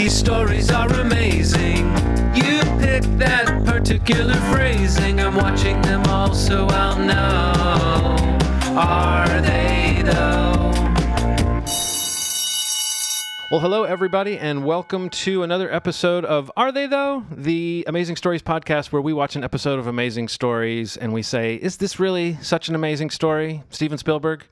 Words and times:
These 0.00 0.16
stories 0.16 0.70
are 0.70 0.90
amazing. 0.94 1.84
You 2.34 2.60
pick 2.80 3.02
that 3.18 3.62
particular 3.66 4.32
phrasing. 4.50 5.20
I'm 5.20 5.34
watching 5.34 5.82
them 5.82 6.02
all, 6.04 6.32
so 6.32 6.66
I'll 6.68 6.98
know. 6.98 8.38
Are 8.78 9.40
they 9.42 10.00
though? 10.02 10.70
Well, 13.50 13.60
hello, 13.60 13.84
everybody, 13.84 14.38
and 14.38 14.64
welcome 14.64 15.10
to 15.10 15.42
another 15.42 15.70
episode 15.70 16.24
of 16.24 16.50
Are 16.56 16.72
They 16.72 16.86
Though? 16.86 17.26
The 17.30 17.84
Amazing 17.86 18.16
Stories 18.16 18.40
podcast, 18.40 18.92
where 18.92 19.02
we 19.02 19.12
watch 19.12 19.36
an 19.36 19.44
episode 19.44 19.78
of 19.78 19.86
Amazing 19.86 20.28
Stories 20.28 20.96
and 20.96 21.12
we 21.12 21.20
say, 21.20 21.56
Is 21.56 21.76
this 21.76 22.00
really 22.00 22.38
such 22.40 22.70
an 22.70 22.74
amazing 22.74 23.10
story? 23.10 23.64
Steven 23.68 23.98
Spielberg. 23.98 24.46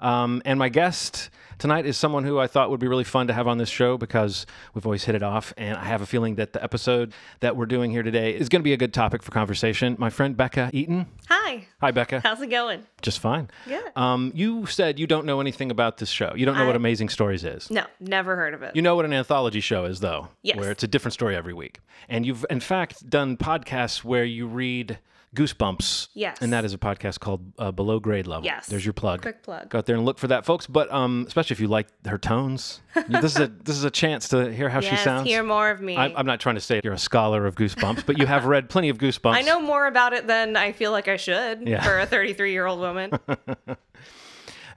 Um, 0.00 0.42
and 0.44 0.58
my 0.58 0.68
guest 0.68 1.30
tonight 1.58 1.86
is 1.86 1.96
someone 1.96 2.24
who 2.24 2.38
I 2.38 2.46
thought 2.46 2.70
would 2.70 2.80
be 2.80 2.88
really 2.88 3.04
fun 3.04 3.26
to 3.28 3.32
have 3.32 3.46
on 3.46 3.58
this 3.58 3.68
show 3.68 3.98
because 3.98 4.46
we've 4.74 4.86
always 4.86 5.04
hit 5.04 5.14
it 5.14 5.22
off. 5.22 5.52
And 5.56 5.76
I 5.76 5.84
have 5.84 6.02
a 6.02 6.06
feeling 6.06 6.36
that 6.36 6.52
the 6.52 6.62
episode 6.62 7.12
that 7.40 7.56
we're 7.56 7.66
doing 7.66 7.90
here 7.90 8.02
today 8.02 8.34
is 8.34 8.48
going 8.48 8.60
to 8.60 8.64
be 8.64 8.72
a 8.72 8.76
good 8.76 8.94
topic 8.94 9.22
for 9.22 9.30
conversation. 9.30 9.96
My 9.98 10.10
friend 10.10 10.36
Becca 10.36 10.70
Eaton. 10.72 11.06
Hi. 11.28 11.66
Hi, 11.80 11.90
Becca. 11.90 12.20
How's 12.20 12.40
it 12.42 12.48
going? 12.50 12.84
Just 13.02 13.20
fine. 13.20 13.48
Good. 13.66 13.82
Um, 13.96 14.32
you 14.34 14.66
said 14.66 14.98
you 14.98 15.06
don't 15.06 15.26
know 15.26 15.40
anything 15.40 15.70
about 15.70 15.98
this 15.98 16.08
show. 16.10 16.32
You 16.36 16.46
don't 16.46 16.56
know 16.56 16.66
what 16.66 16.76
Amazing 16.76 17.08
Stories 17.08 17.44
is. 17.44 17.70
No, 17.70 17.84
never 18.00 18.36
heard 18.36 18.54
of 18.54 18.62
it. 18.62 18.74
You 18.76 18.82
know 18.82 18.96
what 18.96 19.04
an 19.04 19.12
anthology 19.12 19.60
show 19.60 19.84
is, 19.84 20.00
though, 20.00 20.28
Yes. 20.42 20.56
where 20.58 20.70
it's 20.70 20.82
a 20.82 20.88
different 20.88 21.14
story 21.14 21.34
every 21.36 21.54
week. 21.54 21.80
And 22.08 22.24
you've, 22.26 22.44
in 22.50 22.60
fact, 22.60 23.08
done 23.08 23.36
podcasts 23.36 24.04
where 24.04 24.24
you 24.24 24.46
read 24.46 24.98
Goosebumps. 25.38 26.08
Yes. 26.14 26.38
And 26.40 26.52
that 26.52 26.64
is 26.64 26.74
a 26.74 26.78
podcast 26.78 27.20
called 27.20 27.52
uh, 27.58 27.70
Below 27.70 28.00
Grade 28.00 28.26
Level. 28.26 28.44
Yes. 28.44 28.66
There's 28.66 28.84
your 28.84 28.92
plug. 28.92 29.22
Quick 29.22 29.42
plug. 29.42 29.68
Go 29.68 29.78
out 29.78 29.86
there 29.86 29.96
and 29.96 30.04
look 30.04 30.18
for 30.18 30.26
that, 30.28 30.44
folks. 30.44 30.66
But 30.66 30.92
um, 30.92 31.24
especially 31.28 31.54
if 31.54 31.60
you 31.60 31.68
like 31.68 31.86
her 32.06 32.18
tones, 32.18 32.80
this 33.08 33.36
is 33.36 33.40
a 33.40 33.46
this 33.46 33.76
is 33.76 33.84
a 33.84 33.90
chance 33.90 34.28
to 34.30 34.52
hear 34.52 34.68
how 34.68 34.80
she 34.80 34.96
sounds. 34.96 35.26
hear 35.28 35.42
more 35.42 35.70
of 35.70 35.80
me. 35.80 35.96
I'm, 35.96 36.12
I'm 36.16 36.26
not 36.26 36.40
trying 36.40 36.56
to 36.56 36.60
say 36.60 36.80
you're 36.82 36.92
a 36.92 36.98
scholar 36.98 37.46
of 37.46 37.54
Goosebumps, 37.54 38.04
but 38.04 38.18
you 38.18 38.26
have 38.26 38.44
read 38.46 38.68
plenty 38.68 38.88
of 38.88 38.98
Goosebumps. 38.98 39.34
I 39.34 39.42
know 39.42 39.60
more 39.60 39.86
about 39.86 40.12
it 40.12 40.26
than 40.26 40.56
I 40.56 40.72
feel 40.72 40.90
like 40.90 41.08
I 41.08 41.16
should 41.16 41.66
Yeah. 41.66 41.82
for 41.82 41.98
a 42.00 42.06
33 42.06 42.52
year 42.52 42.66
old 42.66 42.80
woman. 42.80 43.12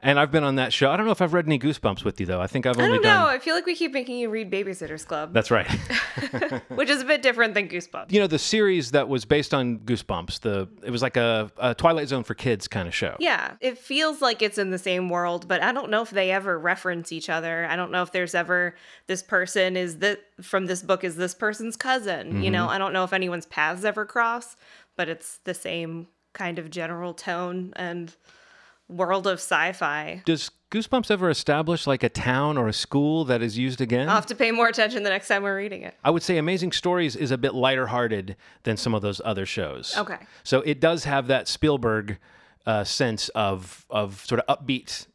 And 0.03 0.19
I've 0.19 0.31
been 0.31 0.44
on 0.44 0.55
that 0.55 0.73
show. 0.73 0.89
I 0.89 0.97
don't 0.97 1.05
know 1.05 1.11
if 1.11 1.21
I've 1.21 1.33
read 1.33 1.45
any 1.45 1.59
Goosebumps 1.59 2.03
with 2.03 2.19
you, 2.19 2.25
though. 2.25 2.41
I 2.41 2.47
think 2.47 2.66
I've 2.66 2.75
only 2.77 2.85
I 2.85 2.94
don't 2.95 3.03
know. 3.03 3.09
done. 3.09 3.27
I 3.35 3.38
feel 3.39 3.53
like 3.53 3.67
we 3.67 3.75
keep 3.75 3.94
making 3.94 4.17
you 4.17 4.30
read 4.31 4.49
Babysitter's 4.52 5.05
Club, 5.05 5.31
That's 5.31 5.52
right. 5.52 5.69
which 6.69 6.89
is 6.89 7.02
a 7.02 7.05
bit 7.05 7.21
different 7.21 7.53
than 7.53 7.67
Goosebumps. 7.69 8.11
you 8.11 8.19
know 8.19 8.25
the 8.27 8.39
series 8.39 8.91
that 8.91 9.08
was 9.08 9.25
based 9.25 9.53
on 9.53 9.77
Goosebumps. 9.80 10.39
The 10.41 10.67
it 10.83 10.89
was 10.89 11.02
like 11.02 11.17
a, 11.17 11.52
a 11.58 11.75
Twilight 11.75 12.08
Zone 12.08 12.23
for 12.23 12.33
kids 12.33 12.67
kind 12.67 12.88
of 12.88 12.95
show. 12.95 13.16
Yeah, 13.19 13.53
it 13.61 13.77
feels 13.77 14.21
like 14.21 14.41
it's 14.41 14.58
in 14.58 14.71
the 14.71 14.80
same 14.80 15.08
world, 15.09 15.47
but 15.47 15.61
I 15.61 15.71
don't 15.71 15.91
know 15.91 16.02
if 16.02 16.09
they 16.09 16.31
ever 16.31 16.58
reference 16.58 17.11
each 17.11 17.30
other. 17.30 17.65
I 17.69 17.75
don't 17.75 17.91
know 17.91 18.02
if 18.02 18.11
there's 18.11 18.33
ever 18.33 18.75
this 19.08 19.21
person 19.21 19.77
is 19.77 19.99
that 19.99 20.19
from 20.41 20.65
this 20.65 20.81
book 20.81 21.03
is 21.03 21.15
this 21.15 21.33
person's 21.36 21.75
cousin. 21.77 22.41
You 22.43 22.49
know, 22.49 22.61
Mm-hmm. 22.65 22.69
I 22.71 22.77
don't 22.77 22.93
know 22.93 23.03
if 23.03 23.13
anyone's 23.13 23.45
paths 23.45 23.83
ever 23.86 24.05
cross, 24.05 24.55
but 24.95 25.09
it's 25.09 25.38
the 25.45 25.53
same 25.53 26.08
kind 26.33 26.58
of 26.59 26.69
general 26.69 27.13
tone 27.13 27.73
and 27.75 28.15
world 28.92 29.28
of 29.28 29.39
sci-fi. 29.39 30.22
Does 30.25 30.52
Goosebumps 30.72 31.11
ever 31.11 31.30
establish 31.30 31.86
like 31.86 32.03
a 32.03 32.09
town 32.09 32.58
or 32.58 32.67
a 32.67 32.73
school 32.73 33.25
that 33.25 33.42
is 33.42 33.58
used 33.58 33.81
again? 33.81 34.08
I'll 34.08 34.16
have 34.16 34.25
to 34.28 34.36
pay 34.36 34.52
more 34.52 34.67
attention 34.67 35.03
the 35.03 35.09
next 35.09 35.28
time 35.28 35.44
we're 35.44 35.58
reading 35.58 35.81
it. 35.81 35.95
I 36.03 36.09
would 36.09 36.23
say 36.23 36.38
Amazing 36.38 36.72
Stories 36.72 37.16
is 37.16 37.31
a 37.31 37.38
bit 37.38 37.53
lighter 37.53 37.88
hearted 37.88 38.36
than 38.64 38.78
some 38.78 38.94
of 38.94 39.02
those 39.02 39.22
other 39.25 39.45
shows. 39.45 39.95
Okay. 39.98 40.17
So 40.44 40.61
it 40.61 40.80
does 40.80 41.03
have 41.03 41.28
that 41.28 41.48
Spielberg 41.48 42.17
uh, 42.66 42.83
sense 42.83 43.30
of 43.30 43.86
of 43.89 44.23
sort 44.25 44.42
of 44.42 44.58
upbeat 44.58 45.08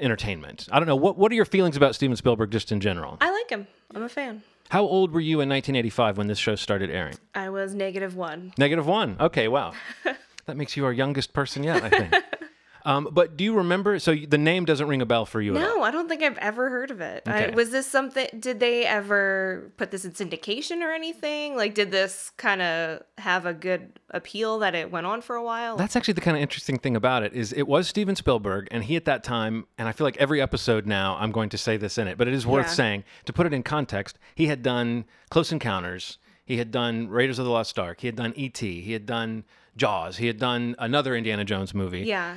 entertainment. 0.00 0.68
I 0.72 0.78
don't 0.78 0.88
know 0.88 0.96
what 0.96 1.18
what 1.18 1.30
are 1.30 1.34
your 1.34 1.44
feelings 1.44 1.76
about 1.76 1.94
Steven 1.94 2.16
Spielberg 2.16 2.50
just 2.50 2.72
in 2.72 2.80
general? 2.80 3.18
I 3.20 3.30
like 3.30 3.50
him. 3.50 3.66
I'm 3.94 4.02
a 4.02 4.08
fan. 4.08 4.42
How 4.70 4.82
old 4.82 5.12
were 5.12 5.20
you 5.20 5.40
in 5.40 5.48
1985 5.48 6.18
when 6.18 6.26
this 6.26 6.38
show 6.38 6.56
started 6.56 6.90
airing? 6.90 7.16
I 7.34 7.50
was 7.50 7.74
negative 7.74 8.16
one. 8.16 8.52
Negative 8.58 8.86
one. 8.86 9.16
Okay, 9.20 9.46
wow. 9.46 9.72
that 10.46 10.56
makes 10.56 10.76
you 10.76 10.84
our 10.86 10.92
youngest 10.92 11.32
person 11.32 11.62
yet, 11.62 11.84
I 11.84 11.88
think. 11.90 12.14
um, 12.84 13.08
but 13.12 13.36
do 13.36 13.44
you 13.44 13.54
remember? 13.54 13.98
So 13.98 14.14
the 14.14 14.36
name 14.38 14.64
doesn't 14.64 14.86
ring 14.86 15.00
a 15.02 15.06
bell 15.06 15.24
for 15.26 15.40
you. 15.40 15.52
No, 15.52 15.82
I 15.82 15.90
don't 15.90 16.08
think 16.08 16.22
I've 16.22 16.36
ever 16.38 16.68
heard 16.70 16.90
of 16.90 17.00
it. 17.00 17.22
I, 17.26 17.48
was 17.50 17.70
this 17.70 17.86
something? 17.86 18.26
Did 18.38 18.60
they 18.60 18.84
ever 18.84 19.72
put 19.76 19.90
this 19.90 20.04
in 20.04 20.12
syndication 20.12 20.82
or 20.82 20.92
anything? 20.92 21.56
Like, 21.56 21.74
did 21.74 21.90
this 21.90 22.30
kind 22.36 22.60
of 22.62 23.02
have 23.18 23.46
a 23.46 23.54
good 23.54 23.98
appeal 24.10 24.58
that 24.58 24.74
it 24.74 24.90
went 24.90 25.06
on 25.06 25.20
for 25.22 25.34
a 25.36 25.42
while? 25.42 25.76
That's 25.76 25.96
actually 25.96 26.14
the 26.14 26.20
kind 26.20 26.36
of 26.36 26.42
interesting 26.42 26.78
thing 26.78 26.94
about 26.96 27.22
it 27.22 27.32
is 27.32 27.52
it 27.52 27.66
was 27.66 27.88
Steven 27.88 28.16
Spielberg, 28.16 28.68
and 28.70 28.84
he 28.84 28.96
at 28.96 29.04
that 29.06 29.24
time, 29.24 29.66
and 29.78 29.88
I 29.88 29.92
feel 29.92 30.06
like 30.06 30.16
every 30.18 30.40
episode 30.42 30.86
now 30.86 31.16
I'm 31.18 31.32
going 31.32 31.48
to 31.50 31.58
say 31.58 31.76
this 31.76 31.98
in 31.98 32.06
it, 32.08 32.18
but 32.18 32.28
it 32.28 32.34
is 32.34 32.46
worth 32.46 32.66
Yeah. 32.66 32.72
saying 32.72 33.04
to 33.24 33.32
put 33.32 33.46
it 33.46 33.52
in 33.52 33.62
context. 33.62 34.18
He 34.34 34.46
had 34.48 34.62
done 34.62 35.04
Close 35.30 35.50
Encounters, 35.52 36.18
he 36.44 36.58
had 36.58 36.70
done 36.70 37.08
Raiders 37.08 37.38
of 37.38 37.46
the 37.46 37.50
Lost 37.50 37.78
Ark, 37.78 38.00
he 38.00 38.08
had 38.08 38.16
done 38.16 38.34
E.T., 38.36 38.82
he 38.82 38.92
had 38.92 39.06
done 39.06 39.44
Jaws, 39.76 40.18
he 40.18 40.26
had 40.26 40.38
done 40.38 40.76
another 40.78 41.16
Indiana 41.16 41.44
Jones 41.44 41.72
movie. 41.74 42.00
yeah, 42.02 42.36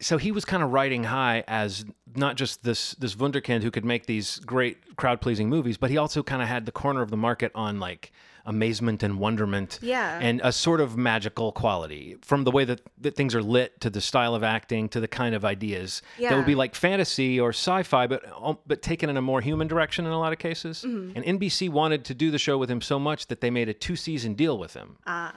so 0.00 0.16
he 0.18 0.30
was 0.32 0.44
kind 0.44 0.62
of 0.62 0.70
riding 0.72 1.04
high 1.04 1.44
as 1.48 1.84
not 2.14 2.36
just 2.36 2.62
this 2.62 2.92
this 2.94 3.14
wunderkind 3.16 3.62
who 3.62 3.70
could 3.70 3.84
make 3.84 4.06
these 4.06 4.38
great 4.40 4.96
crowd 4.96 5.20
pleasing 5.20 5.48
movies, 5.48 5.76
but 5.76 5.90
he 5.90 5.96
also 5.96 6.22
kind 6.22 6.42
of 6.42 6.48
had 6.48 6.66
the 6.66 6.72
corner 6.72 7.02
of 7.02 7.10
the 7.10 7.16
market 7.16 7.50
on 7.54 7.80
like 7.80 8.12
amazement 8.46 9.02
and 9.02 9.18
wonderment, 9.18 9.78
Yeah. 9.82 10.18
and 10.22 10.40
a 10.42 10.52
sort 10.52 10.80
of 10.80 10.96
magical 10.96 11.52
quality 11.52 12.16
from 12.22 12.44
the 12.44 12.50
way 12.50 12.64
that, 12.64 12.80
that 13.02 13.14
things 13.14 13.34
are 13.34 13.42
lit 13.42 13.78
to 13.82 13.90
the 13.90 14.00
style 14.00 14.34
of 14.34 14.42
acting 14.42 14.88
to 14.90 15.00
the 15.00 15.08
kind 15.08 15.34
of 15.34 15.44
ideas 15.44 16.00
that 16.30 16.36
would 16.36 16.46
be 16.46 16.54
like 16.54 16.74
fantasy 16.74 17.38
or 17.38 17.50
sci-fi, 17.50 18.06
but 18.06 18.22
um, 18.40 18.56
but 18.66 18.80
taken 18.80 19.10
in 19.10 19.18
a 19.18 19.22
more 19.22 19.42
human 19.42 19.68
direction 19.68 20.06
in 20.06 20.12
a 20.12 20.18
lot 20.18 20.32
of 20.32 20.38
cases. 20.38 20.82
Mm-hmm. 20.86 21.12
And 21.22 21.40
NBC 21.40 21.68
wanted 21.68 22.06
to 22.06 22.14
do 22.14 22.30
the 22.30 22.38
show 22.38 22.56
with 22.56 22.70
him 22.70 22.80
so 22.80 22.98
much 22.98 23.26
that 23.26 23.42
they 23.42 23.50
made 23.50 23.68
a 23.68 23.74
two 23.74 23.96
season 23.96 24.32
deal 24.34 24.56
with 24.56 24.72
him 24.72 24.96
ah, 25.06 25.34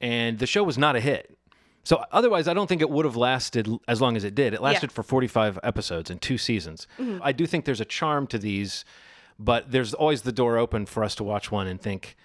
and 0.00 0.38
the 0.38 0.46
show 0.46 0.62
was 0.64 0.78
not 0.78 0.96
a 0.96 1.00
hit. 1.00 1.36
So 1.84 2.02
otherwise, 2.10 2.48
I 2.48 2.54
don't 2.54 2.66
think 2.66 2.80
it 2.80 2.90
would 2.90 3.04
have 3.04 3.16
lasted 3.16 3.68
as 3.86 4.00
long 4.00 4.16
as 4.16 4.24
it 4.24 4.34
did. 4.34 4.54
It 4.54 4.62
lasted 4.62 4.90
for 4.90 5.02
45 5.02 5.58
episodes 5.62 6.10
and 6.10 6.20
two 6.20 6.38
seasons. 6.38 6.86
Mm-hmm. 6.98 7.18
I 7.22 7.32
do 7.32 7.46
think 7.46 7.66
there's 7.66 7.80
a 7.80 7.84
charm 7.84 8.26
to 8.28 8.38
these, 8.38 8.84
but 9.38 9.70
there's 9.70 9.92
always 9.94 10.22
the 10.22 10.32
door 10.32 10.56
open 10.56 10.86
for 10.86 11.04
us 11.04 11.14
to 11.16 11.22
watch 11.24 11.50
one 11.52 11.66
and 11.66 11.78
think, 11.80 12.16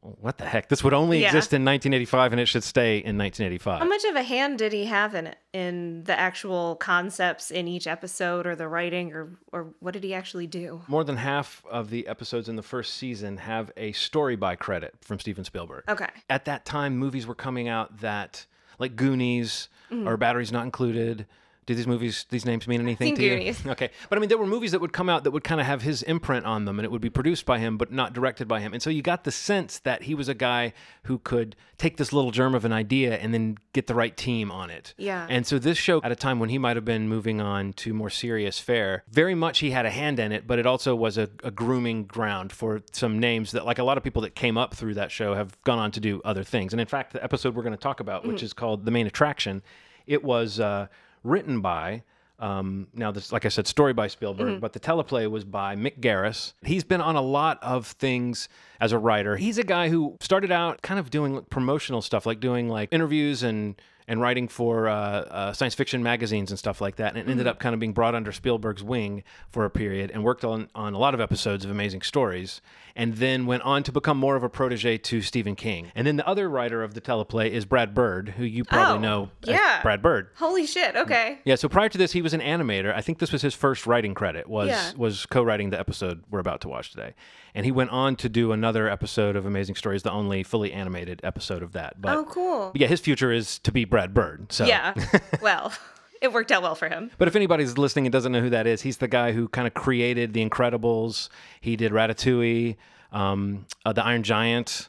what 0.00 0.38
the 0.38 0.44
heck? 0.44 0.68
This 0.68 0.84
would 0.84 0.94
only 0.94 1.20
Yeah. 1.20 1.26
exist 1.28 1.52
in 1.52 1.64
1985 1.64 2.32
and 2.32 2.40
it 2.40 2.46
should 2.46 2.62
stay 2.62 2.98
in 2.98 3.18
1985. 3.18 3.80
how 3.80 3.84
much 3.88 4.04
of 4.04 4.14
a 4.14 4.22
hand 4.22 4.56
did 4.58 4.72
he 4.72 4.84
have 4.86 5.14
in 5.16 5.26
it, 5.26 5.38
in 5.52 6.04
the 6.04 6.16
actual 6.18 6.76
concepts 6.76 7.50
in 7.50 7.66
each 7.66 7.86
episode, 7.88 8.46
or 8.46 8.54
the 8.54 8.68
writing, 8.68 9.12
or 9.12 9.30
or 9.52 9.74
what 9.80 9.92
did 9.94 10.04
he 10.04 10.14
actually 10.14 10.46
do? 10.46 10.82
More 10.86 11.02
than 11.02 11.16
half 11.16 11.64
of 11.68 11.90
the 11.90 12.06
episodes 12.06 12.48
in 12.48 12.54
the 12.56 12.62
first 12.62 12.94
season 12.94 13.38
have 13.38 13.72
a 13.76 13.90
story 13.92 14.36
by 14.36 14.54
credit 14.54 14.94
from 15.00 15.18
Steven 15.18 15.44
Spielberg. 15.44 15.82
Okay, 15.88 16.08
at 16.30 16.44
that 16.44 16.64
time 16.64 16.96
movies 16.96 17.26
were 17.26 17.34
coming 17.34 17.66
out 17.68 17.98
that 18.00 18.46
like 18.78 18.96
Goonies 18.96 19.68
or 19.90 20.16
mm. 20.16 20.18
Batteries 20.18 20.52
Not 20.52 20.64
Included. 20.64 21.26
Do 21.66 21.74
these 21.74 21.86
movies, 21.86 22.26
these 22.30 22.44
names 22.44 22.68
mean 22.68 22.80
anything 22.80 23.16
to 23.16 23.22
you? 23.22 23.54
Okay. 23.66 23.90
But 24.08 24.18
I 24.18 24.20
mean, 24.20 24.28
there 24.28 24.38
were 24.38 24.46
movies 24.46 24.70
that 24.72 24.80
would 24.80 24.92
come 24.92 25.08
out 25.08 25.24
that 25.24 25.32
would 25.32 25.42
kind 25.44 25.60
of 25.60 25.66
have 25.66 25.82
his 25.82 26.02
imprint 26.04 26.46
on 26.46 26.64
them 26.64 26.78
and 26.78 26.84
it 26.84 26.90
would 26.90 27.00
be 27.00 27.10
produced 27.10 27.44
by 27.44 27.58
him, 27.58 27.76
but 27.76 27.90
not 27.92 28.12
directed 28.12 28.46
by 28.46 28.60
him. 28.60 28.72
And 28.72 28.82
so 28.82 28.90
you 28.90 29.02
got 29.02 29.24
the 29.24 29.32
sense 29.32 29.80
that 29.80 30.04
he 30.04 30.14
was 30.14 30.28
a 30.28 30.34
guy 30.34 30.72
who 31.04 31.18
could 31.18 31.56
take 31.78 31.96
this 31.96 32.12
little 32.12 32.30
germ 32.30 32.54
of 32.54 32.64
an 32.64 32.72
idea 32.72 33.16
and 33.16 33.34
then 33.34 33.58
get 33.72 33.86
the 33.86 33.94
right 33.94 34.16
team 34.16 34.50
on 34.50 34.70
it. 34.70 34.94
Yeah. 34.96 35.26
And 35.28 35.46
so 35.46 35.58
this 35.58 35.76
show, 35.76 36.00
at 36.02 36.12
a 36.12 36.16
time 36.16 36.38
when 36.38 36.48
he 36.48 36.58
might 36.58 36.76
have 36.76 36.84
been 36.84 37.08
moving 37.08 37.40
on 37.40 37.72
to 37.74 37.92
more 37.92 38.10
serious 38.10 38.58
fare, 38.58 39.02
very 39.10 39.34
much 39.34 39.58
he 39.58 39.70
had 39.72 39.84
a 39.84 39.90
hand 39.90 40.18
in 40.18 40.32
it, 40.32 40.46
but 40.46 40.58
it 40.58 40.66
also 40.66 40.94
was 40.94 41.18
a, 41.18 41.28
a 41.42 41.50
grooming 41.50 42.04
ground 42.04 42.52
for 42.52 42.82
some 42.92 43.18
names 43.18 43.52
that, 43.52 43.66
like 43.66 43.78
a 43.78 43.84
lot 43.84 43.98
of 43.98 44.04
people 44.04 44.22
that 44.22 44.34
came 44.34 44.56
up 44.56 44.74
through 44.74 44.94
that 44.94 45.10
show, 45.10 45.34
have 45.34 45.60
gone 45.62 45.78
on 45.78 45.90
to 45.90 46.00
do 46.00 46.22
other 46.24 46.44
things. 46.44 46.72
And 46.72 46.80
in 46.80 46.86
fact, 46.86 47.12
the 47.12 47.22
episode 47.22 47.54
we're 47.54 47.62
going 47.62 47.76
to 47.76 47.82
talk 47.82 48.00
about, 48.00 48.26
which 48.26 48.42
is 48.42 48.52
called 48.52 48.84
The 48.84 48.90
Main 48.90 49.06
Attraction, 49.06 49.62
it 50.06 50.22
was 50.22 50.60
uh, 50.60 50.86
written 51.26 51.60
by. 51.60 52.02
Um, 52.38 52.88
now, 52.92 53.10
this, 53.12 53.32
like 53.32 53.46
I 53.46 53.48
said, 53.48 53.66
story 53.66 53.94
by 53.94 54.08
Spielberg, 54.08 54.60
but 54.60 54.74
the 54.74 54.80
teleplay 54.80 55.30
was 55.30 55.44
by 55.44 55.74
Mick 55.74 56.00
Garris. 56.00 56.52
He's 56.62 56.84
been 56.84 57.00
on 57.00 57.16
a 57.16 57.22
lot 57.22 57.58
of 57.62 57.86
things 57.86 58.48
as 58.78 58.92
a 58.92 58.98
writer. 58.98 59.36
He's 59.36 59.56
a 59.56 59.64
guy 59.64 59.88
who 59.88 60.16
started 60.20 60.52
out 60.52 60.82
kind 60.82 61.00
of 61.00 61.08
doing 61.10 61.42
promotional 61.48 62.02
stuff, 62.02 62.26
like 62.26 62.38
doing 62.38 62.68
like 62.68 62.90
interviews 62.92 63.42
and 63.42 63.80
and 64.08 64.20
writing 64.20 64.46
for 64.48 64.88
uh, 64.88 64.94
uh, 64.94 65.52
science 65.52 65.74
fiction 65.74 66.02
magazines 66.02 66.50
and 66.50 66.58
stuff 66.58 66.80
like 66.80 66.96
that, 66.96 67.16
and 67.16 67.18
it 67.18 67.30
ended 67.30 67.46
up 67.46 67.58
kind 67.58 67.74
of 67.74 67.80
being 67.80 67.92
brought 67.92 68.14
under 68.14 68.30
Spielberg's 68.32 68.82
wing 68.82 69.24
for 69.50 69.64
a 69.64 69.70
period, 69.70 70.10
and 70.12 70.22
worked 70.22 70.44
on 70.44 70.68
on 70.74 70.94
a 70.94 70.98
lot 70.98 71.14
of 71.14 71.20
episodes 71.20 71.64
of 71.64 71.70
Amazing 71.70 72.02
Stories, 72.02 72.60
and 72.94 73.16
then 73.16 73.46
went 73.46 73.62
on 73.64 73.82
to 73.82 73.92
become 73.92 74.16
more 74.16 74.36
of 74.36 74.42
a 74.42 74.48
protege 74.48 74.96
to 74.98 75.20
Stephen 75.22 75.54
King. 75.56 75.90
And 75.94 76.06
then 76.06 76.16
the 76.16 76.26
other 76.26 76.48
writer 76.48 76.82
of 76.82 76.94
the 76.94 77.00
teleplay 77.00 77.50
is 77.50 77.64
Brad 77.64 77.94
Bird, 77.94 78.30
who 78.36 78.44
you 78.44 78.64
probably 78.64 78.98
Oh, 78.98 78.98
know 79.00 79.30
as 79.42 79.48
yeah. 79.50 79.82
Brad 79.82 80.00
Bird. 80.02 80.28
Holy 80.36 80.66
shit. 80.66 80.94
Okay. 80.96 81.40
Yeah, 81.44 81.56
so 81.56 81.68
prior 81.68 81.88
to 81.88 81.98
this, 81.98 82.12
he 82.12 82.22
was 82.22 82.32
an 82.32 82.40
animator. 82.40 82.94
I 82.94 83.00
think 83.00 83.18
this 83.18 83.32
was 83.32 83.42
his 83.42 83.54
first 83.54 83.86
writing 83.86 84.14
credit. 84.14 84.48
Was 84.48 84.68
Yeah. 84.68 84.92
was 84.96 85.26
co-writing 85.26 85.70
the 85.70 85.78
episode 85.80 86.22
we're 86.30 86.38
about 86.38 86.60
to 86.62 86.68
watch 86.68 86.90
today, 86.92 87.14
and 87.54 87.64
he 87.66 87.72
went 87.72 87.90
on 87.90 88.14
to 88.16 88.28
do 88.28 88.52
another 88.52 88.88
episode 88.88 89.34
of 89.36 89.44
Amazing 89.46 89.74
Stories, 89.74 90.02
the 90.04 90.12
only 90.12 90.42
fully 90.44 90.72
animated 90.72 91.20
episode 91.24 91.62
of 91.62 91.72
that. 91.72 92.00
But 92.00 92.16
Oh, 92.16 92.24
cool. 92.24 92.70
but 92.72 92.80
yeah, 92.80 92.86
his 92.86 93.00
future 93.00 93.32
is 93.32 93.58
to 93.60 93.72
be 93.72 93.84
Brad 93.84 93.95
Bird. 94.14 94.52
So 94.52 94.64
Yeah. 94.66 94.94
well, 95.42 95.72
it 96.20 96.32
worked 96.32 96.50
out 96.52 96.62
well 96.62 96.74
for 96.74 96.88
him. 96.88 97.10
But 97.18 97.28
if 97.28 97.36
anybody's 97.36 97.76
listening 97.78 98.06
and 98.06 98.12
doesn't 98.12 98.32
know 98.32 98.40
who 98.40 98.50
that 98.50 98.66
is, 98.66 98.82
he's 98.82 98.96
the 98.98 99.08
guy 99.08 99.32
who 99.32 99.48
kind 99.48 99.66
of 99.66 99.74
created 99.74 100.32
The 100.32 100.46
Incredibles. 100.48 101.28
He 101.60 101.76
did 101.76 101.92
Ratatouille. 101.92 102.76
Um, 103.12 103.66
uh, 103.86 103.92
the 103.92 104.04
Iron 104.04 104.22
Giant. 104.24 104.88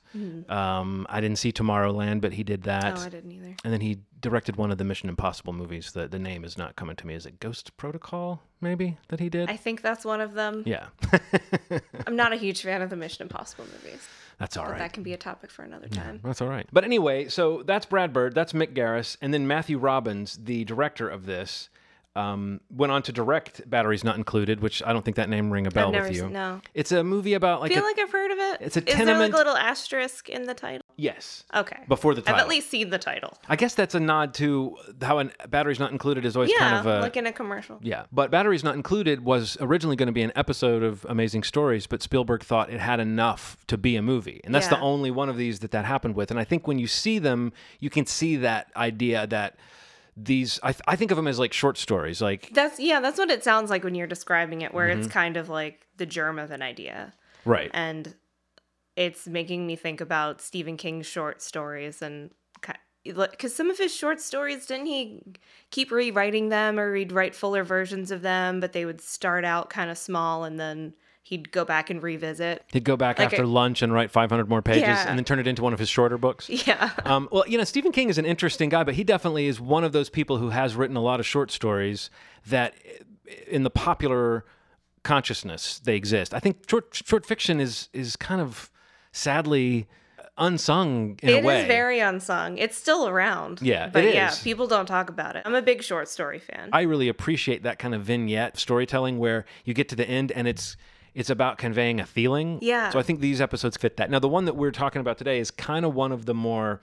Um, 0.50 1.06
I 1.10 1.22
didn't 1.22 1.38
see 1.38 1.52
Tomorrowland, 1.52 2.20
but 2.22 2.34
he 2.34 2.44
did 2.44 2.64
that. 2.64 2.84
Mm-hmm. 2.96 3.04
Oh, 3.04 3.06
I 3.06 3.10
didn't 3.10 3.32
either. 3.32 3.56
and 3.64 3.72
then 3.72 3.80
he 3.82 4.00
directed 4.20 4.56
one 4.56 4.72
of 4.72 4.80
the 4.80 4.84
Mission 4.84 5.08
Impossible 5.08 5.54
movies. 5.54 5.92
The 5.92 6.08
the 6.08 6.18
name 6.18 6.44
is 6.44 6.58
not 6.58 6.76
coming 6.76 6.96
to 6.96 7.06
me. 7.08 7.14
Is 7.14 7.28
it 7.28 7.40
Ghost 7.40 7.78
Protocol? 7.78 8.42
Maybe 8.60 8.98
that 9.10 9.20
he 9.20 9.30
did. 9.30 9.50
I 9.52 9.56
think 9.56 9.84
that's 9.84 10.04
one 10.04 10.20
of 10.20 10.34
them. 10.34 10.64
yeah, 10.66 10.88
I'm 12.08 12.16
not 12.16 12.34
a 12.34 12.36
huge 12.38 12.64
fan 12.64 12.82
of 12.82 12.90
the 12.90 12.96
Mission 12.96 13.22
Impossible 13.24 13.66
movies. 13.66 14.06
That's 14.38 14.56
all 14.58 14.66
But 14.66 14.72
right. 14.72 14.80
that 14.80 14.94
can 14.94 15.04
be 15.04 15.14
a 15.14 15.18
topic 15.18 15.50
for 15.52 15.64
another 15.64 15.88
time. 15.88 16.20
That's 16.24 16.42
all 16.42 16.48
right. 16.48 16.68
But 16.72 16.84
anyway, 16.84 17.28
so 17.28 17.64
that's 17.64 17.86
Brad 17.86 18.14
Bird, 18.14 18.36
that's 18.36 18.54
Mick 18.54 18.74
Garris, 18.74 19.18
and 19.22 19.34
then 19.34 19.48
Matthew 19.48 19.78
Robbins, 19.78 20.38
the 20.44 20.64
director 20.66 21.08
of 21.10 21.26
this, 21.26 21.70
um, 22.16 22.62
went 22.72 22.92
on 22.92 23.04
to 23.04 23.12
direct 23.12 23.70
Batteries 23.70 24.04
Not 24.04 24.16
Included, 24.18 24.60
which 24.60 24.82
I 24.84 24.92
don't 24.94 25.06
think 25.06 25.18
that 25.18 25.30
name 25.30 25.52
ring 25.52 25.68
a 25.68 25.72
bell 25.72 25.92
never 25.92 26.08
with 26.08 26.16
you. 26.16 26.22
seen- 26.24 26.34
no. 26.34 26.62
It's 26.74 26.92
a 26.92 27.04
movie 27.04 27.34
about 27.36 27.62
like 27.62 27.72
I 27.72 27.76
feel 27.76 27.84
a, 27.84 27.86
like 27.86 28.00
I've 28.00 28.12
heard 28.12 28.32
of 28.32 28.38
it. 28.40 28.58
it's 28.62 28.76
a 28.78 28.80
Is 28.80 28.86
there 28.86 28.96
like 28.96 29.06
tenement- 29.06 29.34
a 29.34 29.38
little 29.38 29.56
asterisk 29.58 30.28
in 30.30 30.44
the 30.44 30.56
title? 30.56 30.86
Yes. 30.98 31.44
Okay. 31.56 31.78
Before 31.88 32.14
the 32.16 32.22
title. 32.22 32.36
I've 32.36 32.42
at 32.42 32.50
least 32.50 32.70
seen 32.70 32.90
the 32.90 32.98
title. 32.98 33.38
I 33.48 33.56
guess 33.56 33.74
that's 33.76 33.96
a 33.96 34.00
nod 34.00 34.34
to 34.36 34.76
how 35.02 35.20
an 35.20 35.32
Batteries 35.48 35.80
Not 35.80 35.92
Included 35.92 36.26
is 36.26 36.36
always 36.36 36.52
Yeah, 36.52 36.58
kind 36.58 36.76
of 36.76 36.86
a 36.88 37.00
like 37.02 37.16
in 37.16 37.26
a 37.28 37.32
commercial. 37.32 37.80
Yeah, 37.82 38.06
but 38.12 38.32
Batteries 38.32 38.64
Not 38.64 38.76
Included 38.76 39.24
was 39.24 39.58
originally 39.62 39.96
going 39.96 40.08
to 40.08 40.14
be 40.14 40.24
an 40.24 40.32
episode 40.36 40.84
of 40.84 41.06
Amazing 41.08 41.44
Stories, 41.44 41.88
but 41.88 42.02
Spielberg 42.02 42.44
thought 42.44 42.70
it 42.70 42.80
had 42.80 43.00
enough 43.00 43.58
to 43.68 43.78
be 43.78 43.96
a 43.96 44.02
movie. 44.02 44.42
And 44.44 44.54
that's 44.54 44.68
the 44.68 44.80
only 44.80 45.12
one 45.12 45.30
of 45.30 45.38
these 45.38 45.60
that 45.60 45.72
that 45.72 45.86
happened 45.86 46.16
with. 46.16 46.32
And 46.32 46.40
I 46.40 46.44
think 46.44 46.68
when 46.68 46.80
you 46.80 46.88
see 46.88 47.20
them, 47.20 47.54
you 47.80 47.90
can 47.90 48.06
see 48.06 48.36
that 48.38 48.72
idea 48.76 49.28
that 49.28 49.56
these, 50.20 50.60
I, 50.64 50.72
th- 50.72 50.82
I 50.88 50.96
think 50.96 51.12
of 51.12 51.18
them 51.18 51.28
as 51.28 51.38
like 51.38 51.54
short 51.54 51.78
stories. 51.78 52.22
Like, 52.22 52.50
That's 52.52 52.80
yeah, 52.80 53.00
that's 53.00 53.20
what 53.20 53.30
it 53.30 53.44
sounds 53.44 53.70
like 53.70 53.84
when 53.84 53.94
you're 53.94 54.08
describing 54.08 54.62
it, 54.62 54.74
where 54.74 54.88
Mm-hmm. 54.90 55.02
it's 55.02 55.08
kind 55.14 55.38
of 55.38 55.48
like 55.48 55.86
the 55.98 56.08
germ 56.08 56.40
of 56.40 56.50
an 56.50 56.62
idea. 56.64 57.14
right. 57.46 57.70
And 57.74 58.16
it's 58.98 59.28
making 59.28 59.66
me 59.66 59.78
think 59.78 60.02
about 60.02 60.42
Stephen 60.42 60.76
King's 60.76 61.06
short 61.06 61.42
stories 61.42 62.02
and 62.02 62.32
because 63.04 63.56
some 63.56 63.70
of 63.70 63.78
his 63.78 63.96
short 63.96 64.20
stories 64.20 64.66
didn't 64.66 64.88
he 64.88 65.22
keep 65.72 65.92
rewriting 65.92 66.50
them 66.50 66.78
or 66.78 66.94
he'd 66.94 67.14
write 67.14 67.34
fuller 67.34 67.64
versions 67.64 68.12
of 68.12 68.22
them, 68.22 68.60
but 68.60 68.74
they 68.74 68.84
would 68.84 69.00
start 69.00 69.46
out 69.46 69.70
kind 69.70 69.90
of 69.90 69.98
small 69.98 70.44
and 70.44 70.60
then 70.60 70.94
he'd 71.24 71.50
go 71.54 71.64
back 71.64 71.90
and 71.90 72.04
revisit. 72.04 72.66
He'd 72.74 72.84
go 72.84 72.98
back 72.98 73.20
like 73.20 73.28
after 73.28 73.46
lunch 73.46 73.82
and 73.82 73.94
write 73.94 74.12
500 74.12 74.50
more 74.50 74.62
pages 74.62 74.82
Yeah. 74.82 75.08
and 75.08 75.18
then 75.18 75.24
turn 75.24 75.40
it 75.40 75.48
into 75.48 75.62
one 75.64 75.72
of 75.72 75.80
his 75.80 75.88
shorter 75.88 76.18
books. 76.18 76.50
Yeah. 76.68 76.90
Um, 77.06 77.30
well, 77.32 77.46
you 77.48 77.58
know, 77.58 77.64
Stephen 77.64 77.94
King 77.94 78.10
is 78.10 78.18
an 78.18 78.26
interesting 78.26 78.68
guy, 78.68 78.84
but 78.84 78.96
he 78.96 79.06
definitely 79.06 79.48
is 79.48 79.58
one 79.62 79.86
of 79.86 79.94
those 79.94 80.10
people 80.10 80.38
who 80.38 80.50
has 80.50 80.76
written 80.76 80.98
a 80.98 81.02
lot 81.02 81.22
of 81.22 81.26
short 81.26 81.50
stories 81.50 82.10
that, 82.48 82.74
in 83.48 83.64
the 83.64 83.70
popular 83.70 84.44
consciousness, 85.04 85.80
they 85.80 85.96
exist. 85.96 86.34
I 86.34 86.40
think 86.40 86.70
short 86.70 86.90
short 86.94 87.26
fiction 87.26 87.62
is 87.62 87.88
is 87.94 88.18
kind 88.18 88.42
of 88.42 88.70
sadly 89.18 89.88
unsung 90.38 91.18
in 91.24 91.30
It 91.30 91.44
a 91.44 91.48
way. 91.48 91.62
is 91.62 91.68
very 91.68 92.00
unsung. 92.00 92.58
It's 92.58 92.78
still 92.78 93.08
around. 93.08 93.62
Yeah, 93.62 93.90
but 93.92 94.04
it 94.04 94.14
yeah, 94.14 94.34
people 94.44 94.68
don't 94.68 94.86
talk 94.86 95.10
about 95.10 95.36
it. 95.36 95.44
I'm 95.46 95.56
a 95.56 95.62
big 95.62 95.84
short 95.84 96.08
story 96.08 96.40
fan. 96.40 96.70
I 96.72 96.84
really 96.84 97.10
appreciate 97.10 97.64
that 97.64 97.80
kind 97.80 97.96
of 97.96 98.04
vignette 98.04 98.58
storytelling 98.58 99.18
where 99.20 99.46
you 99.66 99.74
get 99.74 99.90
to 99.90 99.96
the 99.96 100.08
end 100.08 100.32
and 100.32 100.48
it's 100.48 100.78
it's 101.16 101.32
about 101.32 101.58
conveying 101.58 102.00
a 102.00 102.06
feeling. 102.06 102.60
Yeah. 102.62 102.92
So 102.92 103.00
I 103.00 103.02
think 103.04 103.20
these 103.20 103.42
episodes 103.42 103.78
fit 103.78 103.98
that. 103.98 104.12
Now 104.12 104.20
the 104.20 104.30
one 104.30 104.46
that 104.46 104.56
we're 104.56 104.72
talking 104.72 105.00
about 105.02 105.18
today 105.18 105.40
is 105.40 105.50
kind 105.50 105.84
of 105.86 105.96
one 105.96 106.12
of 106.12 106.26
the 106.26 106.36
more 106.36 106.82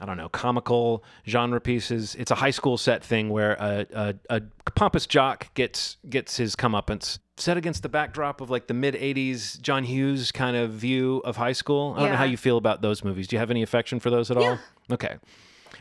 I 0.00 0.06
don't 0.06 0.16
know, 0.16 0.28
comical 0.28 1.02
genre 1.26 1.60
pieces. 1.60 2.14
It's 2.16 2.30
a 2.30 2.36
high 2.36 2.50
school 2.52 2.76
set 2.78 3.02
thing 3.04 3.30
where 3.30 3.54
a, 3.54 3.86
a, 4.30 4.40
a 4.66 4.70
pompous 4.72 5.06
jock 5.06 5.52
gets 5.54 5.96
gets 6.08 6.36
his 6.36 6.54
comeuppance 6.56 7.18
set 7.38 7.56
against 7.56 7.82
the 7.82 7.88
backdrop 7.88 8.40
of 8.40 8.50
like 8.50 8.66
the 8.66 8.74
mid 8.74 8.94
'80s 8.94 9.60
John 9.60 9.84
Hughes 9.84 10.32
kind 10.32 10.56
of 10.56 10.70
view 10.70 11.22
of 11.24 11.36
high 11.36 11.52
school. 11.52 11.94
I 11.96 12.00
don't 12.00 12.10
know 12.10 12.16
how 12.16 12.24
you 12.24 12.36
feel 12.36 12.56
about 12.56 12.82
those 12.82 13.04
movies. 13.04 13.28
Do 13.28 13.36
you 13.36 13.40
have 13.40 13.50
any 13.50 13.62
affection 13.62 14.00
for 14.00 14.10
those 14.10 14.30
at 14.30 14.36
all? 14.36 14.58
Okay, 14.90 15.16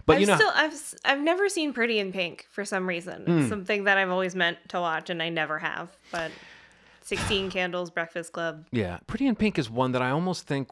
but 0.06 0.13
I've 0.15 0.21
you 0.21 0.27
know, 0.27 0.36
still 0.36 0.51
I've 0.54 0.94
I've 1.06 1.21
never 1.21 1.50
seen 1.50 1.74
Pretty 1.74 2.00
in 2.00 2.12
Pink 2.12 2.45
for 2.50 2.65
some 2.65 2.88
reason. 2.88 3.24
Hmm. 3.24 3.39
It's 3.39 3.50
something 3.50 3.86
that 3.86 3.98
I've 3.98 4.09
always 4.09 4.36
meant 4.36 4.57
to 4.69 4.80
watch 4.80 5.09
and 5.09 5.21
I 5.21 5.30
never 5.30 5.59
have. 5.59 5.95
But 6.12 6.31
Sixteen 7.01 7.50
Candles, 7.51 7.89
Breakfast 7.89 8.33
Club. 8.33 8.65
Yeah, 8.71 9.00
Pretty 9.07 9.27
in 9.27 9.36
Pink 9.36 9.57
is 9.57 9.69
one 9.69 9.94
that 9.94 10.01
I 10.01 10.09
almost 10.09 10.45
think 10.45 10.69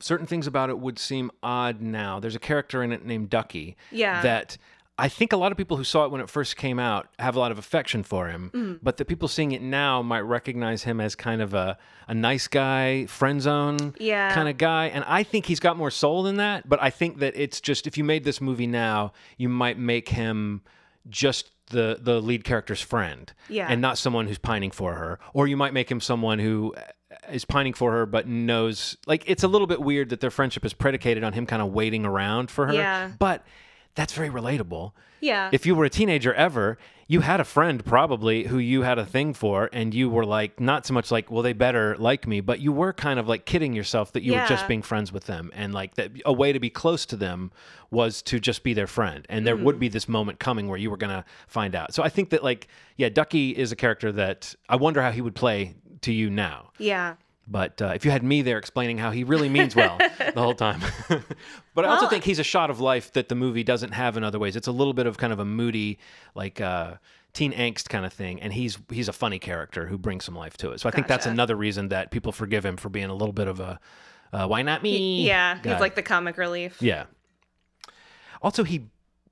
certain 0.00 0.26
things 0.26 0.46
about 0.46 0.70
it 0.70 0.78
would 0.78 0.98
seem 0.98 1.30
odd 1.42 1.80
now. 1.80 2.20
There's 2.20 2.36
a 2.36 2.40
character 2.40 2.82
in 2.82 2.92
it 2.92 3.04
named 3.04 3.30
Ducky. 3.30 3.76
Yeah. 3.90 4.22
That 4.22 4.56
I 5.00 5.08
think 5.08 5.32
a 5.32 5.36
lot 5.36 5.52
of 5.52 5.58
people 5.58 5.76
who 5.76 5.84
saw 5.84 6.04
it 6.04 6.10
when 6.10 6.20
it 6.20 6.28
first 6.28 6.56
came 6.56 6.78
out 6.80 7.08
have 7.20 7.36
a 7.36 7.38
lot 7.38 7.52
of 7.52 7.58
affection 7.58 8.02
for 8.02 8.28
him, 8.28 8.50
Mm. 8.52 8.78
but 8.82 8.96
the 8.96 9.04
people 9.04 9.28
seeing 9.28 9.52
it 9.52 9.62
now 9.62 10.02
might 10.02 10.20
recognize 10.22 10.82
him 10.82 11.00
as 11.00 11.14
kind 11.14 11.40
of 11.40 11.54
a, 11.54 11.78
a 12.08 12.14
nice 12.14 12.48
guy, 12.48 13.06
friend 13.06 13.40
zone 13.40 13.94
Yeah. 14.00 14.34
kind 14.34 14.48
of 14.48 14.58
guy. 14.58 14.86
And 14.86 15.04
I 15.06 15.22
think 15.22 15.46
he's 15.46 15.60
got 15.60 15.76
more 15.76 15.90
soul 15.92 16.24
than 16.24 16.36
that, 16.38 16.68
but 16.68 16.82
I 16.82 16.90
think 16.90 17.18
that 17.20 17.34
it's 17.36 17.60
just 17.60 17.86
if 17.86 17.96
you 17.96 18.02
made 18.04 18.24
this 18.24 18.40
movie 18.40 18.66
now, 18.66 19.12
you 19.36 19.48
might 19.48 19.78
make 19.78 20.08
him 20.08 20.62
just 21.08 21.50
the 21.70 21.98
the 22.00 22.20
lead 22.20 22.44
character's 22.44 22.80
friend 22.80 23.32
Yeah. 23.48 23.66
and 23.70 23.80
not 23.80 23.98
someone 23.98 24.26
who's 24.26 24.38
pining 24.38 24.70
for 24.70 24.94
her 24.94 25.18
or 25.34 25.46
you 25.46 25.56
might 25.56 25.72
make 25.74 25.90
him 25.90 26.00
someone 26.00 26.38
who 26.38 26.74
is 27.30 27.44
pining 27.44 27.74
for 27.74 27.92
her 27.92 28.06
but 28.06 28.26
knows 28.26 28.96
like 29.06 29.22
it's 29.26 29.42
a 29.42 29.48
little 29.48 29.66
bit 29.66 29.80
weird 29.80 30.08
that 30.10 30.20
their 30.20 30.30
friendship 30.30 30.64
is 30.64 30.72
predicated 30.72 31.22
on 31.24 31.34
him 31.34 31.44
kind 31.46 31.60
of 31.62 31.68
waiting 31.72 32.04
around 32.06 32.50
for 32.50 32.66
her 32.68 32.72
Yeah. 32.74 33.10
but 33.18 33.44
that's 33.98 34.12
very 34.14 34.30
relatable 34.30 34.92
Yeah. 35.20 35.50
if 35.52 35.66
you 35.66 35.74
were 35.74 35.84
a 35.84 35.90
teenager 35.90 36.32
ever 36.34 36.78
you 37.10 37.20
had 37.20 37.40
a 37.40 37.44
friend 37.44 37.82
probably 37.84 38.44
who 38.44 38.58
you 38.58 38.82
had 38.82 38.98
a 38.98 39.04
thing 39.06 39.32
for 39.34 39.68
and 39.72 39.94
you 39.94 40.08
were 40.10 40.24
like 40.26 40.60
not 40.60 40.86
so 40.86 40.92
much 40.94 41.10
like 41.10 41.30
well 41.30 41.42
they 41.42 41.52
better 41.54 41.96
like 41.98 42.26
me 42.32 42.40
but 42.40 42.60
you 42.60 42.70
were 42.72 42.92
kind 42.92 43.18
of 43.18 43.26
like 43.32 43.44
kidding 43.44 43.72
yourself 43.72 44.12
that 44.12 44.22
you 44.22 44.32
were 44.34 44.46
just 44.46 44.68
being 44.68 44.82
friends 44.82 45.12
with 45.12 45.24
them 45.24 45.50
and 45.54 45.72
like 45.74 45.94
that 45.96 46.10
a 46.24 46.32
way 46.32 46.52
to 46.52 46.60
be 46.60 46.70
close 46.70 47.04
to 47.06 47.16
them 47.16 47.50
was 47.90 48.22
to 48.22 48.38
just 48.38 48.62
be 48.62 48.72
their 48.74 48.86
friend 48.86 49.26
and 49.28 49.46
there 49.46 49.56
Mm-hmm. 49.56 49.64
would 49.64 49.78
be 49.80 49.88
this 49.88 50.06
moment 50.08 50.38
coming 50.38 50.68
where 50.68 50.78
you 50.78 50.90
were 50.90 50.96
going 51.04 51.16
to 51.20 51.24
find 51.48 51.74
out 51.74 51.92
so 51.94 52.02
i 52.02 52.08
think 52.08 52.30
that 52.30 52.42
like 52.44 52.68
yeah 52.96 53.08
ducky 53.08 53.50
is 53.50 53.72
a 53.72 53.76
character 53.76 54.12
that 54.12 54.54
i 54.68 54.76
wonder 54.76 55.00
how 55.02 55.10
he 55.10 55.20
would 55.22 55.34
play 55.34 55.74
to 56.02 56.12
you 56.12 56.30
now 56.30 56.70
yeah. 56.78 57.14
But 57.50 57.80
uh, 57.80 57.92
if 57.94 58.04
you 58.04 58.10
had 58.10 58.22
me 58.22 58.42
there 58.42 58.58
explaining 58.58 58.98
how 58.98 59.10
he 59.10 59.24
really 59.24 59.48
means 59.48 59.74
well 59.74 59.98
the 60.18 60.40
whole 60.40 60.54
time. 60.54 60.80
but 61.74 61.84
I 61.84 61.88
also 61.88 62.06
think 62.06 62.24
he's 62.24 62.38
a 62.38 62.44
shot 62.44 62.70
of 62.70 62.80
life 62.80 63.12
that 63.12 63.28
the 63.28 63.34
movie 63.34 63.64
doesn't 63.64 63.92
have 63.92 64.16
in 64.16 64.24
other 64.24 64.38
ways. 64.38 64.56
It's 64.56 64.68
a 64.68 64.72
little 64.72 64.92
bit 64.92 65.06
of 65.06 65.16
kind 65.16 65.32
of 65.32 65.38
a 65.38 65.44
moody, 65.44 65.98
like 66.34 66.60
uh, 66.60 66.94
teen 67.32 67.52
angst 67.52 67.88
kind 67.88 68.04
of 68.04 68.12
thing, 68.12 68.40
and 68.42 68.52
he's 68.52 68.78
he's 68.90 69.08
a 69.08 69.12
funny 69.12 69.38
character 69.38 69.86
who 69.86 69.96
brings 69.96 70.24
some 70.24 70.34
life 70.34 70.56
to 70.58 70.72
it. 70.72 70.80
So 70.80 70.88
I 70.88 70.92
think 70.92 71.06
that's 71.06 71.26
another 71.26 71.56
reason 71.56 71.88
that 71.88 72.10
people 72.10 72.32
forgive 72.32 72.64
him 72.64 72.76
for 72.76 72.88
being 72.88 73.10
a 73.10 73.14
little 73.14 73.32
bit 73.32 73.48
of 73.48 73.60
a 73.60 73.80
uh, 74.32 74.46
why 74.46 74.62
not 74.62 74.82
me? 74.82 75.26
Yeah. 75.26 75.58
guy. 75.62 75.72
He's 75.72 75.80
like 75.80 75.94
the 75.94 76.02
comic 76.02 76.36
relief. 76.36 76.82
yeah. 76.82 77.04
Also, 78.40 78.62
he 78.62 78.86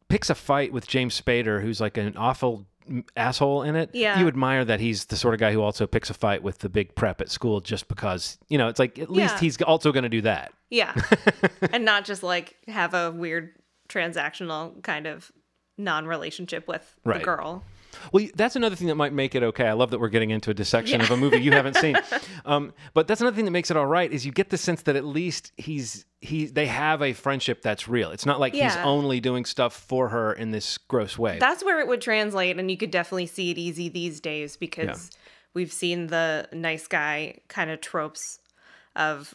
picks 0.08 0.30
a 0.30 0.34
fight 0.34 0.72
with 0.72 0.86
James 0.86 1.20
Spader, 1.20 1.62
who's 1.62 1.80
like 1.80 1.96
an 1.96 2.16
awful 2.16 2.66
asshole 3.16 3.62
in 3.62 3.76
it. 3.76 3.90
Yeah. 3.92 4.18
You 4.20 4.28
admire 4.28 4.64
that 4.64 4.80
he's 4.80 5.06
the 5.06 5.16
sort 5.16 5.34
of 5.34 5.40
guy 5.40 5.52
who 5.52 5.60
also 5.62 5.86
picks 5.86 6.10
a 6.10 6.14
fight 6.14 6.42
with 6.42 6.58
the 6.60 6.68
big 6.68 6.94
prep 6.94 7.20
at 7.20 7.30
school 7.30 7.60
just 7.60 7.88
because, 7.88 8.38
you 8.48 8.58
know, 8.58 8.68
it's 8.68 8.78
like 8.78 8.98
at 8.98 9.10
least 9.10 9.34
Yeah. 9.34 9.40
he's 9.40 9.60
also 9.62 9.92
going 9.92 10.02
to 10.04 10.08
do 10.08 10.20
that. 10.22 10.52
Yeah. 10.70 10.94
and 11.72 11.84
not 11.84 12.04
just 12.04 12.22
like 12.22 12.56
have 12.68 12.94
a 12.94 13.10
weird 13.10 13.52
transactional 13.88 14.82
kind 14.82 15.06
of 15.06 15.30
non 15.78 16.06
relationship 16.06 16.66
with 16.68 16.94
Right. 17.04 17.18
the 17.20 17.24
girl. 17.24 17.64
Well, 18.12 18.26
that's 18.34 18.56
another 18.56 18.76
thing 18.76 18.88
that 18.88 18.94
might 18.94 19.12
make 19.12 19.34
it 19.34 19.42
okay. 19.42 19.66
I 19.66 19.72
love 19.72 19.90
that 19.90 19.98
we're 20.00 20.08
getting 20.08 20.30
into 20.30 20.50
a 20.50 20.54
dissection 20.54 21.00
of 21.00 21.10
a 21.10 21.16
movie 21.16 21.38
you 21.38 21.52
haven't 21.52 21.76
seen. 21.76 21.96
Um, 22.44 22.72
but 22.94 23.08
that's 23.08 23.20
another 23.20 23.34
thing 23.34 23.44
that 23.46 23.50
makes 23.50 23.72
it 23.72 23.76
all 23.76 23.86
right 23.86 24.12
is 24.12 24.24
you 24.24 24.30
get 24.30 24.50
the 24.50 24.56
sense 24.58 24.82
that 24.82 24.94
at 24.94 25.04
least 25.04 25.50
he's 25.56 26.04
he 26.20 26.46
they 26.46 26.66
have 26.66 27.02
a 27.02 27.12
friendship 27.12 27.60
that's 27.60 27.88
real. 27.88 28.12
It's 28.12 28.24
not 28.24 28.38
like 28.38 28.54
he's 28.54 28.76
only 28.76 29.18
doing 29.18 29.44
stuff 29.44 29.74
for 29.74 30.10
her 30.10 30.32
in 30.32 30.52
this 30.52 30.78
gross 30.78 31.18
way. 31.18 31.38
That's 31.40 31.64
where 31.64 31.80
it 31.80 31.88
would 31.88 32.00
translate, 32.00 32.56
and 32.56 32.70
you 32.70 32.76
could 32.76 32.92
definitely 32.92 33.26
see 33.26 33.50
it 33.50 33.58
easy 33.58 33.88
these 33.88 34.20
days 34.20 34.56
because 34.56 35.10
we've 35.54 35.72
seen 35.72 36.06
the 36.06 36.46
nice 36.52 36.86
guy 36.86 37.38
kind 37.48 37.68
of 37.70 37.80
tropes 37.80 38.38
of 38.94 39.34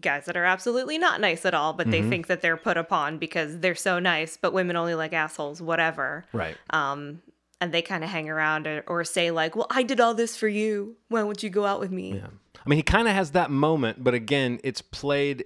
guys 0.00 0.26
that 0.26 0.36
are 0.36 0.44
absolutely 0.44 0.98
not 0.98 1.20
nice 1.20 1.44
at 1.44 1.54
all, 1.54 1.72
but 1.72 1.88
Mm-hmm. 1.88 1.90
they 2.02 2.08
think 2.08 2.26
that 2.28 2.42
they're 2.42 2.56
put 2.56 2.76
upon 2.76 3.18
because 3.18 3.58
they're 3.58 3.74
so 3.74 3.98
nice, 3.98 4.36
but 4.36 4.52
women 4.52 4.76
only 4.76 4.94
like 4.94 5.12
assholes, 5.12 5.60
whatever. 5.62 6.24
right. 6.32 6.56
Um, 6.70 7.22
and 7.60 7.72
they 7.72 7.82
kind 7.82 8.04
of 8.04 8.10
hang 8.10 8.28
around 8.28 8.66
or, 8.66 8.84
or 8.86 9.04
say 9.04 9.30
like, 9.30 9.56
"Well, 9.56 9.66
I 9.70 9.82
did 9.82 10.00
all 10.00 10.14
this 10.14 10.36
for 10.36 10.48
you. 10.48 10.96
Why 11.08 11.22
won't 11.22 11.42
you 11.42 11.50
go 11.50 11.64
out 11.66 11.80
with 11.80 11.90
me?" 11.90 12.14
Yeah. 12.14 12.28
I 12.64 12.68
mean, 12.68 12.76
he 12.76 12.82
kind 12.82 13.08
of 13.08 13.14
has 13.14 13.30
that 13.32 13.50
moment, 13.50 14.02
but 14.04 14.14
again, 14.14 14.60
it's 14.62 14.82
played. 14.82 15.44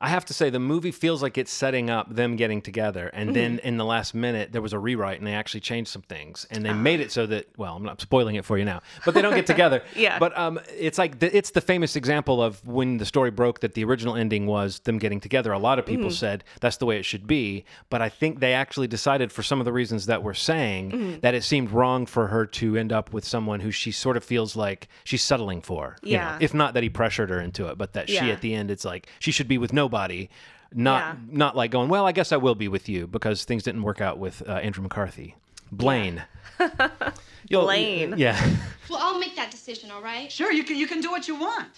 I 0.00 0.08
have 0.08 0.24
to 0.26 0.34
say, 0.34 0.50
the 0.50 0.58
movie 0.58 0.90
feels 0.90 1.22
like 1.22 1.38
it's 1.38 1.52
setting 1.52 1.88
up 1.88 2.14
them 2.14 2.36
getting 2.36 2.60
together, 2.60 3.08
and 3.14 3.34
then 3.34 3.56
Mm-hmm. 3.58 3.66
in 3.68 3.76
the 3.76 3.84
last 3.84 4.14
minute 4.14 4.52
there 4.52 4.60
was 4.62 4.72
a 4.72 4.78
rewrite, 4.78 5.18
and 5.18 5.26
they 5.26 5.34
actually 5.34 5.60
changed 5.60 5.90
some 5.90 6.02
things, 6.02 6.46
and 6.50 6.64
they 6.64 6.70
Ah. 6.70 6.74
made 6.74 7.00
it 7.00 7.10
so 7.12 7.26
that 7.26 7.48
well, 7.56 7.76
I'm 7.76 7.82
not 7.84 8.00
spoiling 8.00 8.34
it 8.36 8.44
for 8.44 8.58
you 8.58 8.64
now, 8.64 8.80
but 9.04 9.14
they 9.14 9.22
don't 9.22 9.34
get 9.34 9.46
together. 9.46 9.82
Yeah. 9.96 10.18
But 10.18 10.36
um, 10.36 10.58
it's 10.76 10.98
like 10.98 11.20
the, 11.20 11.34
it's 11.36 11.50
the 11.50 11.60
famous 11.60 11.96
example 11.96 12.42
of 12.42 12.66
when 12.66 12.98
the 12.98 13.06
story 13.06 13.30
broke 13.30 13.60
that 13.60 13.74
the 13.74 13.84
original 13.84 14.16
ending 14.16 14.46
was 14.46 14.80
them 14.80 14.98
getting 14.98 15.20
together. 15.20 15.52
A 15.52 15.58
lot 15.58 15.78
of 15.78 15.86
people 15.86 16.06
Mm-hmm. 16.06 16.14
said 16.14 16.44
that's 16.60 16.76
the 16.78 16.86
way 16.86 16.98
it 16.98 17.04
should 17.04 17.26
be, 17.26 17.64
but 17.90 18.02
I 18.02 18.08
think 18.08 18.40
they 18.40 18.52
actually 18.54 18.88
decided 18.88 19.30
for 19.32 19.42
some 19.42 19.60
of 19.60 19.64
the 19.64 19.72
reasons 19.72 20.06
that 20.06 20.22
we're 20.22 20.34
saying 20.34 20.90
Mm-hmm. 20.90 21.20
that 21.20 21.34
it 21.34 21.44
seemed 21.44 21.70
wrong 21.70 22.04
for 22.06 22.26
her 22.28 22.44
to 22.46 22.76
end 22.76 22.92
up 22.92 23.12
with 23.12 23.24
someone 23.24 23.60
who 23.60 23.70
she 23.70 23.90
sort 23.92 24.16
of 24.16 24.24
feels 24.24 24.56
like 24.56 24.88
she's 25.04 25.22
settling 25.22 25.60
for. 25.62 25.96
you 26.02 26.16
know. 26.16 26.22
Yeah. 26.24 26.38
if 26.40 26.52
not 26.52 26.74
that 26.74 26.82
he 26.82 26.88
pressured 26.90 27.30
her 27.30 27.40
into 27.40 27.66
it, 27.68 27.78
but 27.78 27.92
that 27.94 28.08
she 28.10 28.18
at 28.30 28.40
the 28.40 28.54
end 28.54 28.70
it's 28.70 28.84
like 28.84 29.08
she 29.18 29.30
should 29.30 29.48
be 29.48 29.58
with 29.58 29.72
nobody. 29.84 30.28
Not 30.76 31.00
Yeah. 31.02 31.14
not 31.44 31.56
like 31.56 31.70
going, 31.70 31.88
well, 31.88 32.06
I 32.06 32.12
guess 32.12 32.32
I 32.32 32.36
will 32.36 32.56
be 32.56 32.68
with 32.68 32.88
you 32.88 33.06
because 33.06 33.44
things 33.44 33.62
didn't 33.62 33.82
work 33.82 34.00
out 34.00 34.18
with 34.18 34.42
uh, 34.48 34.52
Andrew 34.66 34.82
McCarthy. 34.82 35.36
Blaine. 35.70 36.22
You'll- 37.48 37.62
Blaine. 37.62 38.14
Yeah. 38.16 38.38
Well, 38.90 38.98
I'll 39.02 39.18
make 39.18 39.34
that 39.36 39.50
decision, 39.50 39.90
all 39.90 40.02
right? 40.02 40.30
Sure, 40.30 40.52
you 40.52 40.62
can 40.62 40.76
you 40.76 40.86
can 40.86 41.00
do 41.00 41.10
what 41.10 41.26
you 41.26 41.36
want. 41.36 41.68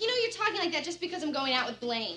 You 0.00 0.06
know, 0.08 0.14
you're 0.22 0.30
talking 0.32 0.58
like 0.64 0.72
that 0.72 0.82
just 0.82 0.98
because 0.98 1.22
I'm 1.22 1.30
going 1.30 1.52
out 1.52 1.66
with 1.68 1.78
Blaine. 1.78 2.16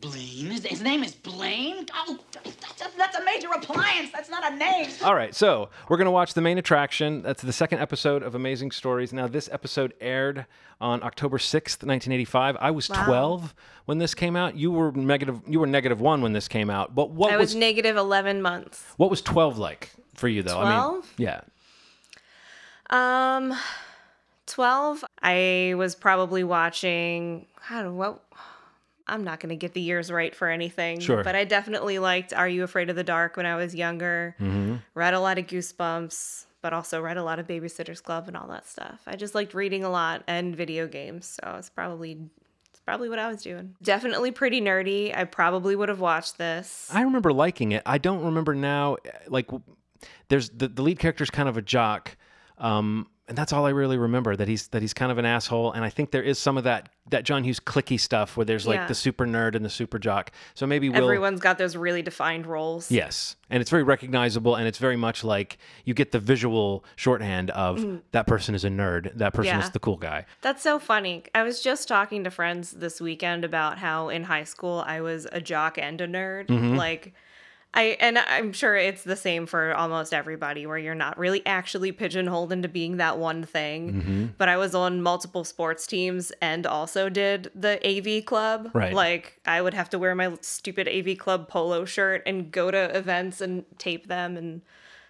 Blaine? 0.00 0.46
His, 0.46 0.64
his 0.64 0.82
name 0.82 1.02
is 1.02 1.14
Blaine? 1.14 1.86
Oh, 1.92 2.18
that's 2.32 2.82
a, 2.82 2.96
that's 2.96 3.16
a 3.16 3.24
major 3.24 3.48
appliance. 3.48 4.10
That's 4.12 4.30
not 4.30 4.52
a 4.52 4.56
name. 4.56 4.90
All 5.02 5.14
right, 5.14 5.34
so 5.34 5.70
we're 5.88 5.96
going 5.96 6.06
to 6.06 6.12
watch 6.12 6.34
the 6.34 6.40
main 6.40 6.58
attraction. 6.58 7.22
That's 7.22 7.42
the 7.42 7.52
second 7.52 7.80
episode 7.80 8.22
of 8.22 8.34
Amazing 8.34 8.70
Stories. 8.70 9.12
Now, 9.12 9.26
this 9.26 9.48
episode 9.52 9.94
aired 10.00 10.46
on 10.80 11.02
October 11.02 11.38
6th, 11.38 11.82
1985. 11.84 12.56
I 12.60 12.70
was 12.70 12.88
12 12.88 13.54
when 13.86 13.98
this 13.98 14.14
came 14.14 14.36
out. 14.36 14.56
You 14.56 14.70
were 14.70 14.92
negative 14.92 15.40
you 15.46 15.58
were 15.60 15.66
negative 15.66 16.00
1 16.00 16.22
when 16.22 16.32
this 16.32 16.46
came 16.48 16.70
out. 16.70 16.94
But 16.94 17.10
what 17.10 17.32
I 17.32 17.36
was, 17.36 17.50
was 17.50 17.54
negative 17.56 17.96
11 17.96 18.40
months. 18.42 18.84
what 18.96 19.10
was 19.10 19.20
12 19.22 19.58
like 19.58 19.90
for 20.14 20.28
you 20.28 20.42
though? 20.42 20.60
I 20.60 20.70
mean, 20.70 21.02
12? 21.02 21.14
yeah. 21.18 21.40
Um, 22.90 23.54
12. 24.46 25.04
I 25.22 25.74
was 25.76 25.94
probably 25.94 26.44
watching, 26.44 27.46
I 27.68 27.82
don't 27.82 27.84
know 27.84 27.94
what. 27.94 28.24
I'm 29.08 29.24
not 29.24 29.40
going 29.40 29.50
to 29.50 29.56
get 29.56 29.72
the 29.74 29.80
years 29.80 30.10
right 30.12 30.34
for 30.34 30.48
anything. 30.48 31.00
Sure. 31.00 31.24
But 31.24 31.34
I 31.34 31.44
definitely 31.44 31.98
liked 31.98 32.32
Are 32.32 32.48
You 32.48 32.62
Afraid 32.64 32.90
of 32.90 32.96
the 32.96 33.04
Dark 33.04 33.36
when 33.36 33.46
I 33.46 33.56
was 33.56 33.74
younger. 33.74 34.36
Mm-hmm. 34.40 34.76
Read 34.94 35.14
a 35.14 35.20
lot 35.20 35.38
of 35.38 35.46
Goosebumps, 35.46 36.46
but 36.62 36.72
also 36.72 37.00
read 37.00 37.16
a 37.16 37.24
lot 37.24 37.38
of 37.38 37.46
Babysitter's 37.46 38.00
Club 38.00 38.28
and 38.28 38.36
all 38.36 38.48
that 38.48 38.66
stuff. 38.68 39.00
I 39.06 39.16
just 39.16 39.34
liked 39.34 39.54
reading 39.54 39.84
a 39.84 39.90
lot 39.90 40.22
and 40.26 40.54
video 40.54 40.86
games. 40.86 41.38
So 41.42 41.56
it's 41.58 41.70
probably. 41.70 42.18
It's 42.70 42.80
probably 42.84 43.08
what 43.08 43.18
I 43.18 43.28
was 43.28 43.42
doing. 43.42 43.74
Definitely 43.82 44.30
pretty 44.30 44.60
nerdy. 44.60 45.16
I 45.16 45.24
probably 45.24 45.74
would 45.76 45.88
have 45.88 46.00
watched 46.00 46.38
this. 46.38 46.88
I 46.92 47.02
remember 47.02 47.32
liking 47.32 47.72
it. 47.72 47.82
I 47.86 47.98
don't 47.98 48.22
remember 48.24 48.54
now. 48.54 48.96
eh, 49.04 49.10
Like, 49.26 49.50
there's 50.28 50.50
the, 50.50 50.68
the 50.68 50.82
lead 50.82 50.98
character's 50.98 51.30
kind 51.30 51.48
of 51.48 51.56
a 51.56 51.62
jock, 51.62 52.16
um, 52.58 53.06
and 53.28 53.36
that's 53.36 53.52
all 53.52 53.66
I 53.66 53.70
really 53.70 53.98
remember. 53.98 54.34
That 54.36 54.48
he's 54.48 54.68
that 54.68 54.82
he's 54.82 54.94
kind 54.94 55.12
of 55.12 55.18
an 55.18 55.24
asshole. 55.24 55.72
And 55.72 55.84
I 55.84 55.90
think 55.90 56.10
there 56.10 56.22
is 56.22 56.38
some 56.38 56.56
of 56.58 56.64
that 56.64 56.88
that 57.10 57.24
John 57.24 57.44
Hughes 57.44 57.60
cliquey 57.60 57.98
stuff 57.98 58.36
where 58.36 58.44
there's 58.44 58.66
like 58.66 58.76
Yeah. 58.80 58.86
the 58.86 58.94
super 58.94 59.26
nerd 59.26 59.54
and 59.54 59.64
the 59.64 59.70
super 59.70 59.98
jock. 59.98 60.30
So 60.54 60.66
maybe 60.66 60.88
we'll. 60.88 61.02
Everyone's 61.04 61.40
got 61.40 61.58
those 61.58 61.76
really 61.76 62.02
defined 62.02 62.46
roles. 62.46 62.90
Yes, 62.90 63.36
and 63.50 63.60
it's 63.60 63.70
very 63.70 63.82
recognizable, 63.82 64.56
and 64.56 64.66
it's 64.66 64.78
very 64.78 64.96
much 64.96 65.24
like 65.24 65.58
you 65.84 65.94
get 65.94 66.12
the 66.12 66.18
visual 66.18 66.84
shorthand 66.96 67.50
of 67.50 68.00
that 68.12 68.26
person 68.26 68.54
is 68.54 68.64
a 68.64 68.68
nerd, 68.68 69.16
that 69.16 69.32
person 69.34 69.58
is 69.58 69.66
Mm. 69.66 69.72
The 69.72 69.80
cool 69.80 69.96
guy. 69.98 70.24
That's 70.40 70.62
so 70.62 70.78
funny. 70.78 71.24
I 71.34 71.42
was 71.42 71.60
just 71.62 71.88
talking 71.88 72.24
to 72.24 72.30
friends 72.30 72.70
this 72.72 73.00
weekend 73.00 73.44
about 73.44 73.78
how 73.78 74.08
in 74.08 74.24
high 74.24 74.44
school 74.44 74.82
I 74.86 75.00
was 75.02 75.26
a 75.30 75.40
jock 75.40 75.76
and 75.78 76.00
a 76.00 76.06
nerd. 76.08 76.46
Mm-hmm. 76.46 76.76
Like 76.76 77.12
I 77.74 77.96
and 78.00 78.18
I'm 78.18 78.52
sure 78.52 78.76
it's 78.76 79.04
the 79.04 79.16
same 79.16 79.46
for 79.46 79.74
almost 79.74 80.14
everybody 80.14 80.66
where 80.66 80.78
you're 80.78 80.94
not 80.94 81.18
really 81.18 81.44
actually 81.44 81.92
pigeonholed 81.92 82.50
into 82.50 82.68
being 82.68 82.96
that 82.96 83.18
one 83.18 83.44
thing. 83.44 83.92
Mm-hmm. 83.92 84.26
But 84.38 84.48
I 84.48 84.56
was 84.56 84.74
on 84.74 85.02
multiple 85.02 85.44
sports 85.44 85.86
teams 85.86 86.32
and 86.40 86.66
also 86.66 87.08
did 87.08 87.50
the 87.54 87.78
AV 87.86 88.24
club. 88.24 88.70
Right. 88.72 88.94
Like 88.94 89.40
I 89.44 89.60
would 89.60 89.74
have 89.74 89.90
to 89.90 89.98
wear 89.98 90.14
my 90.14 90.36
stupid 90.40 90.88
AV 90.88 91.18
club 91.18 91.48
polo 91.48 91.84
shirt 91.84 92.22
and 92.26 92.50
go 92.50 92.70
to 92.70 92.96
events 92.96 93.40
and 93.40 93.64
tape 93.76 94.08
them 94.08 94.36
and 94.36 94.62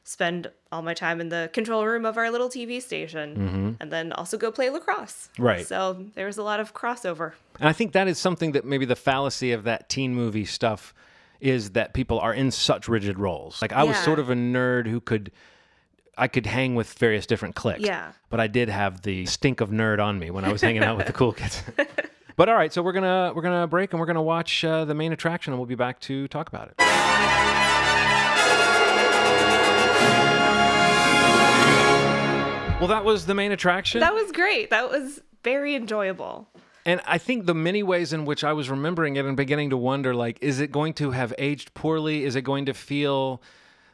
spend 0.02 0.50
all 0.72 0.82
my 0.82 0.94
time 0.94 1.20
in 1.20 1.28
the 1.28 1.50
control 1.52 1.86
room 1.86 2.04
of 2.04 2.16
our 2.16 2.30
little 2.30 2.48
TV 2.48 2.82
station 2.82 3.76
and 3.78 3.92
then 3.92 4.10
also 4.12 4.36
go 4.36 4.50
play 4.50 4.68
lacrosse. 4.68 5.28
Mm-hmm. 5.34 5.42
Right. 5.42 5.66
So 5.66 6.06
there 6.14 6.26
was 6.26 6.38
a 6.38 6.42
lot 6.42 6.58
of 6.58 6.74
crossover. 6.74 7.34
And 7.60 7.68
I 7.68 7.72
think 7.72 7.92
that 7.92 8.08
is 8.08 8.18
something 8.18 8.52
that 8.52 8.64
maybe 8.64 8.84
the 8.84 8.96
fallacy 8.96 9.52
of 9.52 9.64
that 9.64 9.88
teen 9.88 10.14
movie 10.14 10.44
stuff 10.44 10.92
is 11.40 11.70
that 11.70 11.94
people 11.94 12.18
are 12.18 12.34
in 12.34 12.50
such 12.50 12.88
rigid 12.88 13.18
roles. 13.18 13.62
Like 13.62 13.72
I 13.72 13.84
was 13.84 13.96
sort 13.98 14.18
of 14.18 14.30
a 14.30 14.34
nerd 14.34 14.86
who 14.86 15.00
could 15.00 15.30
I 16.16 16.26
could 16.26 16.46
hang 16.46 16.74
with 16.74 16.92
various 16.94 17.26
different 17.26 17.54
cliques. 17.54 17.80
Yeah. 17.80 18.12
But 18.28 18.40
I 18.40 18.48
did 18.48 18.68
have 18.68 19.02
the 19.02 19.24
stink 19.26 19.60
of 19.60 19.70
nerd 19.70 20.02
on 20.02 20.18
me 20.18 20.30
when 20.30 20.44
I 20.44 20.50
was 20.52 20.60
hanging 20.60 20.82
out 20.82 20.96
with 20.96 21.06
the 21.06 21.12
cool 21.14 21.32
kids. 21.32 21.62
but 22.36 22.48
all 22.48 22.56
right, 22.56 22.72
so 22.72 22.82
we're 22.82 22.92
gonna 22.92 23.32
we're 23.34 23.42
gonna 23.42 23.66
break 23.68 23.92
and 23.92 24.00
we're 24.00 24.06
gonna 24.06 24.22
watch 24.22 24.64
uh, 24.64 24.84
the 24.84 24.94
main 24.94 25.12
attraction 25.12 25.52
and 25.52 25.60
we'll 25.60 25.66
be 25.66 25.76
back 25.76 26.00
to 26.00 26.26
talk 26.28 26.48
about 26.48 26.68
it. 26.68 26.74
Well, 32.78 32.88
that 32.88 33.04
was 33.04 33.26
the 33.26 33.34
main 33.34 33.50
attraction. 33.50 34.00
That 34.00 34.14
was 34.14 34.30
great. 34.30 34.70
That 34.70 34.88
was 34.88 35.20
very 35.42 35.74
enjoyable. 35.74 36.48
And 36.88 37.02
I 37.04 37.18
think 37.18 37.44
the 37.44 37.54
many 37.54 37.82
ways 37.82 38.14
in 38.14 38.24
which 38.24 38.42
I 38.42 38.54
was 38.54 38.70
remembering 38.70 39.16
it 39.16 39.26
and 39.26 39.36
beginning 39.36 39.68
to 39.70 39.76
wonder, 39.76 40.14
like, 40.14 40.38
is 40.40 40.58
it 40.58 40.72
going 40.72 40.94
to 40.94 41.10
have 41.10 41.34
aged 41.36 41.74
poorly? 41.74 42.24
Is 42.24 42.34
it 42.34 42.40
going 42.40 42.64
to 42.64 42.72
feel 42.72 43.42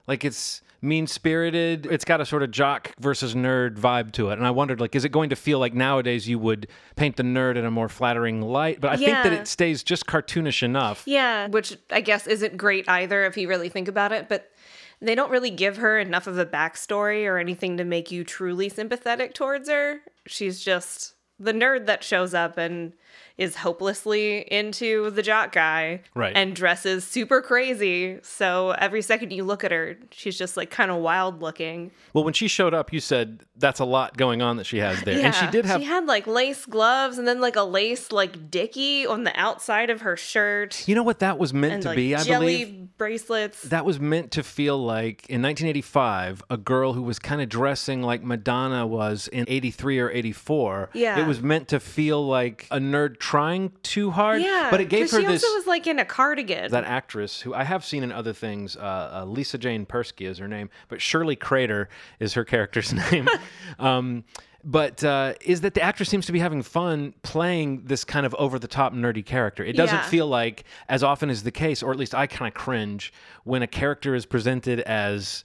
like 0.07 0.25
it's 0.25 0.63
mean 0.81 1.09
spirited? 1.09 1.87
It's 1.87 2.05
got 2.05 2.21
a 2.21 2.25
sort 2.25 2.45
of 2.45 2.53
jock 2.53 2.93
versus 3.01 3.35
nerd 3.35 3.77
vibe 3.77 4.13
to 4.13 4.31
it. 4.31 4.35
And 4.35 4.47
I 4.47 4.53
wondered, 4.53 4.81
like, 4.81 4.95
is 4.95 5.05
it 5.05 5.09
going 5.09 5.31
to 5.31 5.35
feel 5.35 5.59
like 5.59 5.75
nowadays 5.75 6.29
you 6.29 6.39
would 6.39 6.69
paint 6.95 7.17
the 7.17 7.25
nerd 7.25 7.57
in 7.57 7.65
a 7.65 7.71
more 7.71 7.89
flattering 7.89 8.41
light? 8.41 8.81
But 8.81 8.93
I 8.93 8.97
think 8.97 9.11
that 9.11 9.33
it 9.33 9.49
stays 9.49 9.83
just 9.83 10.07
cartoonish 10.07 10.63
enough. 10.63 11.03
Yeah, 11.05 11.49
which 11.49 11.77
I 11.91 12.01
guess 12.01 12.29
isn't 12.29 12.57
great 12.57 12.89
either 12.89 13.25
if 13.25 13.37
you 13.37 13.49
really 13.49 13.71
think 13.71 13.89
about 13.89 14.13
it, 14.13 14.29
but 14.29 14.53
they 15.01 15.17
don't 15.17 15.33
really 15.33 15.51
give 15.51 15.79
her 15.79 15.99
enough 15.99 16.29
of 16.29 16.39
a 16.39 16.47
backstory 16.47 17.27
or 17.27 17.39
anything 17.39 17.77
to 17.79 17.85
make 17.85 18.13
you 18.13 18.23
truly 18.23 18.69
sympathetic 18.69 19.35
towards 19.35 19.69
her. 19.69 20.03
She's 20.29 20.63
just 20.63 21.14
the 21.39 21.53
nerd 21.53 21.87
that 21.87 22.05
shows 22.05 22.35
up 22.35 22.57
and 22.59 22.93
is 23.37 23.57
hopelessly 23.57 24.39
into 24.53 25.11
the 25.11 25.21
jock 25.23 25.51
guy 25.51 26.01
Right. 26.15 26.33
and 26.37 26.55
dresses 26.55 27.05
super 27.05 27.43
crazy. 27.43 28.21
So 28.23 28.71
every 28.79 29.03
second 29.03 29.33
you 29.33 29.43
look 29.43 29.65
at 29.65 29.73
her, 29.73 29.97
she's 30.13 30.39
just 30.39 30.57
like 30.57 30.71
kind 30.71 30.93
of 30.93 30.99
wild 30.99 31.43
looking. 31.43 31.91
Well, 32.13 32.23
when 32.23 32.33
she 32.35 32.47
showed 32.47 32.75
up, 32.75 32.93
you 32.93 33.01
said 33.01 33.41
that's 33.57 33.81
a 33.81 33.85
lot 33.85 34.17
going 34.17 34.41
on 34.41 34.57
that 34.59 34.65
she 34.67 34.79
has 34.79 35.03
there. 35.03 35.19
and 35.25 35.35
she 35.35 35.47
did 35.49 35.65
have 35.65 35.81
She 35.81 35.87
had 35.87 36.07
like 36.07 36.29
lace 36.29 36.65
gloves 36.65 37.19
and 37.19 37.27
then 37.27 37.41
like 37.41 37.57
a 37.57 37.63
lace 37.65 38.13
like 38.13 38.53
dicky 38.53 39.05
on 39.05 39.25
the 39.25 39.37
outside 39.39 39.91
of 39.91 40.03
her 40.03 40.17
shirt. 40.17 40.87
You 40.87 40.95
know 40.95 41.03
what 41.03 41.19
that 41.19 41.37
was 41.37 41.53
meant 41.53 41.75
and 41.75 41.83
to 41.83 41.89
like 41.89 41.97
be, 41.97 42.15
I 42.15 42.23
jelly 42.23 42.65
believe? 42.65 42.89
bracelets. 42.99 43.63
that 43.63 43.85
was 43.85 43.99
meant 43.99 44.31
to 44.33 44.45
feel 44.45 44.79
like 44.79 45.29
in 45.29 45.43
1985 45.43 46.43
a 46.51 46.57
girl 46.57 46.93
who 46.93 47.03
was 47.03 47.19
kind 47.19 47.41
of 47.43 47.49
dressing 47.49 48.03
like 48.03 48.23
madonna 48.23 48.87
was 48.87 49.27
in 49.29 49.45
83 49.49 49.99
or 49.99 50.11
84 50.11 50.91
Yeah. 50.95 51.19
it 51.19 51.24
was 51.27 51.41
meant 51.43 51.69
to 51.69 51.81
feel 51.81 52.27
like 52.27 52.67
a 52.71 52.79
nerd 52.79 53.19
trying 53.19 53.73
too 53.83 54.11
hard 54.11 54.43
Yeah, 54.43 54.69
but 54.71 54.81
it 54.81 54.89
gave 54.89 55.11
her 55.11 55.21
she 55.21 55.27
this 55.27 55.43
also 55.45 55.57
was 55.57 55.67
like 55.67 55.87
in 55.87 55.99
a 55.99 56.05
cardigan. 56.05 56.71
that 56.71 56.85
actress 56.85 57.41
who 57.41 57.53
I 57.55 57.65
have 57.65 57.85
seen 57.85 58.03
in 58.03 58.13
other 58.13 58.33
things, 58.33 58.77
uh, 58.77 58.81
uh, 59.23 59.25
Lisa 59.27 59.59
Jane 59.59 59.87
Persky 59.87 60.27
is 60.29 60.39
her 60.39 60.49
name, 60.49 60.71
but 60.89 61.01
Shirley 61.03 61.37
Crater 61.37 61.89
is 62.21 62.35
her 62.35 62.45
character's 62.55 62.93
name. 62.93 63.29
um, 63.79 64.25
but 64.67 65.05
uh, 65.05 65.35
is 65.43 65.61
that 65.61 65.75
the 65.75 65.83
actress 65.83 66.09
seems 66.09 66.25
to 66.25 66.33
be 66.33 66.39
having 66.39 66.63
fun 66.63 67.13
playing 67.23 67.83
this 67.85 68.03
kind 68.03 68.25
of 68.25 68.35
over 68.37 68.59
the 68.59 68.67
top 68.69 68.95
nerdy 68.95 69.25
character? 69.25 69.63
It 69.63 69.77
doesn't 69.77 69.95
Yeah. 69.99 70.03
feel 70.09 70.27
like, 70.27 70.65
as 70.89 71.03
often 71.03 71.29
is 71.29 71.43
the 71.43 71.51
case, 71.51 71.83
or 71.83 71.91
at 71.93 71.99
least 71.99 72.15
I 72.15 72.27
kind 72.27 72.49
of 72.49 72.55
cringe 72.55 73.13
when 73.45 73.63
a 73.63 73.67
character 73.67 74.15
is 74.15 74.25
presented 74.25 74.81
as 74.81 75.45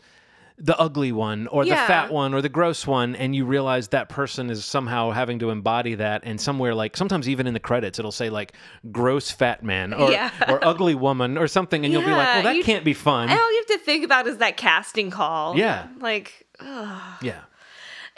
the 0.62 0.78
ugly 0.78 1.12
one 1.12 1.48
or 1.48 1.64
the 1.64 1.72
fat 1.72 2.12
one 2.12 2.34
or 2.34 2.42
the 2.42 2.50
gross 2.50 2.86
one 2.86 3.16
and 3.16 3.34
you 3.36 3.46
realize 3.46 3.88
that 3.90 4.10
person 4.10 4.50
is 4.50 4.66
somehow 4.66 5.10
having 5.12 5.40
to 5.40 5.50
embody 5.52 5.96
that 5.96 6.22
and 6.26 6.40
somewhere 6.42 6.76
like 6.76 6.98
sometimes 6.98 7.30
even 7.30 7.48
in 7.48 7.54
the 7.54 7.60
credits 7.62 7.98
it'll 7.98 8.12
say 8.12 8.30
like 8.30 8.52
gross 8.92 9.32
fat 9.32 9.64
man 9.64 9.94
or 9.94 10.12
Yeah. 10.12 10.32
or 10.50 10.64
ugly 10.66 10.96
woman 10.96 11.38
or 11.38 11.48
something 11.48 11.86
and 11.86 11.94
you'll 11.94 12.02
be 12.04 12.08
like 12.12 12.18
Yeah, 12.28 12.34
well 12.36 12.44
that 12.44 12.56
you- 12.58 12.64
can't 12.66 12.84
be 12.84 12.94
fun 12.94 13.30
all 13.30 13.52
you 13.54 13.64
have 13.68 13.80
to 13.80 13.86
think 13.86 14.04
about 14.04 14.28
is 14.28 14.38
that 14.38 14.58
casting 14.58 15.10
call. 15.12 15.58
Yeah. 15.58 15.88
Like, 16.00 16.46
ugh. 16.60 17.02
yeah 17.22 17.42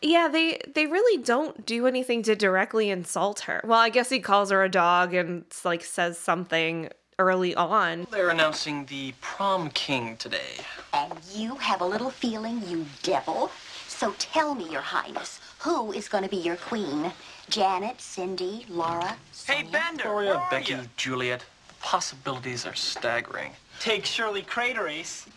yeah, 0.04 0.28
they 0.30 0.60
they 0.74 0.88
really 0.88 1.22
don't 1.22 1.64
do 1.64 1.86
anything 1.86 2.24
to 2.24 2.36
directly 2.36 2.90
insult 2.90 3.42
her. 3.42 3.62
Well, 3.64 3.78
I 3.80 3.90
guess 3.90 4.10
he 4.10 4.20
calls 4.20 4.50
her 4.50 4.64
a 4.64 4.70
dog 4.70 5.14
and 5.14 5.46
like 5.64 5.84
says 5.84 6.18
something 6.18 6.90
early 7.22 7.54
on. 7.56 8.08
They're 8.12 8.30
announcing 8.30 8.86
the 8.86 9.14
prom 9.22 9.70
king 9.70 10.18
today. 10.18 10.58
And 10.94 11.14
you 11.34 11.56
have 11.56 11.82
a 11.82 11.86
little 11.86 12.10
feeling, 12.10 12.62
you 12.68 12.86
devil. 13.04 13.52
So 13.88 14.14
tell 14.18 14.56
me, 14.56 14.70
Your 14.72 14.82
Highness, 14.82 15.40
who 15.60 15.92
is 15.94 16.10
going 16.10 16.24
to 16.24 16.30
be 16.30 16.38
your 16.38 16.56
queen? 16.56 17.12
Janet, 17.50 18.02
Cindy, 18.02 18.66
Laura, 18.70 19.16
Hey, 19.46 19.64
Bender! 19.64 19.98
Victoria, 20.04 20.42
Becky, 20.50 20.78
Juliet. 20.98 21.44
possibilities 21.82 22.66
are 22.66 22.74
staggering. 22.76 23.52
Take 23.80 24.06
Shirley 24.06 24.42
Craterace. 24.44 25.28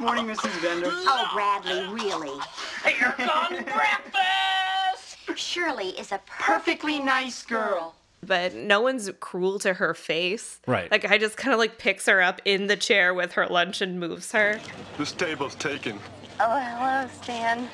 Morning, 0.00 0.26
Mrs. 0.26 0.62
Bender. 0.62 0.88
Oh, 0.90 1.30
Bradley, 1.32 1.86
really? 1.94 2.38
Here 2.84 3.12
comes 3.12 3.62
breakfast! 3.64 5.16
Shirley 5.36 5.90
is 5.98 6.12
a 6.12 6.20
perfectly 6.26 6.98
nice 6.98 7.42
girl. 7.42 7.94
But 8.26 8.54
no 8.54 8.80
one's 8.80 9.10
cruel 9.20 9.58
to 9.60 9.74
her 9.74 9.94
face. 9.94 10.60
Right. 10.66 10.90
Like 10.90 11.04
I 11.10 11.18
just 11.18 11.36
kind 11.36 11.52
of 11.52 11.58
like 11.58 11.78
picks 11.78 12.06
her 12.06 12.20
up 12.20 12.40
in 12.44 12.66
the 12.66 12.76
chair 12.76 13.14
with 13.14 13.32
her 13.32 13.46
lunch 13.46 13.80
and 13.80 14.00
moves 14.00 14.32
her. 14.32 14.60
This 14.98 15.12
table's 15.12 15.54
taken. 15.54 15.98
Oh, 16.40 16.58
hello, 16.58 17.08
Stan. 17.22 17.68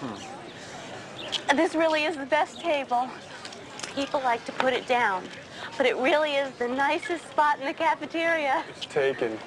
Hmm. 0.00 1.56
This 1.56 1.74
really 1.74 2.04
is 2.04 2.16
the 2.16 2.26
best 2.26 2.60
table. 2.60 3.08
People 3.94 4.20
like 4.20 4.44
to 4.46 4.52
put 4.52 4.72
it 4.72 4.86
down, 4.86 5.24
but 5.76 5.86
it 5.86 5.96
really 5.96 6.32
is 6.34 6.52
the 6.58 6.68
nicest 6.68 7.28
spot 7.28 7.58
in 7.60 7.66
the 7.66 7.72
cafeteria. 7.72 8.64
It's 8.70 8.86
taken. 8.86 9.38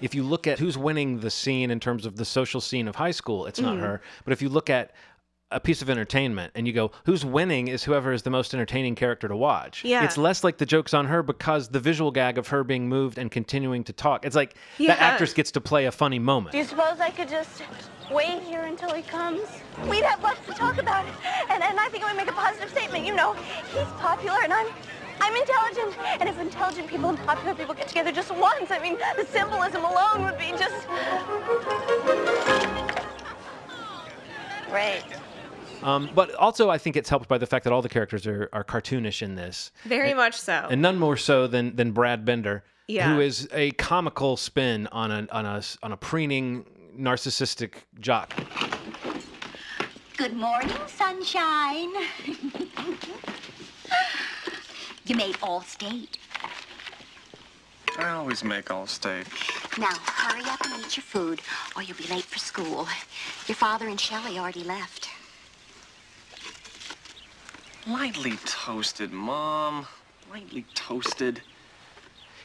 if 0.00 0.14
you 0.14 0.22
look 0.22 0.46
at 0.46 0.58
who's 0.58 0.76
winning 0.76 1.20
the 1.20 1.30
scene 1.30 1.70
in 1.70 1.80
terms 1.80 2.04
of 2.04 2.16
the 2.16 2.24
social 2.24 2.60
scene 2.60 2.88
of 2.88 2.96
high 2.96 3.10
school, 3.10 3.46
it's 3.46 3.60
not 3.60 3.76
mm. 3.76 3.80
her. 3.80 4.02
But 4.24 4.32
if 4.32 4.42
you 4.42 4.48
look 4.48 4.68
at 4.68 4.92
a 5.50 5.60
piece 5.60 5.82
of 5.82 5.90
entertainment 5.90 6.50
and 6.54 6.66
you 6.66 6.72
go, 6.72 6.90
who's 7.04 7.24
winning 7.24 7.68
is 7.68 7.84
whoever 7.84 8.12
is 8.12 8.22
the 8.22 8.30
most 8.30 8.54
entertaining 8.54 8.94
character 8.94 9.28
to 9.28 9.36
watch. 9.36 9.84
Yeah. 9.84 10.04
It's 10.04 10.18
less 10.18 10.42
like 10.42 10.58
the 10.58 10.66
joke's 10.66 10.92
on 10.94 11.06
her 11.06 11.22
because 11.22 11.68
the 11.68 11.80
visual 11.80 12.10
gag 12.10 12.38
of 12.38 12.48
her 12.48 12.64
being 12.64 12.88
moved 12.88 13.18
and 13.18 13.30
continuing 13.30 13.84
to 13.84 13.92
talk. 13.92 14.24
It's 14.24 14.34
like 14.34 14.56
Yeah. 14.78 14.88
that 14.94 15.00
actress 15.00 15.32
gets 15.32 15.50
to 15.52 15.60
play 15.60 15.84
a 15.86 15.92
funny 15.92 16.18
moment. 16.18 16.52
Do 16.52 16.58
you 16.58 16.64
suppose 16.64 16.98
I 16.98 17.10
could 17.10 17.28
just 17.28 17.62
wait 18.10 18.42
here 18.42 18.62
until 18.64 18.92
he 18.92 19.02
comes? 19.02 19.42
We'd 19.88 20.04
have 20.04 20.22
lots 20.22 20.44
to 20.46 20.52
talk 20.52 20.78
about, 20.78 21.06
and, 21.50 21.62
and 21.62 21.78
I 21.78 21.88
think 21.88 22.02
it 22.02 22.06
would 22.06 22.16
make 22.16 22.28
a 22.30 22.32
positive 22.32 22.70
statement. 22.70 23.06
You 23.06 23.14
know, 23.14 23.34
he's 23.72 23.86
popular, 23.98 24.38
and 24.42 24.52
I'm. 24.52 24.66
I'm 25.20 25.34
intelligent, 25.36 25.96
and 26.20 26.28
if 26.28 26.38
intelligent 26.40 26.88
people 26.88 27.08
and 27.08 27.16
popular 27.20 27.54
people 27.54 27.72
get 27.72 27.86
together 27.86 28.10
just 28.10 28.34
once, 28.34 28.72
I 28.72 28.80
mean, 28.80 28.98
the 29.16 29.24
symbolism 29.24 29.84
alone 29.84 30.24
would 30.24 30.36
be 30.36 30.50
just. 30.58 30.86
Great. 34.68 35.04
Um, 35.82 36.10
but 36.14 36.34
also, 36.36 36.70
I 36.70 36.78
think 36.78 36.96
it's 36.96 37.08
helped 37.10 37.28
by 37.28 37.38
the 37.38 37.46
fact 37.46 37.64
that 37.64 37.72
all 37.72 37.82
the 37.82 37.88
characters 37.88 38.26
are, 38.26 38.48
are 38.52 38.64
cartoonish 38.64 39.20
in 39.22 39.34
this. 39.34 39.70
Very 39.84 40.14
much 40.14 40.34
so. 40.38 40.68
and 40.70 40.80
none 40.80 40.98
more 40.98 41.16
so 41.16 41.46
than 41.46 41.76
than 41.76 41.92
Brad 41.92 42.24
Bender, 42.24 42.64
Yeah. 42.88 43.12
who 43.12 43.20
is 43.20 43.48
a 43.52 43.72
comical 43.72 44.36
spin 44.36 44.86
on 44.92 45.10
a 45.10 45.26
on 45.30 45.44
a 45.46 45.62
on 45.82 45.92
a 45.92 45.96
preening 45.96 46.64
narcissistic 46.98 47.74
jock. 48.00 48.32
Good 50.16 50.36
morning, 50.36 50.76
sunshine. 50.86 51.90
you 55.06 55.16
made 55.16 55.36
all 55.42 55.60
state. 55.62 56.18
I 57.98 58.10
always 58.10 58.42
make 58.42 58.70
all 58.70 58.86
state. 58.86 59.26
Now, 59.78 59.92
hurry 60.06 60.42
up 60.50 60.60
and 60.64 60.80
eat 60.84 60.96
your 60.96 61.02
food, 61.04 61.40
or 61.76 61.82
you'll 61.82 61.96
be 61.96 62.06
late 62.08 62.24
for 62.24 62.38
school. 62.38 62.88
Your 63.46 63.54
father 63.56 63.86
and 63.88 64.00
Shelley 64.00 64.38
already 64.38 64.64
left. 64.64 65.03
Lightly 67.86 68.38
toasted, 68.44 69.12
Mom. 69.12 69.86
Lightly 70.30 70.64
toasted. 70.74 71.42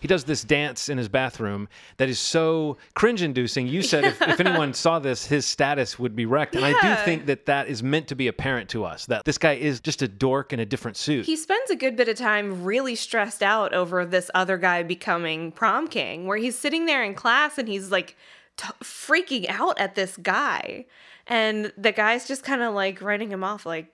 He 0.02 0.08
does 0.08 0.24
this 0.24 0.44
dance 0.44 0.88
in 0.88 0.98
his 0.98 1.10
bathroom 1.10 1.68
that 1.98 2.08
is 2.08 2.20
so 2.20 2.78
cringe-inducing. 2.94 3.68
You 3.68 3.82
said 3.82 4.06
if, 4.06 4.22
if 4.22 4.40
anyone 4.40 4.74
saw 4.74 5.00
this, 5.00 5.26
his 5.26 5.46
status 5.46 6.00
would 6.00 6.16
be 6.16 6.26
wrecked, 6.26 6.56
and 6.56 6.64
I 6.64 6.72
do 6.80 7.04
think 7.04 7.26
that 7.26 7.48
that 7.48 7.68
is 7.68 7.84
meant 7.84 8.08
to 8.08 8.16
be 8.16 8.28
apparent 8.28 8.70
to 8.70 8.86
us. 8.86 9.06
That 9.08 9.26
this 9.26 9.38
guy 9.38 9.54
is 9.54 9.82
just 9.82 10.02
a 10.02 10.08
dork 10.08 10.54
in 10.54 10.60
a 10.62 10.66
different 10.66 10.96
suit. 10.96 11.26
he 11.26 11.36
spends 11.36 11.70
a 11.70 11.76
good 11.76 11.98
bit 11.98 12.08
of 12.08 12.16
time 12.16 12.64
really 12.64 12.96
stressed 12.96 13.44
out 13.44 13.74
over 13.74 14.06
this 14.06 14.32
other 14.34 14.58
guy 14.58 14.84
becoming 14.84 15.52
prom 15.52 15.88
king, 15.90 16.28
where 16.28 16.38
he's 16.38 16.58
sitting 16.58 16.86
there 16.86 17.04
in 17.04 17.14
class 17.14 17.58
and 17.58 17.68
he's 17.68 17.92
like 17.92 18.16
t- 18.56 18.70
freaking 18.82 19.50
out 19.50 19.78
at 19.80 19.96
this 19.96 20.16
guy. 20.16 20.86
And 21.28 21.74
the 21.78 21.92
guy's 21.92 22.26
just 22.26 22.44
kind 22.44 22.62
of 22.62 22.74
like 22.74 23.02
writing 23.02 23.32
him 23.32 23.44
off, 23.44 23.66
like, 23.66 23.88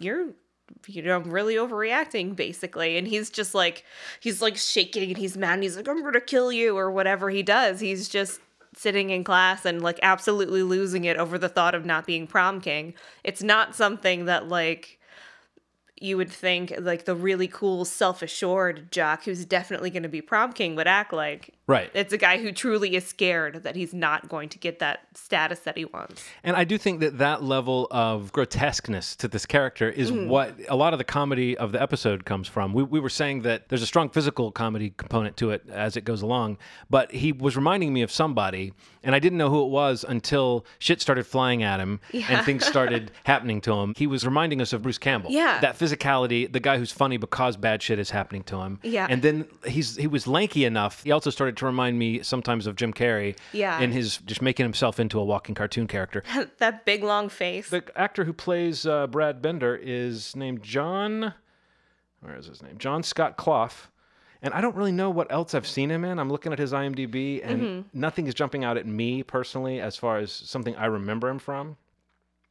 you're 0.00 0.30
you 0.86 1.02
know 1.02 1.16
I'm 1.16 1.30
really 1.30 1.54
overreacting 1.54 2.36
basically. 2.36 2.96
And 2.96 3.06
he's 3.06 3.30
just 3.30 3.54
like 3.54 3.84
he's 4.20 4.42
like 4.42 4.56
shaking 4.56 5.10
and 5.10 5.18
he's 5.18 5.36
mad 5.36 5.54
and 5.54 5.62
he's 5.62 5.76
like 5.76 5.88
i'm 5.88 6.02
gonna 6.02 6.20
kill 6.20 6.52
you 6.52 6.76
or 6.76 6.90
whatever 6.90 7.30
he 7.30 7.42
does. 7.42 7.80
He's 7.80 8.08
just 8.08 8.40
sitting 8.76 9.10
in 9.10 9.24
class 9.24 9.64
and 9.64 9.82
like 9.82 9.98
absolutely 10.02 10.62
losing 10.62 11.04
it 11.04 11.16
over 11.16 11.38
the 11.38 11.48
thought 11.48 11.74
of 11.74 11.84
not 11.84 12.06
being 12.06 12.26
prom 12.26 12.60
king. 12.60 12.94
It's 13.24 13.42
not 13.42 13.74
something 13.74 14.26
that 14.26 14.48
like 14.48 14.98
you 16.00 16.16
would 16.16 16.30
think 16.30 16.72
like 16.78 17.04
the 17.04 17.14
really 17.14 17.48
cool 17.48 17.84
self-assured 17.84 18.92
jock 18.92 19.24
who's 19.24 19.44
definitely 19.44 19.90
to 20.04 20.08
be 20.08 20.20
prom 20.20 20.52
king 20.52 20.76
would 20.76 20.86
act 20.86 21.12
like 21.12 21.54
Right. 21.68 21.90
it's 21.94 22.12
a 22.12 22.18
guy 22.18 22.38
who 22.38 22.50
truly 22.50 22.96
is 22.96 23.06
scared 23.06 23.62
that 23.62 23.76
he's 23.76 23.92
not 23.94 24.28
going 24.28 24.48
to 24.48 24.58
get 24.58 24.78
that 24.80 25.00
status 25.14 25.60
that 25.60 25.76
he 25.76 25.84
wants 25.84 26.24
And 26.42 26.56
I 26.56 26.64
do 26.64 26.78
think 26.78 27.00
that 27.00 27.18
that 27.18 27.42
level 27.42 27.86
of 27.90 28.32
grotesqueness 28.32 29.14
to 29.16 29.28
this 29.28 29.46
character 29.46 29.88
is 29.90 30.10
Mm. 30.10 30.28
what 30.28 30.54
a 30.68 30.74
lot 30.76 30.94
of 30.94 30.98
the 30.98 31.04
comedy 31.04 31.56
of 31.58 31.72
the 31.72 31.80
episode 31.82 32.24
comes 32.24 32.48
from. 32.48 32.72
We, 32.72 32.82
we 32.82 32.98
were 33.00 33.10
saying 33.10 33.42
that 33.42 33.68
there's 33.68 33.82
a 33.82 33.86
strong 33.86 34.08
physical 34.08 34.50
comedy 34.50 34.94
component 34.96 35.36
to 35.36 35.50
it 35.50 35.62
as 35.70 35.96
it 35.98 36.04
goes 36.04 36.22
along, 36.22 36.56
but 36.88 37.12
he 37.12 37.30
was 37.32 37.54
reminding 37.56 37.92
me 37.92 38.00
of 38.00 38.10
somebody, 38.10 38.72
and 39.04 39.14
I 39.14 39.18
didn't 39.18 39.36
know 39.38 39.50
who 39.50 39.62
it 39.64 39.68
was 39.68 40.04
until 40.08 40.64
shit 40.78 41.02
started 41.02 41.26
flying 41.26 41.62
at 41.62 41.78
him 41.80 42.00
and 42.14 42.44
things 42.46 42.64
started 42.64 43.10
happening 43.24 43.60
to 43.62 43.74
him. 43.74 43.92
He 43.96 44.06
was 44.06 44.24
reminding 44.24 44.62
us 44.62 44.72
of 44.72 44.80
Bruce 44.82 44.96
Campbell. 44.98 45.30
Yeah. 45.30 45.60
That 45.60 45.78
physicality, 45.78 46.50
the 46.50 46.60
guy 46.60 46.78
who's 46.78 46.92
funny 46.92 47.18
because 47.18 47.56
bad 47.58 47.82
shit 47.82 47.98
is 47.98 48.10
happening 48.10 48.42
to 48.44 48.56
him. 48.62 48.80
Yeah. 48.82 49.06
And 49.10 49.20
then 49.20 49.46
he's 49.66 49.96
he 49.96 50.06
was 50.06 50.26
lanky 50.26 50.64
enough. 50.64 51.02
He 51.04 51.10
also 51.12 51.28
started 51.30 51.56
to 51.58 51.66
remind 51.66 51.98
me 51.98 52.22
sometimes 52.22 52.66
of 52.66 52.74
Jim 52.76 52.92
Carrey. 52.92 53.36
Yeah. 53.52 53.78
In 53.80 53.92
his 53.92 54.16
just 54.18 54.42
making 54.42 54.64
himself 54.64 54.98
into 54.98 55.18
a 55.20 55.24
walking 55.24 55.54
cartoon 55.54 55.86
character. 55.86 56.22
that 56.58 56.84
big 56.84 57.04
long 57.04 57.28
face 57.28 57.68
The 57.70 57.84
actor 57.96 58.24
who 58.24 58.32
plays 58.32 58.86
uh, 58.86 59.06
Brad 59.06 59.40
Bender 59.42 59.76
is 59.80 60.34
named 60.34 60.62
John. 60.62 61.34
Where 62.20 62.36
is 62.36 62.46
his 62.46 62.62
name? 62.62 62.78
John 62.78 63.02
Scott 63.02 63.36
Clough. 63.36 63.70
And 64.40 64.54
I 64.54 64.60
don't 64.60 64.76
really 64.76 64.92
know 64.92 65.10
what 65.10 65.30
else 65.32 65.52
I've 65.54 65.66
seen 65.66 65.90
him 65.90 66.04
in. 66.04 66.18
I'm 66.20 66.30
looking 66.30 66.52
at 66.52 66.58
his 66.60 66.72
IMDb, 66.72 67.40
and 67.42 67.60
Mm-hmm. 67.60 68.00
nothing 68.00 68.26
is 68.28 68.34
jumping 68.34 68.62
out 68.64 68.76
at 68.76 68.86
me 68.86 69.24
personally 69.24 69.80
as 69.80 69.96
far 69.96 70.18
as 70.18 70.30
something 70.32 70.76
I 70.76 70.86
remember 70.86 71.28
him 71.28 71.40
from. 71.40 71.76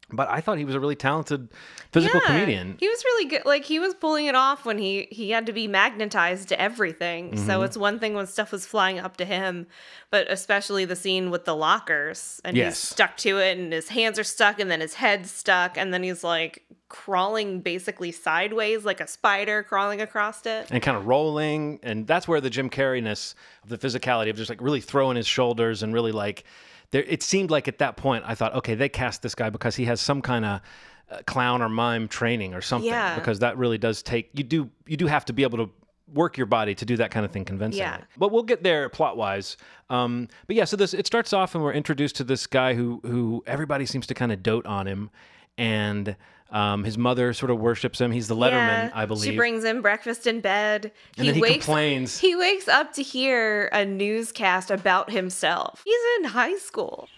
But 0.10 0.30
I 0.30 0.39
thought 0.39 0.58
he 0.58 0.63
was 0.63 0.74
a 0.74 0.80
really 0.80 0.96
talented 0.96 1.50
physical 1.91 2.22
Yeah, 2.24 2.28
comedian. 2.28 2.78
He 2.80 2.88
was 2.88 3.04
really 3.04 3.26
good. 3.30 3.41
Like 3.46 3.65
he 3.65 3.78
was 3.78 3.93
pulling 3.93 4.26
it 4.28 4.36
off 4.36 4.63
when 4.65 4.78
he 4.78 5.08
he 5.12 5.32
had 5.32 5.46
to 5.48 5.52
be 5.52 5.67
magnetized 5.67 6.48
to 6.50 6.62
everything. 6.62 7.32
Mm-hmm. 7.32 7.46
So 7.46 7.62
it's 7.63 7.76
one 7.76 8.00
thing 8.00 8.13
when 8.13 8.26
stuff 8.26 8.54
was 8.54 8.65
flying 8.65 9.00
up 9.00 9.17
to 9.17 9.26
him, 9.26 9.67
but 10.10 10.32
especially 10.32 10.86
the 10.86 10.96
scene 10.96 11.30
with 11.30 11.43
the 11.43 11.56
lockers 11.56 12.39
and 12.46 12.56
Yes. 12.56 12.76
he's 12.82 12.89
stuck 12.89 13.17
to 13.17 13.38
it 13.39 13.58
and 13.58 13.74
his 13.74 13.89
hands 13.89 14.17
are 14.17 14.24
stuck 14.24 14.60
and 14.62 14.72
then 14.72 14.80
his 14.80 14.93
head's 14.93 15.30
stuck 15.30 15.78
and 15.78 15.93
then 15.93 16.04
he's 16.04 16.24
like 16.24 16.63
crawling 16.89 17.60
basically 17.60 18.13
sideways 18.13 18.86
like 18.86 19.02
a 19.02 19.08
spider 19.08 19.62
crawling 19.62 20.00
across 20.00 20.46
it. 20.46 20.67
and 20.72 20.82
kind 20.82 20.96
of 20.96 21.06
rolling. 21.06 21.80
And 21.84 22.08
that's 22.08 22.30
where 22.30 22.39
the 22.39 22.50
Jim 22.50 22.70
Carreyness 22.70 23.36
of 23.63 23.70
the 23.70 23.78
physicality 23.78 24.30
of 24.30 24.38
just 24.38 24.50
like 24.50 24.62
really 24.62 24.80
throwing 24.80 25.17
his 25.17 25.28
shoulders 25.28 25.84
and 25.84 25.93
really 25.93 26.13
like 26.13 26.46
there. 26.91 27.04
It 27.04 27.23
seemed 27.23 27.52
like 27.52 27.67
at 27.67 27.80
that 27.80 27.97
point 27.97 28.23
I 28.28 28.36
thought, 28.36 28.54
okay, 28.56 28.76
they 28.76 28.89
cast 28.89 29.21
this 29.21 29.36
guy 29.36 29.50
because 29.50 29.76
he 29.76 29.86
has 29.86 30.02
some 30.02 30.21
kind 30.21 30.45
of 30.45 30.62
uh, 31.10 31.17
clown 31.26 31.62
or 31.62 31.69
mime 31.69 32.08
training 32.08 32.54
or 32.54 32.62
something. 32.62 32.89
Yeah. 32.89 33.15
Because 33.15 33.39
that 33.39 33.58
really 33.58 33.78
does 33.78 34.02
take 34.02 34.30
you 34.34 34.43
do 34.43 34.69
you 34.86 34.97
do 34.97 35.08
have 35.08 35.26
to 35.26 35.34
be 35.34 35.43
able 35.43 35.58
to 35.58 35.69
work 36.13 36.38
your 36.38 36.45
body 36.45 36.73
to 36.73 36.86
do 36.86 36.95
that 36.97 37.12
kind 37.12 37.26
of 37.26 37.32
thing 37.32 37.45
convincingly. 37.45 37.86
Yeah. 37.86 38.02
But 38.17 38.32
we'll 38.32 38.43
get 38.43 38.63
there 38.63 38.88
plot 38.89 39.17
wise. 39.17 39.58
Um, 39.89 40.28
but 40.47 40.56
yeah, 40.56 40.63
so 40.63 40.78
this 40.78 40.93
it 40.93 41.06
starts 41.06 41.34
off 41.34 41.56
and 41.56 41.63
we're 41.63 41.73
introduced 41.73 42.15
to 42.17 42.23
this 42.23 42.47
guy 42.47 42.73
who 42.73 43.02
who 43.04 43.43
everybody 43.45 43.86
seems 43.86 44.08
to 44.08 44.13
kind 44.13 44.32
of 44.32 44.43
dote 44.43 44.65
on 44.65 44.88
him, 44.88 45.10
and 45.58 46.15
um, 46.52 46.84
his 46.84 46.98
mother 46.98 47.34
sort 47.34 47.52
of 47.52 47.60
worships 47.60 48.00
him. 48.00 48.12
He's 48.12 48.28
the 48.28 48.36
Letterman, 48.36 48.52
Yeah, 48.86 48.92
I 48.94 49.06
believe. 49.06 49.32
She 49.32 49.36
brings 49.36 49.64
him 49.64 49.82
breakfast 49.82 50.28
in 50.28 50.40
bed. 50.40 50.92
And 51.18 51.28
then 51.28 51.36
he 51.36 51.42
complains. 51.42 52.18
He 52.18 52.36
wakes 52.36 52.68
up 52.68 52.94
to 52.94 53.04
hear 53.04 53.68
a 53.74 53.86
newscast 53.86 54.72
about 54.72 55.12
himself. 55.12 55.82
He's 55.84 56.00
in 56.20 56.26
high 56.26 56.58
school. 56.58 57.10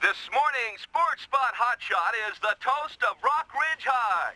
This 0.00 0.16
morning's 0.32 0.82
Sports 0.82 1.22
Spot 1.24 1.54
Hotshot 1.54 2.30
is 2.30 2.38
the 2.40 2.54
toast 2.60 3.02
of 3.10 3.16
Rock 3.22 3.50
Ridge 3.52 3.84
High. 3.84 4.32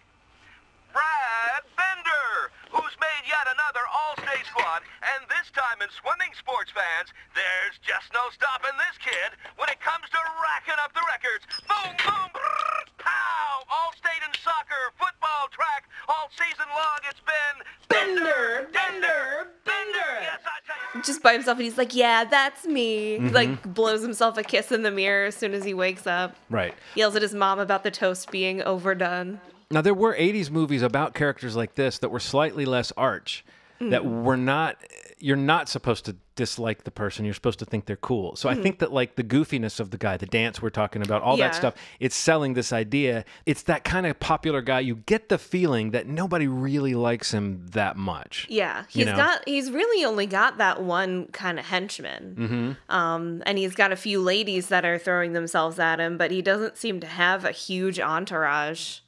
Brad 0.93 1.63
Bender, 1.75 2.53
who's 2.71 2.95
made 3.01 3.25
yet 3.27 3.49
another 3.49 3.85
All-State 3.89 4.47
squad, 4.49 4.85
and 5.01 5.25
this 5.33 5.49
time 5.57 5.81
in 5.81 5.89
swimming 5.99 6.33
sports 6.37 6.71
fans, 6.73 7.11
there's 7.33 7.77
just 7.81 8.13
no 8.13 8.29
stopping 8.33 8.77
this 8.77 8.97
kid 9.01 9.35
when 9.57 9.69
it 9.73 9.81
comes 9.81 10.05
to 10.13 10.21
racking 10.41 10.79
up 10.81 10.93
the 10.93 11.05
records. 11.09 11.45
Boom, 11.67 11.93
boom, 12.05 12.29
brrr, 12.33 12.85
pow! 13.01 13.65
All-State 13.73 14.23
in 14.23 14.33
soccer, 14.41 14.93
football, 15.01 15.49
track, 15.51 15.89
all 16.09 16.29
season 16.37 16.69
long 16.71 17.01
it's 17.09 17.21
been 17.25 17.57
Bender, 17.89 18.69
Bender, 18.73 19.49
Bender. 19.65 20.11
Yes, 20.21 20.41
I 20.45 20.61
tell 20.67 20.77
you. 20.95 21.03
Just 21.03 21.23
by 21.23 21.33
himself, 21.33 21.59
and 21.59 21.65
he's 21.65 21.79
like, 21.79 21.95
"Yeah, 21.95 22.25
that's 22.25 22.65
me." 22.67 23.17
Mm-hmm. 23.17 23.27
He, 23.29 23.33
Like 23.33 23.75
blows 23.75 24.03
himself 24.03 24.37
a 24.39 24.43
kiss 24.43 24.73
in 24.73 24.83
the 24.83 24.91
mirror 24.91 25.27
as 25.27 25.37
soon 25.37 25.53
as 25.55 25.65
he 25.65 25.75
wakes 25.75 26.07
up. 26.07 26.37
Right. 26.51 26.75
Yells 26.95 27.17
at 27.17 27.23
his 27.23 27.35
mom 27.35 27.59
about 27.59 27.83
the 27.85 27.91
toast 27.91 28.31
being 28.31 28.63
overdone. 28.63 29.41
Now 29.73 29.81
there 29.81 29.95
were 29.95 30.15
80s 30.15 30.51
movies 30.51 30.83
about 30.83 31.15
characters 31.15 31.57
like 31.57 31.75
this 31.75 31.99
that 31.99 32.11
were 32.11 32.21
slightly 32.21 32.65
less 32.65 32.93
arch 32.97 33.45
that 33.81 34.03
Mm. 34.03 34.23
were 34.23 34.37
not 34.37 34.77
you're 35.19 35.37
not 35.37 35.69
supposed 35.69 36.05
to 36.05 36.17
dislike 36.35 36.83
the 36.85 36.91
person 36.91 37.25
you're 37.25 37.35
supposed 37.35 37.59
to 37.61 37.65
think 37.65 37.87
they're 37.87 37.97
cool 37.97 38.35
so 38.37 38.49
i 38.49 38.55
Mhm. 38.55 38.63
think 38.63 38.79
that 38.81 38.93
like 38.93 39.15
the 39.17 39.23
goofiness 39.25 39.79
of 39.81 39.91
the 39.91 39.99
guy 39.99 40.17
the 40.17 40.27
dance 40.27 40.61
we're 40.63 40.71
talking 40.71 41.01
about 41.03 41.21
all 41.23 41.37
Yeah. 41.39 41.47
that 41.49 41.55
stuff 41.57 41.75
it's 42.01 42.15
selling 42.17 42.55
this 42.55 42.73
idea 42.73 43.25
it's 43.47 43.63
that 43.65 43.83
kind 43.85 44.07
of 44.07 44.19
popular 44.21 44.63
guy 44.63 44.81
you 44.81 44.97
get 44.97 45.29
the 45.31 45.39
feeling 45.39 45.91
that 45.93 46.07
nobody 46.07 46.47
really 46.49 46.95
likes 46.95 47.33
him 47.33 47.67
that 47.73 47.97
much 47.97 48.47
Yeah, 48.49 48.81
You 48.93 49.05
he's 49.05 49.07
know? 49.07 49.17
got 49.17 49.43
he's 49.49 49.71
really 49.73 50.05
only 50.05 50.27
got 50.27 50.59
that 50.59 50.81
one 50.83 51.27
kind 51.33 51.59
of 51.59 51.67
henchman. 51.67 52.37
mm-hmm. 52.39 52.95
Um, 52.95 53.43
and 53.47 53.59
he's 53.59 53.75
got 53.75 53.91
a 53.93 53.97
few 53.97 54.21
ladies 54.21 54.69
that 54.69 54.85
are 54.85 54.99
throwing 54.99 55.33
themselves 55.35 55.79
at 55.81 55.99
him, 56.01 56.17
but 56.19 56.31
he 56.31 56.41
doesn't 56.43 56.77
seem 56.77 56.99
to 57.01 57.07
have 57.07 57.45
a 57.45 57.53
huge 57.53 57.99
entourage. 58.01 58.99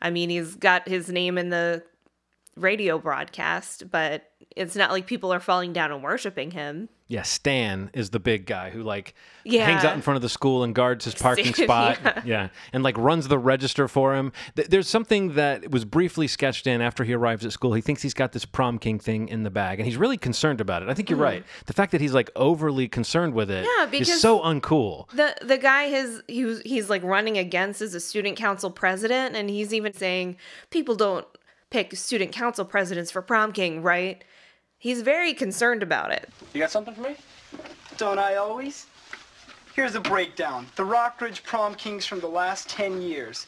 I 0.00 0.10
mean, 0.10 0.30
he's 0.30 0.54
got 0.56 0.88
his 0.88 1.08
name 1.08 1.38
in 1.38 1.50
the 1.50 1.82
radio 2.56 2.98
broadcast, 2.98 3.90
but 3.90 4.29
it's 4.56 4.74
not 4.74 4.90
like 4.90 5.06
people 5.06 5.32
are 5.32 5.40
falling 5.40 5.72
down 5.72 5.92
and 5.92 6.02
worshiping 6.02 6.50
him. 6.50 6.88
yeah 7.08 7.22
stan 7.22 7.88
is 7.94 8.10
the 8.10 8.18
big 8.18 8.46
guy 8.46 8.70
who 8.70 8.82
like 8.82 9.14
Yeah. 9.44 9.64
hangs 9.64 9.84
out 9.84 9.94
in 9.94 10.02
front 10.02 10.16
of 10.16 10.22
the 10.22 10.28
school 10.28 10.64
and 10.64 10.74
guards 10.74 11.04
his 11.04 11.14
parking 11.14 11.54
spot 11.64 11.98
yeah. 12.04 12.22
yeah 12.24 12.48
and 12.72 12.82
like 12.82 12.98
runs 12.98 13.28
the 13.28 13.38
register 13.38 13.86
for 13.88 14.14
him 14.16 14.32
Th- 14.56 14.66
there's 14.68 14.88
something 14.88 15.34
that 15.34 15.70
was 15.70 15.84
briefly 15.84 16.26
sketched 16.26 16.66
in 16.66 16.80
after 16.80 17.04
he 17.04 17.12
arrives 17.12 17.44
at 17.44 17.52
school 17.52 17.74
he 17.74 17.80
thinks 17.80 18.02
he's 18.02 18.14
got 18.14 18.32
this 18.32 18.44
prom 18.44 18.78
king 18.78 18.98
thing 18.98 19.28
in 19.28 19.44
the 19.44 19.50
bag 19.50 19.78
and 19.78 19.86
he's 19.86 19.96
really 19.96 20.16
concerned 20.18 20.60
about 20.60 20.82
it 20.82 20.88
i 20.88 20.94
think 20.94 21.08
you're 21.10 21.18
Mhm. 21.18 21.22
right 21.22 21.44
the 21.66 21.72
fact 21.72 21.92
that 21.92 22.00
he's 22.00 22.12
like 22.14 22.30
overly 22.34 22.88
concerned 22.88 23.34
with 23.34 23.50
it 23.50 23.64
Yeah, 23.78 23.90
is 23.92 24.20
so 24.20 24.40
uncool 24.40 25.08
The 25.12 25.36
the 25.42 25.58
guy 25.58 25.84
has 25.84 26.22
he 26.26 26.44
was, 26.44 26.60
he's 26.62 26.90
like 26.90 27.02
running 27.04 27.38
against 27.38 27.80
as 27.82 27.94
a 27.94 28.00
student 28.00 28.36
council 28.36 28.70
president, 28.70 29.36
and 29.36 29.48
he's 29.48 29.72
even 29.72 29.92
saying 29.92 30.36
people 30.70 30.94
don't 30.96 31.26
pick 31.70 31.94
student 31.96 32.32
council 32.32 32.64
presidents 32.64 33.10
for 33.12 33.22
prom 33.22 33.52
king, 33.52 33.80
right? 33.82 34.24
He's 34.80 35.02
very 35.02 35.34
concerned 35.34 35.82
about 35.82 36.10
it. 36.10 36.30
You 36.54 36.60
got 36.60 36.70
something 36.70 36.94
for 36.94 37.02
me? 37.02 37.16
Don't 37.98 38.18
I 38.18 38.36
always? 38.36 38.86
Here's 39.74 39.94
a 39.94 40.00
breakdown. 40.00 40.66
The 40.76 40.84
Rockridge 40.84 41.42
prom 41.42 41.74
kings 41.74 42.06
from 42.06 42.20
the 42.20 42.28
last 42.28 42.66
10 42.70 43.02
years. 43.02 43.46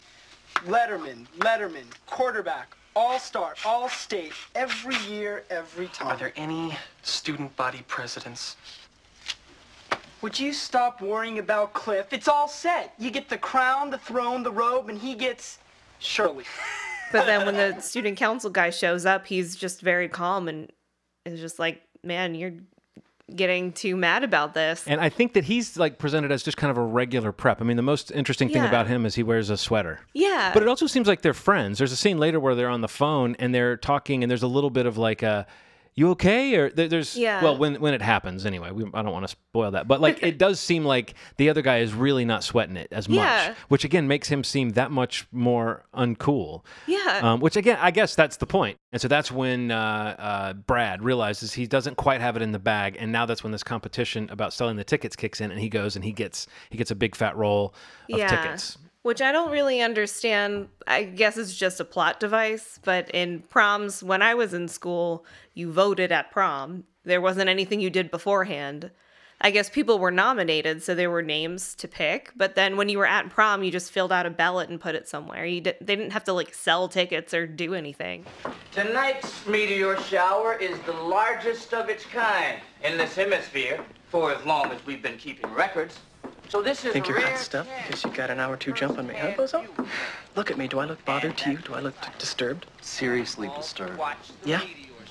Letterman, 0.67 1.27
Letterman, 1.39 1.87
quarterback, 2.05 2.77
all-star, 2.95 3.55
all-state, 3.65 4.35
every 4.55 4.97
year, 5.11 5.45
every 5.49 5.89
time. 5.89 6.09
Are 6.09 6.17
there 6.19 6.35
any 6.37 6.77
student 7.03 7.57
body 7.57 7.83
presidents? 7.89 8.57
Would 10.21 10.39
you 10.39 10.53
stop 10.53 11.01
worrying 11.01 11.39
about 11.39 11.73
Cliff? 11.73 12.13
It's 12.13 12.29
all 12.29 12.47
set. 12.47 12.93
You 12.99 13.11
get 13.11 13.31
the 13.31 13.39
crown, 13.39 13.89
the 13.89 13.97
throne, 13.97 14.43
the 14.43 14.53
robe, 14.53 14.91
and 14.91 14.99
he 14.99 15.15
gets 15.15 15.61
Shirley. 15.99 16.45
But 17.11 17.25
then 17.25 17.47
when 17.47 17.57
the 17.57 17.81
student 17.83 18.19
council 18.19 18.51
guy 18.51 18.69
shows 18.69 19.07
up, 19.07 19.27
he's 19.27 19.57
just 19.57 19.81
very 19.81 20.11
calm 20.11 20.47
and 20.47 20.71
is 21.25 21.41
just 21.41 21.59
like, 21.59 21.83
"Man, 22.03 22.35
you're 22.35 22.53
getting 23.35 23.73
too 23.73 23.97
mad 23.97 24.25
about 24.25 24.53
this." 24.53 24.85
and 24.87 25.01
i 25.01 25.09
think 25.09 25.33
that 25.33 25.45
he's 25.45 25.79
like 25.79 25.97
presented 25.97 26.31
as 26.31 26.43
just 26.43 26.57
kind 26.59 26.71
of 26.71 26.77
a 26.77 26.83
regular 26.83 27.33
prep 27.33 27.63
i 27.63 27.65
mean 27.65 27.77
the 27.79 27.83
most 27.83 28.11
interesting 28.11 28.49
thing 28.49 28.63
Yeah. 28.63 28.69
about 28.69 28.89
him 28.89 29.07
is 29.07 29.15
he 29.15 29.23
wears 29.23 29.49
a 29.49 29.57
sweater 29.57 30.01
Yeah. 30.13 30.51
But 30.53 30.63
it 30.63 30.69
also 30.69 30.87
seems 30.87 31.07
like 31.09 31.23
they're 31.23 31.33
friends. 31.33 31.79
There's 31.79 31.93
a 31.93 31.97
scene 31.97 32.19
later 32.19 32.39
where 32.39 32.55
they're 32.55 32.69
on 32.69 32.83
the 32.83 32.89
phone 32.89 33.37
and 33.39 33.55
they're 33.55 33.77
talking, 33.79 34.23
and 34.23 34.31
there's 34.31 34.43
a 34.43 34.49
little 34.49 34.69
bit 34.71 34.85
of 34.85 34.99
like 34.99 35.23
a, 35.23 35.47
"You 35.95 36.11
okay?" 36.11 36.55
Or 36.57 36.71
there, 36.71 36.89
there's 36.89 37.17
Yeah. 37.17 37.43
well, 37.43 37.57
when 37.57 37.75
when 37.77 37.95
it 37.95 38.03
happens 38.03 38.47
anyway. 38.47 38.71
We, 38.71 38.85
I 38.95 39.03
don't 39.03 39.13
want 39.13 39.25
to 39.29 39.29
spoil 39.29 39.71
that, 39.73 39.87
but 39.89 40.01
like 40.01 40.23
it 40.23 40.39
does 40.47 40.59
seem 40.61 40.85
like 40.85 41.15
the 41.37 41.49
other 41.51 41.63
guy 41.63 41.79
is 41.79 41.93
really 41.95 42.25
not 42.25 42.43
sweating 42.45 42.77
it 42.77 42.89
as 42.93 43.09
much, 43.09 43.17
Yeah. 43.19 43.55
which 43.69 43.85
again 43.85 44.09
makes 44.09 44.29
him 44.29 44.45
seem 44.45 44.71
that 44.71 44.91
much 44.91 45.27
more 45.33 45.85
uncool. 45.95 46.65
Yeah. 46.87 47.21
Um, 47.23 47.41
which 47.41 47.57
again, 47.57 47.79
I 47.81 47.91
guess 47.91 48.15
that's 48.15 48.37
the 48.37 48.47
point. 48.47 48.79
And 48.93 49.01
so 49.01 49.09
that's 49.09 49.31
when 49.33 49.71
uh, 49.71 50.17
uh, 50.19 50.53
Brad 50.55 51.03
realizes 51.03 51.53
he 51.53 51.67
doesn't 51.67 51.97
quite 51.97 52.21
have 52.21 52.37
it 52.37 52.43
in 52.43 52.53
the 52.53 52.59
bag, 52.59 52.97
and 52.99 53.11
now 53.13 53.27
that's 53.27 53.43
when 53.43 53.53
this 53.53 53.63
competition 53.65 54.29
about 54.31 54.53
selling 54.53 54.77
the 54.77 54.85
tickets 54.85 55.17
kicks 55.17 55.41
in, 55.41 55.51
and 55.51 55.59
he 55.61 55.69
goes 55.69 55.97
and 55.97 56.05
he 56.05 56.13
gets 56.13 56.47
he 56.71 56.79
gets 56.79 56.91
a 56.91 56.95
big 56.95 57.15
fat 57.15 57.37
roll 57.37 57.75
of 58.13 58.19
tickets. 58.29 58.79
Which 59.03 59.21
I 59.21 59.33
don't 59.33 59.51
really 59.51 59.81
understand. 59.81 60.69
I 60.87 61.03
guess 61.03 61.37
it's 61.37 61.57
just 61.57 61.81
a 61.81 61.85
plot 61.85 62.21
device, 62.21 62.79
but 62.85 63.11
in 63.11 63.41
proms, 63.41 64.01
when 64.03 64.23
I 64.23 64.35
was 64.35 64.55
in 64.55 64.69
school, 64.69 65.25
you 65.55 65.73
voted 65.73 66.13
at 66.13 66.31
prom. 66.31 66.85
There 67.05 67.21
wasn't 67.21 67.49
anything 67.49 67.81
you 67.81 67.91
did 67.91 68.13
beforehand. 68.13 68.93
I 69.45 69.51
guess 69.51 69.69
people 69.69 69.99
were 69.99 70.13
nominated, 70.13 70.85
so 70.85 70.95
there 70.95 71.11
were 71.11 71.21
names 71.21 71.75
to 71.77 71.89
pick, 71.89 72.31
but 72.37 72.55
then 72.55 72.77
when 72.77 72.89
you 72.89 72.99
were 72.99 73.09
at 73.09 73.29
prom, 73.29 73.65
you 73.65 73.73
just 73.73 73.91
filled 73.91 74.13
out 74.13 74.25
a 74.25 74.31
ballot 74.31 74.69
and 74.69 74.81
put 74.81 74.95
it 74.95 75.09
somewhere. 75.09 75.45
You 75.45 75.61
di- 75.61 75.75
they 75.81 75.97
didn't 75.97 76.13
have 76.13 76.23
to 76.25 76.33
like 76.33 76.55
sell 76.55 76.87
tickets 76.87 77.35
or 77.35 77.45
do 77.45 77.75
anything. 77.75 78.25
Tonight's 78.71 79.45
meteor 79.49 79.99
shower 80.03 80.55
is 80.55 80.79
the 80.83 80.93
largest 80.93 81.75
of 81.75 81.89
its 81.89 82.05
kind 82.05 82.61
in 82.85 82.97
this 82.97 83.17
hemisphere 83.17 83.85
for 84.07 84.33
as 84.33 84.47
long 84.47 84.71
as 84.71 84.87
we've 84.87 85.03
been 85.03 85.17
keeping 85.17 85.53
records. 85.53 85.99
So 86.49 86.61
this 86.61 86.85
is 86.85 86.93
Think 86.93 87.09
you're 87.09 87.21
hot 87.21 87.39
stuff 87.39 87.67
because 87.87 88.05
you 88.05 88.11
got 88.11 88.31
an 88.31 88.39
hour 88.39 88.55
or 88.55 88.57
two 88.57 88.73
jump 88.73 88.99
on 88.99 89.07
me, 89.07 89.15
huh, 89.15 89.33
Bozo? 89.33 89.67
Look 90.37 90.51
at 90.51 90.59
me. 90.59 90.69
Do 90.69 90.81
I 90.81 90.85
look 90.85 91.03
bothered 91.05 91.37
to 91.39 91.51
you? 91.53 91.59
Do 91.59 91.75
I 91.75 91.81
look 91.81 91.95
disturbed? 92.19 92.67
Seriously 92.81 93.51
disturbed. 93.57 94.01
Yeah? 94.45 94.61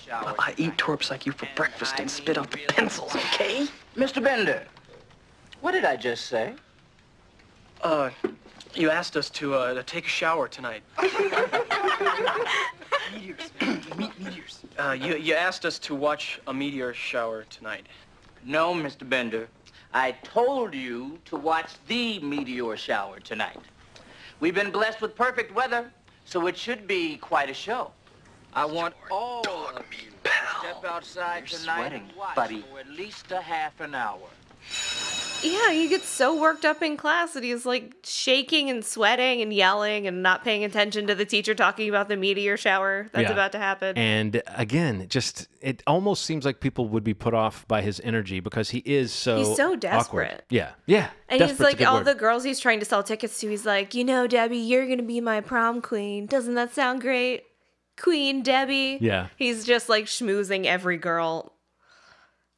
Well, 0.09 0.35
I 0.37 0.53
eat 0.57 0.77
torps 0.77 1.09
like 1.09 1.25
you 1.25 1.31
for 1.31 1.47
breakfast 1.55 1.99
and 1.99 2.11
spit 2.11 2.37
out 2.37 2.51
the 2.51 2.57
pencils, 2.67 3.15
okay? 3.15 3.67
Mr. 3.95 4.21
Bender, 4.21 4.63
what 5.61 5.71
did 5.71 5.85
I 5.85 5.95
just 5.95 6.25
say? 6.25 6.53
Uh, 7.81 8.09
you 8.75 8.89
asked 8.89 9.15
us 9.15 9.29
to, 9.31 9.55
uh, 9.55 9.73
to 9.73 9.83
take 9.83 10.05
a 10.05 10.09
shower 10.09 10.47
tonight. 10.47 10.83
meteors. 13.13 13.51
Meet 13.97 14.19
meteors. 14.19 14.59
Uh, 14.77 14.91
you, 14.91 15.15
you 15.17 15.33
asked 15.33 15.65
us 15.65 15.79
to 15.79 15.95
watch 15.95 16.39
a 16.47 16.53
meteor 16.53 16.93
shower 16.93 17.43
tonight. 17.49 17.85
No, 18.43 18.73
Mr. 18.73 19.07
Bender. 19.07 19.47
I 19.93 20.11
told 20.23 20.73
you 20.73 21.19
to 21.25 21.35
watch 21.35 21.71
the 21.87 22.19
meteor 22.19 22.77
shower 22.77 23.19
tonight. 23.19 23.59
We've 24.39 24.55
been 24.55 24.71
blessed 24.71 25.01
with 25.01 25.15
perfect 25.15 25.53
weather, 25.53 25.91
so 26.23 26.47
it 26.47 26.57
should 26.57 26.87
be 26.87 27.17
quite 27.17 27.49
a 27.49 27.53
show. 27.53 27.91
I 28.53 28.65
want 28.65 28.95
all 29.09 29.67
of 29.75 29.85
you 29.91 30.11
to 30.23 30.31
step 30.59 30.85
outside 30.85 31.49
You're 31.49 31.59
tonight 31.59 31.77
sweating, 31.79 32.03
and 32.07 32.15
watch 32.15 32.35
buddy. 32.35 32.63
for 32.71 32.79
at 32.79 32.89
least 32.89 33.31
a 33.31 33.41
half 33.41 33.79
an 33.81 33.93
hour. 33.93 34.19
Yeah, 35.43 35.71
he 35.71 35.87
gets 35.87 36.07
so 36.07 36.39
worked 36.39 36.65
up 36.65 36.81
in 36.81 36.97
class 36.97 37.33
that 37.33 37.43
he's 37.43 37.65
like 37.65 37.95
shaking 38.03 38.69
and 38.69 38.83
sweating 38.85 39.41
and 39.41 39.51
yelling 39.53 40.05
and 40.07 40.21
not 40.21 40.43
paying 40.43 40.63
attention 40.63 41.07
to 41.07 41.15
the 41.15 41.25
teacher 41.25 41.55
talking 41.55 41.89
about 41.89 42.07
the 42.09 42.15
meteor 42.17 42.57
shower 42.57 43.09
that's 43.11 43.23
Yeah. 43.27 43.31
about 43.31 43.51
to 43.53 43.57
happen. 43.57 43.97
And 43.97 44.41
again, 44.47 45.07
just 45.09 45.47
it 45.61 45.81
almost 45.87 46.25
seems 46.25 46.45
like 46.45 46.59
people 46.59 46.87
would 46.89 47.03
be 47.03 47.13
put 47.13 47.33
off 47.33 47.67
by 47.67 47.81
his 47.81 47.99
energy 48.03 48.39
because 48.39 48.69
he 48.69 48.79
is 48.85 49.11
so 49.11 49.37
He's 49.37 49.55
so 49.57 49.65
awkward. 49.73 49.79
desperate. 49.81 50.45
Yeah, 50.49 50.71
yeah. 50.85 51.09
And 51.29 51.41
he's 51.41 51.59
like 51.59 51.81
all 51.81 51.97
word. 51.97 52.05
the 52.05 52.15
girls 52.15 52.43
he's 52.43 52.59
trying 52.59 52.79
to 52.79 52.85
sell 52.85 53.03
tickets 53.03 53.39
to. 53.39 53.49
He's 53.49 53.65
like, 53.65 53.93
you 53.95 54.03
know, 54.03 54.27
Debbie, 54.27 54.57
you're 54.57 54.87
gonna 54.87 55.01
be 55.03 55.21
my 55.21 55.41
prom 55.41 55.81
queen. 55.81 56.25
Doesn't 56.27 56.55
that 56.55 56.73
sound 56.73 57.01
great, 57.01 57.43
Queen 57.99 58.43
Debbie? 58.43 58.97
Yeah. 59.01 59.27
He's 59.37 59.65
just 59.65 59.89
like 59.89 60.05
schmoozing 60.05 60.65
every 60.65 60.97
girl 60.97 61.53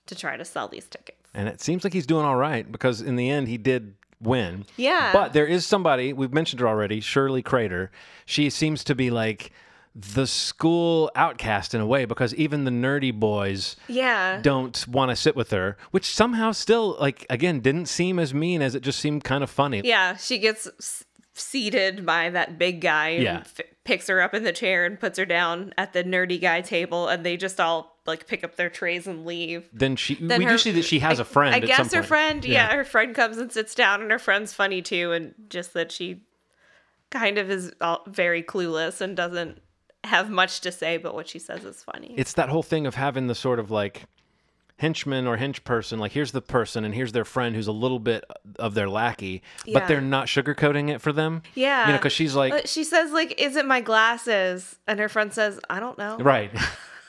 to 0.07 0.15
try 0.15 0.35
to 0.37 0.43
sell 0.45 0.67
these 0.67 0.87
tickets. 0.87 1.22
And 1.33 1.47
it 1.49 1.61
seems 1.61 1.83
like 1.83 1.93
he's 1.93 2.05
doing 2.05 2.25
all 2.25 2.35
right 2.35 2.69
because 2.71 3.01
in 3.01 3.15
the 3.15 3.29
end 3.29 3.47
he 3.47 3.57
did 3.57 3.95
win. 4.21 4.65
Yeah. 4.77 5.11
But 5.11 5.33
there 5.33 5.45
is 5.47 5.65
somebody, 5.65 6.13
we've 6.13 6.33
mentioned 6.33 6.59
her 6.61 6.67
already, 6.67 7.01
Shirley 7.01 7.41
Crater. 7.41 7.91
She 8.25 8.49
seems 8.49 8.83
to 8.85 8.95
be 8.95 9.09
like 9.09 9.51
the 9.95 10.25
school 10.25 11.11
outcast 11.15 11.73
in 11.75 11.81
a 11.81 11.85
way 11.85 12.05
because 12.05 12.33
even 12.35 12.63
the 12.63 12.71
nerdy 12.71 13.13
boys 13.13 13.75
Yeah. 13.87 14.39
don't 14.41 14.87
want 14.87 15.09
to 15.11 15.15
sit 15.15 15.35
with 15.35 15.51
her, 15.51 15.77
which 15.91 16.05
somehow 16.05 16.51
still 16.51 16.97
like 16.99 17.25
again 17.29 17.59
didn't 17.59 17.85
seem 17.87 18.17
as 18.17 18.33
mean 18.33 18.61
as 18.63 18.73
it 18.75 18.81
just 18.81 18.99
seemed 18.99 19.23
kind 19.23 19.43
of 19.43 19.49
funny. 19.51 19.81
Yeah, 19.83 20.15
she 20.15 20.39
gets 20.39 20.65
s- 20.79 21.03
seated 21.33 22.05
by 22.05 22.29
that 22.31 22.57
big 22.57 22.81
guy 22.81 23.09
and 23.09 23.23
Yeah. 23.23 23.37
f- 23.41 23.61
picks 23.83 24.07
her 24.07 24.21
up 24.21 24.33
in 24.33 24.43
the 24.43 24.51
chair 24.51 24.85
and 24.85 24.99
puts 24.99 25.19
her 25.19 25.25
down 25.25 25.73
at 25.77 25.93
the 25.93 26.03
nerdy 26.03 26.39
guy 26.41 26.61
table, 26.61 27.07
and 27.07 27.23
they 27.25 27.37
just 27.37 27.59
all 27.59 27.92
like 28.05 28.27
pick 28.27 28.43
up 28.43 28.55
their 28.55 28.69
trays 28.69 29.07
and 29.07 29.25
leave. 29.25 29.69
Then 29.73 29.95
she 29.95 30.15
Then 30.15 30.39
we 30.39 30.45
her- 30.45 30.51
do 30.51 30.57
see 30.57 30.71
that 30.71 30.85
she 30.85 30.99
has 30.99 31.19
I- 31.19 31.23
a 31.23 31.25
friend 31.25 31.55
I 31.55 31.59
guess 31.59 31.91
her 31.93 31.99
point. 31.99 32.05
friend, 32.07 32.45
yeah. 32.45 32.73
her 32.75 32.83
friend 32.83 33.15
comes 33.15 33.37
and 33.37 33.51
sits 33.51 33.73
down, 33.75 34.01
and 34.01 34.11
her 34.11 34.19
friend's 34.19 34.53
funny 34.53 34.81
too, 34.81 35.11
and 35.11 35.33
just 35.49 35.73
that 35.73 35.91
she 35.91 36.21
kind 37.11 37.37
of 37.37 37.49
is 37.49 37.71
all 37.79 38.03
very 38.07 38.41
clueless 38.43 38.99
and 39.01 39.15
doesn't 39.15 39.61
have 40.03 40.29
much 40.29 40.59
to 40.61 40.71
say, 40.71 40.97
but 40.97 41.13
what 41.15 41.29
she 41.29 41.39
says 41.39 41.63
is 41.63 41.81
funny. 41.83 42.13
It's 42.17 42.33
that 42.33 42.49
whole 42.49 42.63
thing 42.63 42.85
of 42.87 42.95
having 42.95 43.27
the 43.27 43.35
sort 43.35 43.59
of 43.59 43.71
like 43.71 44.03
henchman 44.79 45.27
or 45.27 45.37
hench 45.37 45.63
person, 45.63 45.99
like 45.99 46.11
here's 46.11 46.31
the 46.33 46.41
person 46.41 46.83
and 46.83 46.93
here's 46.93 47.11
their 47.13 47.23
friend 47.23 47.55
who's 47.55 47.67
a 47.67 47.71
little 47.71 47.99
bit 47.99 48.25
of 48.57 48.73
their 48.73 48.89
lackey, 48.89 49.41
Yeah. 49.63 49.79
but 49.79 49.87
they're 49.87 50.01
not 50.01 50.27
sugarcoating 50.27 50.89
it 50.89 50.99
for 50.99 51.13
them. 51.13 51.43
yeah, 51.55 51.85
You 51.87 51.93
know, 51.93 51.99
because 51.99 52.11
she's 52.11 52.35
like, 52.35 52.51
Uh, 52.51 52.61
she 52.65 52.83
says 52.83 53.11
like, 53.11 53.39
"Is 53.39 53.55
it 53.55 53.65
my 53.65 53.79
glasses?" 53.79 54.77
And 54.87 54.99
her 54.99 55.07
friend 55.07 55.31
says, 55.31 55.59
"I 55.69 55.79
don't 55.79 55.97
know." 55.97 56.17
right. 56.17 56.51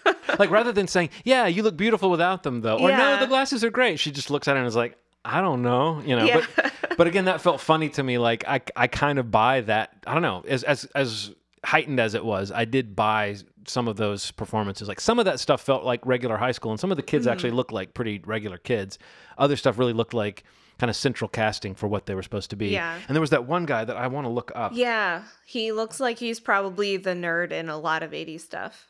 like 0.38 0.50
rather 0.50 0.72
than 0.72 0.86
saying, 0.86 1.10
yeah, 1.24 1.46
you 1.46 1.62
look 1.62 1.76
beautiful 1.76 2.10
without 2.10 2.42
them 2.42 2.60
though, 2.60 2.78
or 2.78 2.90
no, 2.90 3.18
the 3.20 3.26
glasses 3.26 3.64
are 3.64 3.70
great, 3.70 3.98
she 4.00 4.10
just 4.10 4.30
looks 4.30 4.48
at 4.48 4.56
it 4.56 4.60
and 4.60 4.66
is 4.68 4.76
like, 4.76 4.96
I 5.24 5.40
don't 5.40 5.62
know, 5.62 6.02
you 6.04 6.16
know. 6.16 6.24
Yeah. 6.24 6.44
But 6.56 6.72
but 6.98 7.06
again, 7.06 7.24
that 7.26 7.40
felt 7.40 7.60
funny 7.60 7.88
to 7.90 8.02
me. 8.02 8.18
Like 8.18 8.44
I 8.46 8.60
I 8.76 8.86
kind 8.86 9.18
of 9.18 9.30
buy 9.30 9.62
that. 9.62 9.92
I 10.06 10.12
don't 10.12 10.22
know. 10.22 10.44
As 10.46 10.62
as 10.64 10.84
as 10.94 11.32
heightened 11.64 11.98
as 12.00 12.14
it 12.14 12.24
was, 12.24 12.52
I 12.52 12.66
did 12.66 12.94
buy 12.94 13.36
some 13.66 13.88
of 13.88 13.96
those 13.96 14.30
performances. 14.32 14.86
Like 14.86 15.00
some 15.00 15.18
of 15.18 15.24
that 15.24 15.40
stuff 15.40 15.62
felt 15.62 15.84
like 15.84 16.04
regular 16.04 16.36
high 16.36 16.52
school, 16.52 16.70
and 16.72 16.78
some 16.78 16.90
of 16.90 16.98
the 16.98 17.02
kids 17.02 17.26
Mhm. 17.26 17.32
actually 17.32 17.50
looked 17.52 17.72
like 17.72 17.94
pretty 17.94 18.20
regular 18.26 18.58
kids. 18.58 18.98
Other 19.38 19.56
stuff 19.56 19.78
really 19.78 19.94
looked 19.94 20.12
like 20.12 20.44
kind 20.78 20.90
of 20.90 20.96
central 20.96 21.28
casting 21.28 21.74
for 21.74 21.86
what 21.88 22.04
they 22.04 22.14
were 22.14 22.22
supposed 22.22 22.50
to 22.50 22.56
be. 22.56 22.68
Yeah. 22.68 22.98
And 23.08 23.16
there 23.16 23.20
was 23.20 23.30
that 23.30 23.46
one 23.46 23.64
guy 23.64 23.84
that 23.84 23.96
I 23.96 24.08
want 24.08 24.26
to 24.26 24.28
look 24.28 24.52
up. 24.54 24.72
Yeah, 24.74 25.22
he 25.46 25.72
looks 25.72 26.00
like 26.00 26.18
he's 26.18 26.40
probably 26.40 26.96
the 26.98 27.10
nerd 27.14 27.52
in 27.52 27.68
a 27.70 27.78
lot 27.78 28.02
of 28.02 28.10
80s 28.12 28.40
stuff. 28.42 28.86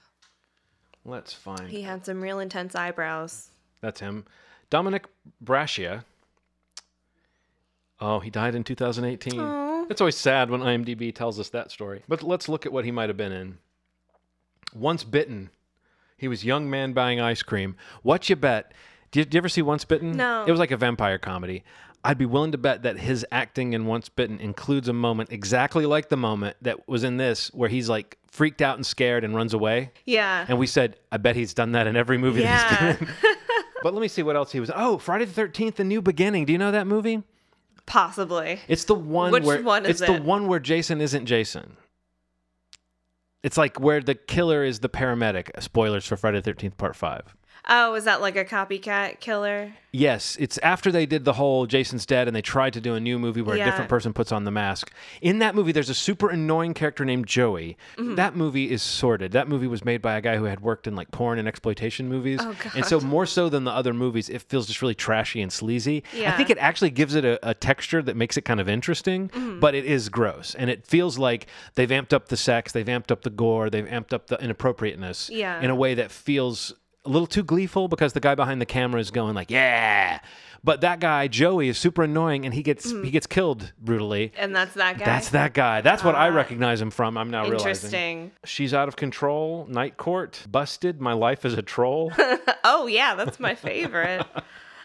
Let's 1.05 1.33
find. 1.33 1.69
He 1.69 1.83
had 1.83 2.07
some 2.07 2.21
real 2.21 2.39
intense 2.39 2.75
eyebrows. 2.75 3.51
That's 3.81 4.01
him. 4.01 4.25
Dominic 4.71 5.07
Brascia. 5.43 6.05
Oh, 8.01 8.21
he 8.21 8.31
died 8.31 8.55
in 8.55 8.65
2018. 8.65 9.39
Aw. 9.39 9.85
It's 9.91 10.01
always 10.01 10.17
sad 10.17 10.51
when 10.51 10.61
IMDb 10.61 11.15
tells 11.15 11.39
us 11.39 11.51
that 11.51 11.71
story. 11.71 12.03
But 12.09 12.23
let's 12.23 12.49
look 12.49 12.65
at 12.65 12.73
what 12.73 12.85
he 12.85 12.91
might 12.91 13.11
have 13.11 13.17
been 13.17 13.33
in. 13.33 13.59
Once 14.75 15.05
Bitten. 15.05 15.51
He 16.17 16.27
was 16.29 16.45
young 16.45 16.71
man 16.71 16.93
buying 16.93 17.21
ice 17.21 17.43
cream. 17.43 17.77
What 18.03 18.29
you 18.31 18.37
bet? 18.37 18.73
Did 19.11 19.21
you, 19.21 19.25
did 19.27 19.35
you 19.35 19.39
ever 19.39 19.49
see 19.49 19.63
Once 19.63 19.85
Bitten? 19.85 20.13
No. 20.13 20.45
It 20.47 20.51
was 20.51 20.61
like 20.61 20.71
a 20.71 20.77
vampire 20.77 21.19
comedy. 21.19 21.65
I'd 22.03 22.19
be 22.19 22.27
willing 22.27 22.53
to 22.53 22.59
bet 22.59 22.83
that 22.83 22.99
his 22.99 23.25
acting 23.31 23.73
in 23.73 23.87
Once 23.87 24.09
Bitten 24.09 24.39
includes 24.41 24.89
a 24.89 24.93
moment 24.93 25.33
exactly 25.33 25.87
like 25.87 26.09
the 26.09 26.17
moment 26.17 26.57
that 26.63 26.89
was 26.89 27.05
in 27.05 27.17
this, 27.17 27.49
where 27.55 27.69
he's 27.69 27.89
like 27.89 28.19
freaked 28.35 28.61
out 28.61 28.75
and 28.77 28.85
scared 28.85 29.23
and 29.23 29.33
runs 29.37 29.55
away. 29.55 29.93
Yeah. 30.07 30.45
And 30.49 30.59
we 30.59 30.67
said, 30.67 30.97
I 31.13 31.19
bet 31.19 31.37
he's 31.37 31.55
done 31.55 31.71
that 31.73 31.87
in 31.87 31.95
every 31.95 32.19
movie 32.19 32.43
that 32.43 32.71
Yeah. 32.73 32.93
he's 32.93 32.99
been 32.99 33.09
in. 33.09 33.15
but 33.85 33.95
let 33.95 34.01
me 34.01 34.09
see 34.09 34.25
what 34.25 34.35
else 34.35 34.51
he 34.51 34.59
was. 34.59 34.73
Oh, 34.75 34.99
Friday 34.99 35.25
the 35.25 35.41
13th, 35.41 35.77
The 35.77 35.85
New 35.85 36.03
Beginning. 36.03 36.45
Do 36.45 36.53
you 36.53 36.59
know 36.59 36.73
that 36.73 36.89
movie? 36.89 37.23
Possibly. 37.87 38.59
It's 38.67 38.85
the 38.87 38.95
one 38.97 39.31
Which 39.31 39.45
where 39.45 39.63
one 39.63 39.85
is 39.87 40.01
it's 40.01 40.11
the 40.11 40.21
one 40.21 40.49
where 40.49 40.59
Jason 40.59 41.01
isn't 41.01 41.27
Jason. 41.27 41.77
It's 43.45 43.57
like 43.57 43.79
where 43.79 44.01
the 44.01 44.17
killer 44.17 44.65
is 44.65 44.81
the 44.81 44.89
paramedic. 44.89 45.51
Spoilers 45.63 46.05
for 46.05 46.17
Friday 46.17 46.41
the 46.41 46.53
13th 46.53 46.77
part 46.77 46.97
5. 46.97 47.37
Oh, 47.67 47.93
was 47.93 48.05
that 48.05 48.21
like 48.21 48.37
a 48.37 48.45
copycat 48.45 49.21
killer? 49.21 49.73
Yes, 49.91 50.37
it's 50.41 50.59
after 50.59 50.91
they 50.91 51.07
did 51.07 51.25
the 51.25 51.35
whole 51.35 51.67
Jason's 51.67 52.05
dead 52.05 52.27
and 52.27 52.35
they 52.37 52.43
tried 52.43 52.73
to 52.73 52.81
do 52.81 52.95
a 52.95 53.01
new 53.01 53.17
movie 53.19 53.41
where 53.41 53.55
a 53.57 53.65
different 53.65 53.89
person 53.89 54.13
puts 54.13 54.33
on 54.33 54.43
the 54.45 54.51
mask. 54.51 54.91
In 55.23 55.39
that 55.39 55.55
movie, 55.55 55.71
there's 55.73 55.89
a 55.89 55.95
super 55.95 56.29
annoying 56.31 56.75
character 56.75 57.05
named 57.05 57.27
Joey. 57.29 57.79
Mhm. 57.97 58.17
That 58.17 58.35
movie 58.35 58.71
is 58.73 58.83
sordid. 58.83 59.31
That 59.33 59.49
movie 59.49 59.69
was 59.69 59.85
made 59.85 60.03
by 60.03 60.17
a 60.17 60.21
guy 60.21 60.37
who 60.37 60.45
had 60.45 60.61
worked 60.61 60.87
in 60.89 60.97
like 60.97 61.11
porn 61.13 61.39
and 61.39 61.47
exploitation 61.47 62.09
movies. 62.09 62.41
Oh, 62.43 62.55
And 62.75 62.85
so, 62.85 63.01
more 63.01 63.25
so 63.25 63.49
than 63.49 63.63
the 63.65 63.71
other 63.71 63.95
movies, 63.95 64.29
it 64.29 64.43
feels 64.43 64.67
just 64.67 64.83
really 64.83 64.97
trashy 64.97 65.41
and 65.41 65.53
sleazy. 65.53 66.03
I 66.13 66.33
think 66.33 66.51
it 66.51 66.59
actually 66.59 66.91
gives 66.91 67.15
it 67.15 67.25
a, 67.25 67.39
a 67.49 67.55
texture 67.55 68.03
that 68.03 68.17
makes 68.17 68.37
it 68.37 68.43
kind 68.45 68.61
of 68.61 68.69
interesting, 68.69 69.29
Mhm. 69.29 69.61
but 69.61 69.75
it 69.77 69.85
is 69.85 70.09
gross. 70.09 70.55
And 70.57 70.69
it 70.71 70.85
feels 70.87 71.19
like 71.19 71.47
they've 71.77 71.89
amped 71.89 72.13
up 72.13 72.29
the 72.29 72.37
sex, 72.37 72.73
they've 72.73 72.85
amped 72.85 73.11
up 73.13 73.23
the 73.23 73.31
gore, 73.31 73.71
they've 73.71 73.87
amped 73.87 74.13
up 74.13 74.27
the 74.27 74.43
inappropriateness 74.43 75.31
Yeah. 75.31 75.61
in 75.63 75.71
a 75.71 75.75
way 75.77 75.95
that 75.95 76.11
feels 76.11 76.75
a 77.05 77.09
little 77.11 77.27
too 77.27 77.43
gleeful 77.45 77.89
because 77.89 78.13
the 78.15 78.21
guy 78.21 78.35
behind 78.35 78.61
the 78.61 78.67
camera 78.67 79.01
is 79.01 79.11
going 79.11 79.35
like, 79.35 79.51
"Yeah." 79.51 80.21
But 80.63 80.81
that 80.81 80.99
guy 80.99 81.29
Joey 81.29 81.69
is 81.69 81.77
super 81.77 82.03
annoying 82.05 82.47
and 82.47 82.55
he 82.55 82.63
gets 82.63 82.91
Mhm. 82.91 83.05
he 83.05 83.11
gets 83.11 83.27
killed 83.27 83.73
brutally. 83.79 84.33
And 84.39 84.57
that's 84.57 84.73
that 84.75 84.97
guy. 84.99 85.05
That's 85.05 85.29
that 85.31 85.53
guy. 85.53 85.83
That's 85.83 86.03
what 86.03 86.15
I 86.15 86.29
Ah. 86.29 86.35
recognize 86.35 86.81
him 86.81 86.91
from. 86.91 87.19
I'm 87.19 87.31
now 87.31 87.43
realizing. 87.43 87.59
Interesting. 87.69 88.31
She's 88.47 88.73
out 88.73 88.89
of 88.89 88.97
control. 88.97 89.67
Night 89.69 89.99
court. 89.99 90.47
Busted. 90.51 91.03
My 91.03 91.13
life 91.13 91.45
as 91.45 91.53
a 91.53 91.63
troll. 91.63 92.13
oh 92.65 92.87
yeah, 92.87 93.15
that's 93.15 93.39
my 93.39 93.55
favorite. 93.55 94.25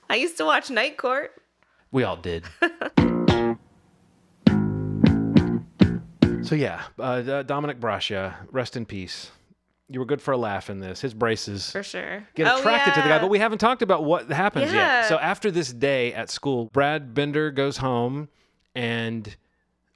I 0.10 0.16
used 0.16 0.36
to 0.38 0.44
watch 0.46 0.70
Night 0.70 0.98
Court. 0.98 1.32
we 1.92 2.04
all 2.04 2.18
did. 2.18 2.44
so 6.42 6.56
yeah, 6.56 6.84
uh, 7.00 7.44
Dominic 7.44 7.80
Brascia, 7.80 8.36
rest 8.52 8.76
in 8.76 8.86
peace. 8.86 9.32
You 9.92 10.00
were 10.00 10.06
good 10.06 10.22
for 10.22 10.32
a 10.34 10.38
laugh 10.38 10.70
in 10.70 10.80
this. 10.80 11.02
His 11.02 11.14
braces 11.16 11.72
For 11.72 11.82
sure. 11.82 12.24
get 12.36 12.48
Oh, 12.48 12.60
attracted 12.60 12.94
to 12.94 13.02
the 13.02 13.08
guy, 13.08 13.18
but 13.20 13.30
we 13.30 13.40
haven't 13.40 13.58
talked 13.58 13.82
about 13.82 14.04
what 14.04 14.30
happens 14.32 14.72
Yeah. 14.72 15.00
yet. 15.02 15.10
So 15.10 15.18
after 15.18 15.50
this 15.50 15.74
day 15.74 16.14
at 16.14 16.30
school, 16.30 16.66
Brad 16.72 17.14
Bender 17.16 17.50
goes 17.50 17.78
home, 17.78 18.30
and 18.76 19.36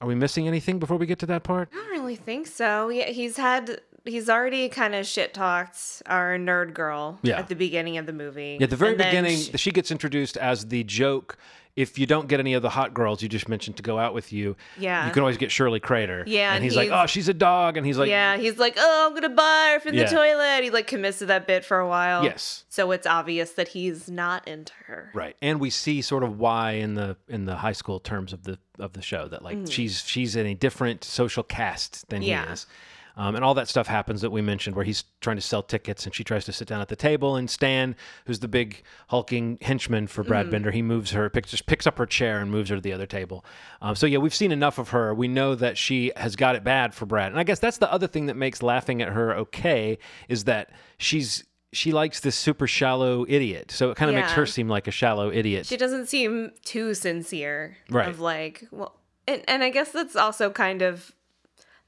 are 0.02 0.08
we 0.08 0.16
missing 0.16 0.48
anything 0.48 0.80
before 0.80 0.98
we 0.98 1.06
get 1.06 1.20
to 1.20 1.26
that 1.28 1.44
part? 1.44 1.70
I 1.72 1.76
don't 1.76 1.92
really 1.92 2.16
think 2.16 2.48
so. 2.48 2.90
Yeah, 2.90 3.06
he's 3.10 3.38
had 3.38 3.82
he's 4.06 4.30
already 4.30 4.70
kind 4.70 4.96
of 4.96 5.06
shit 5.06 5.34
talked 5.34 6.02
our 6.06 6.38
nerd 6.38 6.74
girl 6.74 7.20
Yeah. 7.24 7.40
at 7.40 7.48
the 7.48 7.56
beginning 7.56 7.98
of 7.98 8.06
the 8.06 8.14
movie. 8.14 8.58
Yeah, 8.60 8.66
at 8.66 8.70
the 8.70 8.76
very 8.76 8.92
And 8.94 8.98
beginning, 8.98 9.38
sh- 9.38 9.50
she 9.56 9.72
gets 9.72 9.92
introduced 9.92 10.38
as 10.38 10.68
the 10.68 10.84
joke. 10.84 11.38
If 11.76 11.98
you 11.98 12.06
don't 12.06 12.28
get 12.28 12.40
any 12.40 12.54
of 12.54 12.62
the 12.62 12.70
hot 12.70 12.94
girls 12.94 13.24
you 13.24 13.30
just 13.30 13.50
mentioned 13.50 13.78
to 13.78 13.84
go 13.84 13.98
out 13.98 14.14
with 14.14 14.32
you, 14.32 14.56
Yeah. 14.78 15.08
you 15.08 15.12
can 15.12 15.22
always 15.24 15.38
get 15.38 15.52
Shirley 15.52 15.80
Crater. 15.80 16.24
Yeah, 16.28 16.50
and 16.50 16.58
and 16.58 16.64
he's, 16.64 16.76
like, 16.76 16.92
"Oh, 16.92 17.08
she's 17.08 17.28
a 17.30 17.34
dog," 17.34 17.78
and 17.78 17.86
he's 17.86 17.98
like, 17.98 18.10
yeah, 18.12 18.38
he's 18.38 18.60
like, 18.60 18.76
oh, 18.78 19.08
I'm 19.08 19.16
gonna 19.16 19.34
buy 19.34 19.72
her 19.74 19.80
from 19.80 19.96
Yeah. 19.96 20.04
the 20.08 20.16
toilet. 20.16 20.64
He 20.64 20.70
like 20.70 20.86
commits 20.86 21.18
to 21.20 21.26
that 21.26 21.48
bit 21.48 21.66
for 21.66 21.80
a 21.80 21.88
while. 21.88 22.24
Yes. 22.24 22.66
So 22.70 22.92
it's 22.92 23.08
obvious 23.08 23.54
that 23.54 23.70
he's 23.70 24.08
not 24.08 24.48
into 24.48 24.74
her. 24.86 25.10
Right, 25.16 25.36
and 25.42 25.60
we 25.60 25.72
see 25.72 26.04
sort 26.04 26.22
of 26.24 26.38
why 26.38 26.74
in 26.74 26.94
the 26.94 27.18
in 27.28 27.46
the 27.46 27.56
high 27.56 27.72
school 27.72 28.00
terms 28.00 28.34
of 28.34 28.44
the 28.44 28.60
of 28.78 28.94
the 28.94 29.02
show 29.02 29.28
that 29.30 29.42
like 29.42 29.58
Mhm. 29.58 29.72
she's 29.72 30.04
she's 30.06 30.36
in 30.36 30.46
a 30.46 30.54
different 30.54 31.04
social 31.04 31.42
caste 31.42 32.08
than 32.10 32.22
Yeah. 32.22 32.46
he 32.46 32.52
is, 32.54 32.68
um, 33.16 33.36
and 33.36 33.44
all 33.46 33.54
that 33.54 33.68
stuff 33.68 33.88
happens 33.88 34.22
that 34.22 34.32
we 34.32 34.42
mentioned 34.42 34.76
where 34.76 34.86
he's 34.86 35.04
trying 35.22 35.36
to 35.38 35.42
sell 35.42 35.62
tickets 35.62 36.06
and 36.06 36.16
she 36.16 36.24
tries 36.24 36.46
to 36.46 36.52
sit 36.54 36.68
down 36.68 36.82
at 36.82 36.88
the 36.88 36.96
table 36.96 37.36
and 37.36 37.50
Stan, 37.50 37.96
who's 38.26 38.40
the 38.40 38.48
big 38.48 38.84
hulking 39.10 39.58
henchman 39.62 40.08
for 40.08 40.24
Brad 40.24 40.48
Mhm. 40.48 40.52
Bender, 40.52 40.72
he 40.72 40.82
moves 40.82 41.12
her, 41.12 41.30
picks 41.30 41.52
just 41.52 41.66
picks 41.66 41.86
up 41.86 41.98
her 41.98 42.06
chair 42.06 42.40
and 42.40 42.50
moves 42.52 42.70
her 42.70 42.76
to 42.76 42.82
the 42.82 42.94
other 42.94 43.06
table. 43.06 43.46
Um, 43.82 43.96
so 43.96 44.06
yeah, 44.08 44.18
we've 44.18 44.34
seen 44.34 44.52
enough 44.52 44.78
of 44.80 44.90
her. 44.90 45.14
We 45.14 45.28
know 45.28 45.56
that 45.56 45.78
she 45.78 46.12
has 46.16 46.36
got 46.36 46.56
it 46.56 46.64
bad 46.64 46.94
for 46.94 47.06
Brad, 47.06 47.32
and 47.32 47.40
I 47.40 47.44
guess 47.44 47.60
that's 47.60 47.78
the 47.78 47.92
other 47.92 48.08
thing 48.08 48.26
that 48.28 48.36
makes 48.36 48.62
laughing 48.64 49.02
at 49.02 49.10
her 49.10 49.34
okay 49.36 49.98
is 50.28 50.46
that 50.46 50.70
she's. 50.98 51.44
She 51.76 51.92
likes 51.92 52.20
this 52.20 52.36
super 52.36 52.68
shallow 52.68 53.26
idiot, 53.28 53.72
so 53.72 53.90
it 53.90 53.98
kind 53.98 54.08
of 54.12 54.16
makes 54.16 54.34
her 54.34 54.46
seem 54.46 54.70
like 54.70 54.88
a 54.88 54.92
shallow 54.92 55.32
idiot. 55.32 55.66
She 55.66 55.76
doesn't 55.76 56.06
seem 56.06 56.52
too 56.64 56.94
sincere. 56.94 57.78
Right. 57.90 58.08
Of 58.08 58.20
like, 58.20 58.68
well, 58.70 58.94
and, 59.28 59.42
and 59.48 59.64
I 59.64 59.72
guess 59.72 59.92
that's 59.92 60.16
also 60.16 60.52
kind 60.52 60.84
of 60.84 61.12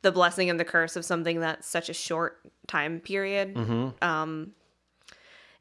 the 0.05 0.11
blessing 0.11 0.51
and 0.51 0.59
the 0.59 0.63
curse 0.65 0.95
of 0.95 1.03
something 1.03 1.39
that's 1.39 1.67
such 1.67 1.89
a 1.89 1.93
short 1.93 2.39
time 2.67 2.99
period. 2.99 3.55
Mhm. 3.55 4.03
Um, 4.03 4.51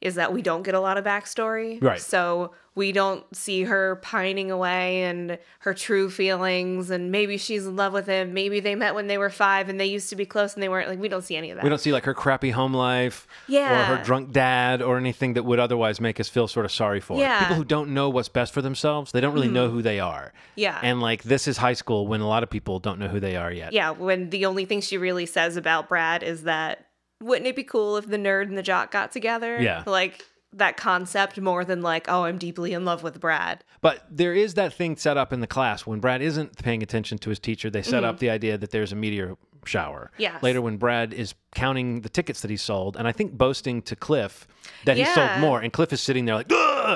is 0.04 0.14
that 0.16 0.32
we 0.32 0.42
don't 0.42 0.62
get 0.62 0.74
a 0.74 0.80
lot 0.80 0.98
of 0.98 1.04
backstory. 1.04 1.82
Right. 1.82 2.00
So 2.00 2.52
we 2.76 2.90
don't 2.92 3.24
see 3.34 3.62
her 3.62 3.96
pining 4.02 4.50
away 4.50 5.04
and 5.04 5.38
her 5.60 5.72
true 5.72 6.10
feelings, 6.10 6.90
and 6.90 7.12
maybe 7.12 7.38
she's 7.38 7.66
in 7.66 7.76
love 7.76 7.92
with 7.92 8.06
him. 8.06 8.34
Maybe 8.34 8.58
they 8.58 8.74
met 8.74 8.94
when 8.96 9.06
they 9.06 9.16
were 9.16 9.30
five 9.30 9.68
and 9.68 9.78
they 9.80 9.86
used 9.86 10.10
to 10.10 10.16
be 10.16 10.26
close 10.26 10.54
and 10.54 10.62
they 10.62 10.68
weren't. 10.68 10.88
Like, 10.88 10.98
we 10.98 11.08
don't 11.08 11.22
see 11.22 11.36
any 11.36 11.50
of 11.50 11.56
that. 11.56 11.62
We 11.62 11.70
don't 11.70 11.78
see 11.78 11.92
like 11.92 12.04
her 12.04 12.14
crappy 12.14 12.50
home 12.50 12.74
life 12.74 13.26
yeah. 13.46 13.92
or 13.92 13.96
her 13.96 14.04
drunk 14.04 14.32
dad 14.32 14.82
or 14.82 14.98
anything 14.98 15.34
that 15.34 15.44
would 15.44 15.60
otherwise 15.60 16.00
make 16.00 16.18
us 16.18 16.28
feel 16.28 16.48
sort 16.48 16.66
of 16.66 16.72
sorry 16.72 17.00
for 17.00 17.14
her. 17.16 17.20
Yeah. 17.20 17.38
People 17.40 17.56
who 17.56 17.64
don't 17.64 17.94
know 17.94 18.10
what's 18.10 18.28
best 18.28 18.52
for 18.52 18.60
themselves, 18.60 19.12
they 19.12 19.20
don't 19.20 19.34
really 19.34 19.48
know 19.48 19.68
Mhm. 19.68 19.72
who 19.72 19.82
they 19.82 20.00
are. 20.00 20.32
Yeah. 20.56 20.78
And 20.82 21.00
like 21.00 21.22
this 21.22 21.46
is 21.48 21.56
high 21.58 21.72
school 21.74 22.06
when 22.08 22.20
a 22.20 22.28
lot 22.28 22.42
of 22.42 22.50
people 22.50 22.80
don't 22.80 22.98
know 22.98 23.08
who 23.08 23.20
they 23.20 23.36
are 23.36 23.52
yet. 23.52 23.72
Yeah, 23.72 23.90
when 23.90 24.30
the 24.30 24.46
only 24.46 24.64
thing 24.64 24.80
she 24.80 24.98
really 24.98 25.26
says 25.26 25.56
about 25.56 25.88
Brad 25.88 26.22
is 26.24 26.42
that 26.42 26.83
wouldn't 27.22 27.46
it 27.46 27.56
be 27.56 27.64
cool 27.64 27.96
if 27.96 28.06
the 28.06 28.16
nerd 28.18 28.48
and 28.48 28.56
the 28.58 28.62
jock 28.62 28.90
got 28.90 29.12
together? 29.12 29.60
Yeah. 29.60 29.82
Like 29.86 30.24
that 30.52 30.76
concept 30.76 31.40
more 31.40 31.64
than 31.64 31.82
like, 31.82 32.06
oh, 32.08 32.24
I'm 32.24 32.38
deeply 32.38 32.72
in 32.74 32.84
love 32.84 33.02
with 33.02 33.18
Brad. 33.20 33.64
But 33.80 34.04
there 34.10 34.32
is 34.34 34.54
that 34.54 34.72
thing 34.72 34.96
set 34.96 35.16
up 35.16 35.32
in 35.32 35.40
the 35.40 35.46
class 35.48 35.84
when 35.86 35.98
Brad 36.00 36.22
isn't 36.22 36.56
paying 36.62 36.82
attention 36.82 37.18
to 37.18 37.30
his 37.30 37.38
teacher. 37.40 37.70
They 37.70 37.82
set 37.82 38.02
Mhm. 38.02 38.06
up 38.06 38.18
the 38.20 38.30
idea 38.30 38.56
that 38.58 38.70
there's 38.70 38.92
a 38.92 38.96
meteor 38.96 39.36
shower. 39.66 40.10
Yes. 40.18 40.42
Later, 40.42 40.60
when 40.60 40.76
Brad 40.76 41.12
is 41.14 41.34
counting 41.54 42.02
the 42.02 42.08
tickets 42.08 42.40
that 42.42 42.50
he 42.50 42.56
sold, 42.56 42.96
and 42.96 43.08
I 43.08 43.12
think 43.12 43.32
boasting 43.32 43.82
to 43.82 43.96
Cliff 43.96 44.46
that 44.84 44.96
he 44.96 45.04
sold 45.06 45.38
more, 45.40 45.60
and 45.60 45.72
Cliff 45.72 45.92
is 45.92 46.00
sitting 46.02 46.26
there 46.26 46.34
like, 46.36 46.50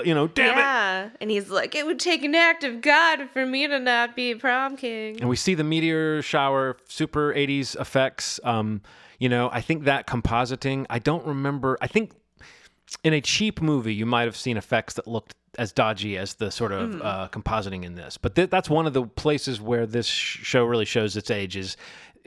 you 0.07 0.15
know, 0.15 0.29
damn 0.29 0.53
it. 0.57 0.61
yeah. 0.61 1.09
And 1.21 1.31
he's 1.31 1.49
like, 1.51 1.75
it 1.75 1.85
would 1.87 1.99
take 1.99 2.23
an 2.23 2.35
act 2.35 2.63
of 2.63 2.81
God 2.83 3.29
for 3.33 3.45
me 3.47 3.67
to 3.67 3.79
not 3.81 4.15
be 4.15 4.35
prom 4.35 4.77
king. 4.77 5.19
And 5.19 5.29
we 5.31 5.37
see 5.37 5.55
the 5.55 5.65
meteor 5.65 6.21
shower, 6.23 6.77
super 6.87 7.33
80s 7.35 7.75
effects. 7.81 8.39
Um, 8.45 8.83
you 9.19 9.29
know, 9.29 9.51
I 9.53 9.61
think 9.61 9.85
that 9.85 10.07
compositing, 10.07 10.87
I 10.91 10.99
don't 10.99 11.27
remember. 11.27 11.77
I 11.81 11.87
think 11.87 12.13
in 13.05 13.13
a 13.13 13.21
cheap 13.21 13.61
movie, 13.61 13.95
you 13.95 14.07
might 14.07 14.23
have 14.23 14.37
seen 14.37 14.57
effects 14.57 14.95
that 14.95 15.07
looked 15.07 15.35
as 15.59 15.73
dodgy 15.73 16.17
as 16.17 16.35
the 16.35 16.51
sort 16.51 16.73
of 16.73 16.91
Mhm. 16.91 17.05
uh, 17.05 17.29
compositing 17.29 17.85
in 17.85 17.95
this. 17.97 18.17
But 18.17 18.35
th- 18.35 18.49
that's 18.51 18.71
one 18.71 18.87
of 18.87 18.93
the 18.93 19.05
places 19.05 19.61
where 19.61 19.87
this 19.87 20.07
sh- 20.07 20.39
show 20.45 20.65
really 20.65 20.85
shows 20.85 21.17
its 21.17 21.31
age 21.31 21.57
is 21.57 21.77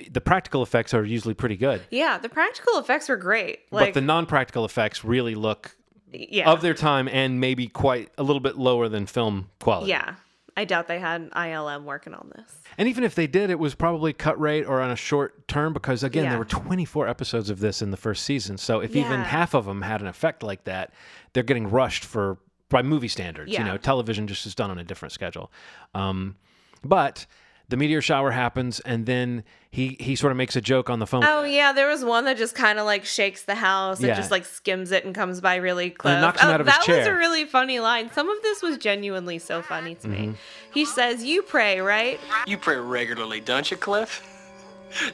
the 0.10 0.20
practical 0.22 0.62
effects 0.64 0.94
are 0.94 1.04
usually 1.06 1.34
pretty 1.34 1.56
good. 1.56 1.82
Yeah, 1.92 2.18
the 2.18 2.30
practical 2.30 2.78
effects 2.78 3.08
were 3.10 3.16
great. 3.18 3.60
Like, 3.72 3.88
but 3.90 3.94
the 3.94 4.02
non-practical 4.02 4.66
effects 4.66 5.04
really 5.06 5.36
look 5.36 5.76
yeah. 6.12 6.52
of 6.52 6.62
their 6.62 6.74
time 6.74 7.08
and 7.08 7.40
maybe 7.40 7.68
quite 7.68 8.10
a 8.18 8.24
little 8.24 8.40
bit 8.42 8.58
lower 8.58 8.90
than 8.90 9.06
film 9.06 9.50
quality. 9.60 9.92
yeah. 9.92 10.16
I 10.58 10.66
doubt 10.66 10.88
they 10.88 11.00
had 11.00 11.30
ILM 11.32 11.84
working 11.84 12.14
on 12.14 12.32
this. 12.36 12.52
And 12.78 12.88
even 12.90 13.04
if 13.04 13.16
they 13.16 13.28
did, 13.28 13.50
it 13.50 13.60
was 13.60 13.74
probably 13.76 14.12
cut 14.14 14.40
rate 14.40 14.66
or 14.66 14.82
on 14.82 14.92
a 14.92 14.96
short 14.96 15.48
term 15.48 15.74
because 15.74 16.04
again, 16.04 16.24
Yeah. 16.26 16.30
there 16.32 16.40
were 16.40 16.46
24 16.46 17.08
episodes 17.08 17.50
of 17.50 17.60
this 17.60 17.82
in 17.82 17.92
the 17.92 17.98
first 17.98 18.24
season. 18.24 18.58
So 18.58 18.80
if 18.82 18.96
even 18.96 19.22
half 19.22 19.54
of 19.54 19.66
them 19.66 19.82
had 19.82 20.02
an 20.02 20.08
effect 20.08 20.44
like 20.44 20.66
that, 20.66 20.94
they're 21.34 21.44
getting 21.44 21.70
rushed 21.70 22.04
for 22.04 22.38
by 22.70 22.82
movie 22.82 23.08
standards. 23.08 23.52
You 23.52 23.64
know, 23.64 23.78
television 23.78 24.28
just 24.28 24.46
is 24.46 24.56
done 24.56 24.72
on 24.72 24.78
a 24.78 24.84
different 24.84 25.12
schedule. 25.12 25.52
Um, 25.94 26.36
but 26.84 27.26
the 27.72 27.78
meteor 27.78 28.02
shower 28.02 28.30
happens, 28.32 28.80
and 28.82 29.06
then 29.08 29.44
he 29.72 29.98
he 30.00 30.16
sort 30.16 30.32
of 30.32 30.38
makes 30.38 30.56
a 30.56 30.62
joke 30.62 30.90
on 30.90 31.00
the 31.00 31.08
phone. 31.08 31.24
Oh 31.26 31.44
yeah, 31.44 31.72
there 31.74 31.88
was 31.88 32.06
one 32.06 32.26
that 32.26 32.38
just 32.38 32.54
kind 32.54 32.78
of 32.78 32.86
like 32.86 33.06
shakes 33.06 33.44
the 33.44 33.56
house 33.56 34.00
and 34.00 34.08
Yeah. 34.10 34.16
just 34.16 34.30
like 34.30 34.46
skims 34.46 34.92
it 34.92 35.06
and 35.06 35.16
comes 35.16 35.42
by 35.42 35.56
really 35.56 35.90
close. 35.90 36.22
knocks 36.22 36.42
him 36.42 36.50
oh, 36.50 36.54
out 36.54 36.62
of 36.62 36.68
his 36.68 36.76
that 36.76 36.88
was 36.88 37.08
a 37.08 37.14
really 37.14 37.46
funny 37.46 37.80
line. 37.80 38.12
Some 38.12 38.30
of 38.30 38.42
this 38.44 38.62
was 38.62 38.78
genuinely 38.78 39.40
so 39.40 39.62
funny 39.62 39.96
to 39.96 40.08
me. 40.08 40.18
Mhm. 40.28 40.36
He 40.74 40.86
says, 40.86 41.24
"You 41.24 41.42
pray, 41.42 41.80
right?" 41.80 42.20
You 42.46 42.58
pray 42.58 42.76
regularly, 42.78 43.40
don't 43.40 43.72
you, 43.72 43.78
Cliff? 43.78 44.22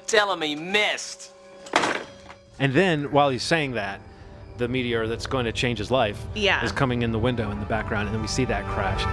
Tell 0.07 0.33
him 0.33 0.41
he 0.41 0.55
missed. 0.55 1.31
And 2.59 2.73
then 2.73 3.11
while 3.11 3.29
he's 3.29 3.43
saying 3.43 3.73
that, 3.73 4.01
the 4.57 4.67
meteor 4.67 5.05
that's 5.05 5.27
going 5.27 5.45
to 5.45 5.51
change 5.51 5.77
his 5.77 5.91
life 5.91 6.17
Yeah. 6.33 6.63
is 6.65 6.71
coming 6.71 7.03
in 7.03 7.11
the 7.11 7.19
window 7.19 7.51
in 7.51 7.59
the 7.59 7.65
background, 7.67 8.07
and 8.07 8.15
then 8.15 8.21
we 8.23 8.27
see 8.27 8.45
that 8.45 8.65
crash. 8.65 9.03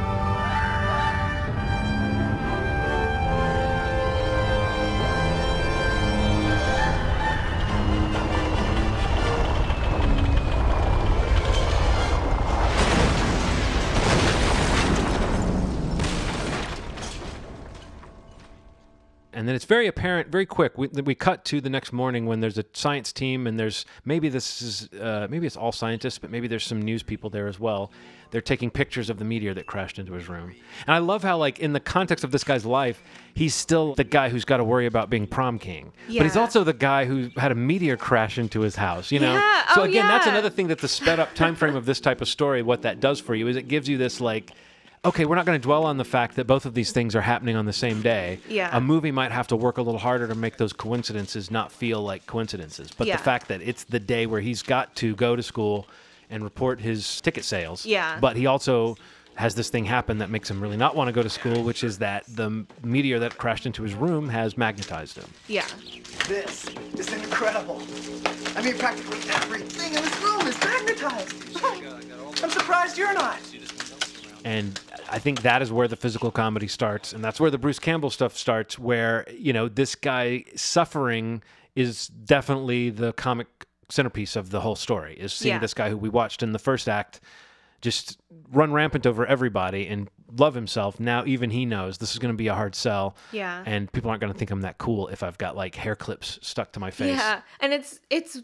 Then 19.55 19.59
it's 19.59 19.67
very 19.67 19.87
apparent, 19.87 20.33
very 20.33 20.47
quick. 20.47 20.77
We, 20.77 20.89
we 20.89 21.15
cut 21.15 21.45
to 21.45 21.61
the 21.61 21.71
next 21.71 21.93
morning 21.93 22.27
when 22.27 22.41
there's 22.41 22.59
a 22.59 22.65
science 22.73 23.13
team, 23.13 23.47
and 23.47 23.57
there's 23.57 23.87
maybe 24.05 24.29
this 24.29 24.61
is 24.61 24.93
uh, 25.01 25.29
maybe 25.31 25.47
it's 25.47 25.57
all 25.57 25.71
scientists, 25.71 26.19
but 26.19 26.29
maybe 26.29 26.49
there's 26.49 26.65
some 26.65 26.83
news 26.83 27.05
people 27.05 27.31
there 27.31 27.47
as 27.47 27.61
well. 27.61 27.93
They're 28.33 28.41
taking 28.41 28.69
pictures 28.69 29.11
of 29.11 29.19
the 29.21 29.25
meteor 29.25 29.55
that 29.55 29.67
crashed 29.67 30.01
into 30.01 30.15
his 30.15 30.29
room, 30.29 30.57
and 30.89 30.95
I 30.95 30.99
love 30.99 31.23
how, 31.23 31.39
like, 31.39 31.61
in 31.61 31.73
the 31.73 31.79
context 31.79 32.25
of 32.25 32.33
this 32.33 32.43
guy's 32.43 32.67
life, 32.67 33.01
he's 33.35 33.55
still 33.55 33.95
the 33.95 34.03
guy 34.03 34.29
who's 34.29 34.45
got 34.45 34.57
to 34.57 34.65
worry 34.65 34.87
about 34.87 35.09
being 35.09 35.29
prom 35.29 35.61
king, 35.61 35.93
but 36.09 36.25
he's 36.25 36.37
also 36.37 36.65
the 36.65 36.73
guy 36.73 37.05
who 37.05 37.31
had 37.37 37.53
a 37.53 37.55
meteor 37.55 37.97
crash 37.97 38.37
into 38.37 38.61
his 38.63 38.75
house. 38.75 39.13
You 39.13 39.21
know, 39.21 39.35
Yeah, 39.35 39.75
so 39.75 39.83
oh, 39.83 39.85
again, 39.85 40.09
that's 40.09 40.27
another 40.27 40.51
thing 40.51 40.67
that 40.67 40.81
the 40.81 40.89
sped 40.89 41.21
up 41.21 41.33
time 41.37 41.55
frame 41.55 41.77
of 41.77 41.87
this 41.87 42.01
type 42.01 42.21
of 42.21 42.27
story, 42.27 42.63
what 42.63 42.83
that 42.83 42.99
does 42.99 43.21
for 43.21 43.37
you 43.37 43.47
is 43.47 43.55
it 43.55 43.69
gives 43.69 43.89
you 43.89 43.99
this 43.99 44.21
like. 44.21 44.51
Okay, 45.05 45.27
we're 45.27 45.35
not 45.37 45.45
going 45.45 45.61
to 45.61 45.63
dwell 45.63 45.85
on 45.85 45.99
the 45.99 46.05
fact 46.05 46.37
that 46.37 46.47
both 46.47 46.65
of 46.65 46.73
these 46.73 46.91
things 46.91 47.15
are 47.15 47.21
happening 47.21 47.57
on 47.57 47.67
the 47.67 47.75
same 47.75 48.01
day. 48.01 48.39
Yeah. 48.49 48.71
A 48.75 48.81
movie 48.81 49.11
might 49.11 49.33
have 49.33 49.47
to 49.49 49.57
work 49.57 49.77
a 49.77 49.83
little 49.83 49.99
harder 50.01 50.27
to 50.27 50.35
make 50.35 50.57
those 50.57 50.73
coincidences 50.73 51.51
not 51.51 51.71
feel 51.71 52.01
like 52.01 52.25
coincidences. 52.27 52.91
But 52.97 53.07
Yeah. 53.07 53.17
the 53.19 53.23
fact 53.23 53.49
that 53.49 53.61
it's 53.61 53.85
the 53.85 54.01
day 54.01 54.25
where 54.25 54.41
he's 54.41 54.63
got 54.63 54.97
to 54.97 55.15
go 55.15 55.37
to 55.37 55.43
school 55.43 55.87
and 56.31 56.43
report 56.43 56.81
his 56.81 57.21
ticket 57.21 57.45
sales. 57.45 57.85
Yeah. 57.85 58.19
But 58.19 58.37
he 58.39 58.47
also 58.47 58.97
has 59.35 59.55
this 59.55 59.69
thing 59.69 59.85
happen 59.85 60.19
that 60.19 60.31
makes 60.31 60.49
him 60.51 60.59
really 60.61 60.77
not 60.77 60.97
want 60.97 61.09
to 61.09 61.13
go 61.13 61.23
to 61.23 61.29
school, 61.29 61.63
which 61.65 61.85
is 61.85 61.99
that 61.99 62.25
the 62.27 62.65
meteor 62.83 63.19
that 63.19 63.37
crashed 63.37 63.67
into 63.67 63.83
his 63.83 63.93
room 63.93 64.29
has 64.31 64.57
magnetized 64.57 65.19
him. 65.19 65.27
Yeah. 65.49 65.67
This 66.29 66.67
is 66.97 67.13
incredible. 67.13 67.83
I 68.57 68.63
mean, 68.63 68.79
practically 68.79 69.19
everything 69.35 69.93
in 69.95 70.03
this 70.03 70.23
room 70.23 70.41
is 70.47 70.59
magnetized. 70.65 71.35
I'm 72.43 72.51
surprised 72.51 72.97
you're 72.97 73.13
not. 73.13 73.39
And 74.45 74.79
I 75.11 75.19
think 75.19 75.43
that 75.43 75.63
is 75.63 75.73
where 75.73 75.89
the 75.89 75.97
physical 75.97 76.31
comedy 76.31 76.69
starts. 76.69 77.13
And 77.13 77.25
that's 77.25 77.41
where 77.41 77.51
the 77.51 77.59
Bruce 77.59 77.79
Campbell 77.79 78.11
stuff 78.11 78.37
starts, 78.37 78.79
where, 78.79 79.27
you 79.37 79.53
know, 79.53 79.69
this 79.69 79.95
guy 79.95 80.45
suffering 80.55 81.43
is 81.75 82.09
definitely 82.09 82.91
the 82.91 83.13
comic 83.15 83.47
centerpiece 83.89 84.37
of 84.37 84.51
the 84.51 84.61
whole 84.61 84.77
story, 84.77 85.15
is 85.15 85.33
seeing 85.33 85.55
Yeah. 85.55 85.59
this 85.61 85.75
guy 85.75 85.89
who 85.89 85.97
we 85.97 86.09
watched 86.09 86.43
in 86.43 86.53
the 86.53 86.59
first 86.59 86.89
act 86.89 87.21
just 87.81 88.19
run 88.51 88.73
rampant 88.73 89.07
over 89.07 89.27
everybody 89.27 89.87
and 89.89 90.09
love 90.39 90.55
himself. 90.55 90.99
Now 90.99 91.23
even 91.27 91.51
he 91.51 91.67
knows 91.67 91.99
this 91.99 92.13
is 92.13 92.19
going 92.19 92.33
to 92.33 92.37
be 92.37 92.49
a 92.49 92.55
hard 92.55 92.75
sell. 92.75 93.15
Yeah. 93.31 93.63
And 93.67 93.93
people 93.93 94.09
aren't 94.11 94.21
going 94.23 94.33
to 94.33 94.39
think 94.39 94.51
I'm 94.51 94.63
that 94.63 94.79
cool 94.79 95.09
if 95.09 95.23
I've 95.23 95.37
got 95.39 95.55
like 95.55 95.75
hair 95.75 95.95
clips 95.95 96.39
stuck 96.43 96.73
to 96.73 96.81
my 96.81 96.91
face. 96.91 97.17
Yeah, 97.17 97.41
and 97.61 97.73
it's 97.75 98.01
it's 98.09 98.41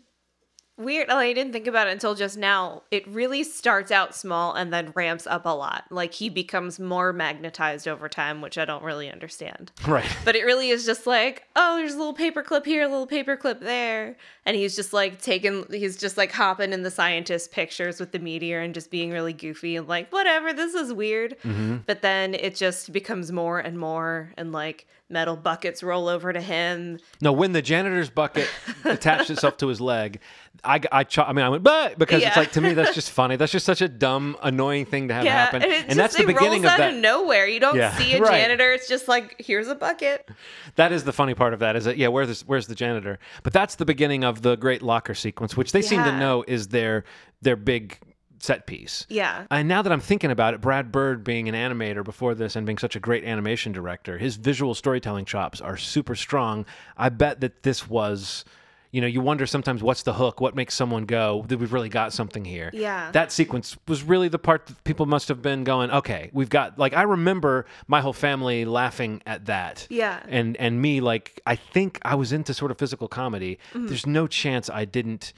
weird. 0.81 1.09
Like, 1.09 1.17
I 1.19 1.33
didn't 1.33 1.53
think 1.53 1.67
about 1.67 1.87
it 1.87 1.93
until 1.93 2.15
just 2.15 2.37
now. 2.37 2.83
It 2.91 3.07
really 3.07 3.45
starts 3.45 3.91
out 3.91 4.15
small 4.15 4.55
and 4.55 4.73
then 4.73 4.93
ramps 4.95 5.27
up 5.27 5.47
a 5.47 5.51
lot. 5.55 5.85
Like 5.91 6.15
he 6.15 6.29
becomes 6.29 6.81
more 6.81 7.13
magnetized 7.13 7.87
over 7.87 8.09
time, 8.09 8.41
which 8.41 8.59
I 8.59 8.65
don't 8.65 8.83
really 8.83 9.11
understand. 9.11 9.73
Right. 9.91 10.07
But 10.25 10.37
it 10.37 10.45
really 10.45 10.69
is 10.69 10.87
just 10.87 11.05
like, 11.05 11.45
oh, 11.57 11.77
there's 11.77 11.95
a 11.95 11.99
little 11.99 12.13
paper 12.13 12.45
clip 12.45 12.65
here, 12.65 12.85
a 12.85 12.89
little 12.89 13.09
paper 13.09 13.37
clip 13.37 13.59
there. 13.59 14.17
And 14.51 14.57
he's 14.57 14.75
just 14.75 14.93
like 14.93 15.23
taking, 15.23 15.65
he's 15.71 15.97
just 15.97 16.17
like 16.17 16.33
hopping 16.33 16.73
in 16.73 16.83
the 16.83 16.91
scientist 16.91 17.53
pictures 17.53 18.01
with 18.01 18.11
the 18.11 18.19
meteor 18.19 18.59
and 18.61 18.75
just 18.75 18.91
being 18.91 19.13
really 19.13 19.33
goofy 19.33 19.77
and 19.77 19.87
like, 19.87 20.13
whatever, 20.13 20.53
this 20.53 20.75
is 20.75 20.93
weird. 20.93 21.37
Mhm. 21.45 21.83
But 21.87 22.03
then 22.03 22.35
it 22.35 22.57
just 22.57 22.93
becomes 22.93 23.31
more 23.31 23.61
and 23.61 23.79
more, 23.79 24.33
and 24.37 24.51
like 24.51 24.89
metal 25.09 25.37
buckets 25.37 25.85
roll 25.85 26.09
over 26.09 26.33
to 26.33 26.41
him. 26.41 26.99
No, 27.21 27.31
when 27.33 27.53
the 27.53 27.63
janitor's 27.63 28.11
bucket 28.11 28.49
attached 28.85 29.31
itself 29.31 29.57
to 29.59 29.69
his 29.69 29.81
leg, 29.81 30.19
I, 30.63 30.81
I, 30.93 31.05
ch- 31.05 31.19
I 31.19 31.33
mean, 31.33 31.45
I 31.45 31.49
went, 31.49 31.63
but 31.63 31.99
because 31.99 32.23
it's 32.23 32.37
like 32.37 32.53
to 32.53 32.61
me 32.61 32.75
that's 32.75 32.95
just 32.95 33.11
funny. 33.21 33.37
That's 33.37 33.51
just 33.53 33.65
such 33.65 33.81
a 33.83 33.89
dumb, 33.89 34.37
annoying 34.43 34.85
thing 34.85 35.09
to 35.09 35.15
have 35.15 35.25
yeah, 35.25 35.33
happen, 35.45 35.63
and, 35.63 35.73
it 35.73 35.85
just, 35.87 35.97
that's 35.97 36.17
the 36.17 36.27
beginning 36.27 36.65
of 36.65 36.73
out 36.73 36.79
that. 36.79 36.95
of 36.95 37.01
nowhere. 37.01 37.47
You 37.47 37.61
don't 37.61 37.77
Yeah, 37.77 37.97
see 37.97 38.15
a 38.15 38.21
right. 38.21 38.31
janitor. 38.33 38.73
It's 38.73 38.89
just 38.89 39.09
like 39.09 39.37
here's 39.39 39.69
a 39.69 39.75
bucket. 39.75 40.29
That 40.77 40.93
is 40.93 41.05
the 41.05 41.13
funny 41.13 41.35
part 41.35 41.55
of 41.55 41.61
that. 41.61 41.77
Is 41.77 41.85
that 41.87 41.97
yeah? 41.97 42.09
Where's 42.09 42.43
where's 42.43 42.67
the 42.67 42.75
janitor? 42.75 43.19
But 43.43 43.53
that's 43.53 43.77
the 43.77 43.85
beginning 43.87 44.23
of 44.23 44.40
the 44.43 44.57
great 44.57 44.83
locker 44.83 45.15
sequence, 45.15 45.57
which 45.57 45.73
they 45.73 45.83
seem 45.83 46.03
to 46.05 46.19
know 46.19 46.45
is 46.47 46.69
their 46.69 47.05
their 47.43 47.57
big 47.57 47.99
set 48.39 48.67
piece. 48.67 49.07
Yeah. 49.09 49.47
And 49.51 49.69
now 49.69 49.83
that 49.83 49.93
I'm 49.93 50.01
thinking 50.01 50.31
about 50.31 50.55
it, 50.55 50.61
Brad 50.61 50.91
Bird 50.91 51.23
being 51.23 51.49
an 51.49 51.55
animator 51.55 52.03
before 52.03 52.35
this 52.35 52.57
and 52.57 52.67
being 52.67 52.79
such 52.79 52.97
a 52.97 53.01
great 53.01 53.25
animation 53.25 53.73
director, 53.73 54.19
his 54.19 54.37
visual 54.37 54.75
storytelling 54.75 55.27
chops 55.27 55.61
are 55.61 55.77
super 55.77 56.15
strong. 56.15 56.65
I 56.97 57.11
bet 57.11 57.41
that 57.41 57.63
this 57.63 57.89
was, 57.89 58.45
you 58.93 59.01
know, 59.01 59.07
you 59.07 59.21
wonder 59.21 59.47
sometimes 59.47 59.83
what's 59.83 60.03
the 60.03 60.13
hook? 60.15 60.41
What 60.41 60.55
makes 60.57 60.75
someone 60.75 61.05
go, 61.07 61.45
that 61.49 61.59
we've 61.59 61.73
really 61.73 61.89
got 61.89 62.13
something 62.13 62.45
here? 62.45 62.71
Yeah. 62.73 63.11
That 63.13 63.31
sequence 63.33 63.77
was 63.87 64.03
really 64.03 64.29
the 64.29 64.39
part 64.39 64.67
that 64.67 64.83
people 64.85 65.07
must 65.07 65.29
have 65.29 65.41
been 65.43 65.63
going, 65.65 65.91
okay, 65.91 66.31
we've 66.33 66.49
got, 66.49 66.79
like, 66.79 66.93
I 66.95 67.03
remember 67.03 67.67
my 67.87 68.01
whole 68.01 68.13
family 68.13 68.65
laughing 68.65 69.23
at 69.27 69.47
that. 69.47 69.87
Yeah. 69.91 70.21
And, 70.29 70.57
and 70.57 70.83
me, 70.83 71.01
like, 71.01 71.41
I 71.47 71.55
think 71.57 72.01
I 72.03 72.17
was 72.17 72.33
into 72.33 72.53
sort 72.53 72.71
of 72.71 72.79
physical 72.79 73.07
comedy. 73.09 73.59
Mhm. 73.75 73.89
There's 73.89 74.07
no 74.07 74.27
chance 74.27 74.69
I 74.69 74.85
didn't 74.87 75.33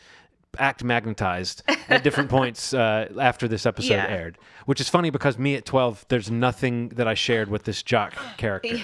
act 0.59 0.85
magnetized 0.85 1.63
at 1.89 2.03
different 2.03 2.29
points 2.39 2.75
uh, 2.75 3.09
after 3.21 3.49
this 3.49 3.65
episode 3.67 3.95
Yeah. 3.95 4.07
aired. 4.07 4.39
Which 4.67 4.81
is 4.81 4.89
funny 4.89 5.11
because 5.11 5.39
me 5.39 5.55
at 5.57 5.65
12, 5.65 6.05
there's 6.09 6.31
nothing 6.31 6.89
that 6.91 7.09
I 7.09 7.15
shared 7.15 7.49
with 7.49 7.65
this 7.65 7.83
jock 7.83 8.15
character. 8.37 8.77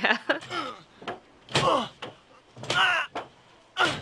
Yeah. 1.55 1.89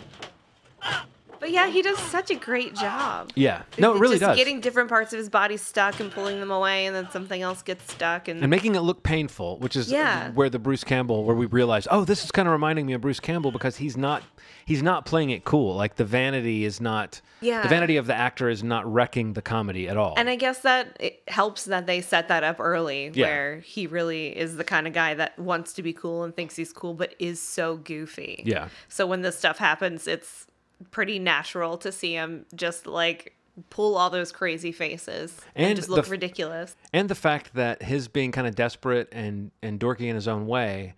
But 1.47 1.53
yeah, 1.53 1.69
he 1.69 1.81
does 1.81 1.97
such 1.97 2.29
a 2.29 2.35
great 2.35 2.75
job. 2.75 3.31
Yeah. 3.33 3.61
No, 3.77 3.95
it 3.95 3.99
really 4.01 4.15
just 4.19 4.27
does. 4.31 4.35
Getting 4.37 4.59
different 4.59 4.89
parts 4.89 5.13
of 5.13 5.17
his 5.19 5.29
body 5.29 5.55
stuck 5.55 6.01
and 6.01 6.11
pulling 6.11 6.41
them 6.41 6.51
away, 6.51 6.85
and 6.87 6.93
then 6.93 7.09
something 7.09 7.41
else 7.41 7.61
gets 7.61 7.89
stuck, 7.93 8.27
and, 8.27 8.41
and 8.41 8.49
making 8.49 8.75
it 8.75 8.81
look 8.81 9.01
painful, 9.01 9.57
which 9.59 9.77
is 9.77 9.89
uh, 9.89 9.95
Yeah. 9.95 10.31
where 10.31 10.49
the 10.49 10.59
Bruce 10.59 10.83
Campbell, 10.83 11.23
where 11.23 11.37
we 11.37 11.45
realize, 11.45 11.87
oh, 11.89 12.03
this 12.03 12.25
is 12.25 12.31
kind 12.31 12.49
of 12.49 12.51
reminding 12.51 12.85
me 12.85 12.91
of 12.91 12.99
Bruce 12.99 13.21
Campbell 13.21 13.53
because 13.53 13.77
he's 13.77 13.95
not, 13.95 14.23
he's 14.65 14.83
not 14.83 15.05
playing 15.05 15.29
it 15.29 15.45
cool. 15.45 15.73
Like 15.73 15.95
the 15.95 16.03
vanity 16.03 16.65
is 16.65 16.81
not, 16.81 17.21
Yeah. 17.39 17.61
the 17.61 17.69
vanity 17.69 17.95
of 17.95 18.07
the 18.07 18.13
actor 18.13 18.49
is 18.49 18.61
not 18.61 18.85
wrecking 18.91 19.31
the 19.31 19.41
comedy 19.41 19.87
at 19.87 19.95
all. 19.95 20.15
And 20.17 20.29
I 20.29 20.35
guess 20.35 20.59
that 20.63 20.97
it 20.99 21.21
helps 21.29 21.63
that 21.63 21.85
they 21.87 22.01
set 22.01 22.27
that 22.27 22.43
up 22.43 22.57
early, 22.59 23.09
Yeah. 23.13 23.25
where 23.25 23.59
he 23.61 23.87
really 23.87 24.37
is 24.37 24.57
the 24.57 24.65
kind 24.65 24.85
of 24.85 24.91
guy 24.91 25.13
that 25.13 25.39
wants 25.39 25.71
to 25.73 25.81
be 25.81 25.93
cool 25.93 26.25
and 26.25 26.35
thinks 26.35 26.57
he's 26.57 26.73
cool, 26.73 26.93
but 26.93 27.15
is 27.19 27.41
so 27.41 27.77
goofy. 27.77 28.43
Yeah. 28.45 28.67
So 28.89 29.07
when 29.07 29.21
this 29.21 29.37
stuff 29.37 29.59
happens, 29.59 30.07
it's 30.07 30.46
pretty 30.91 31.19
natural 31.19 31.77
to 31.79 31.91
see 31.91 32.13
him 32.13 32.45
just 32.55 32.85
like 32.87 33.33
pull 33.71 33.97
all 33.97 34.09
those 34.11 34.31
crazy 34.31 34.71
faces 34.71 35.35
and, 35.55 35.67
And 35.67 35.75
just 35.75 35.89
look 35.89 36.05
f- 36.05 36.11
ridiculous. 36.11 36.75
and 36.93 37.09
the 37.09 37.15
fact 37.15 37.55
that 37.55 37.81
his 37.81 38.07
being 38.07 38.31
kind 38.31 38.45
of 38.47 38.53
desperate 38.55 39.09
and 39.11 39.49
and 39.63 39.79
dorky 39.79 40.01
in 40.01 40.15
his 40.15 40.27
own 40.27 40.45
way 40.45 40.93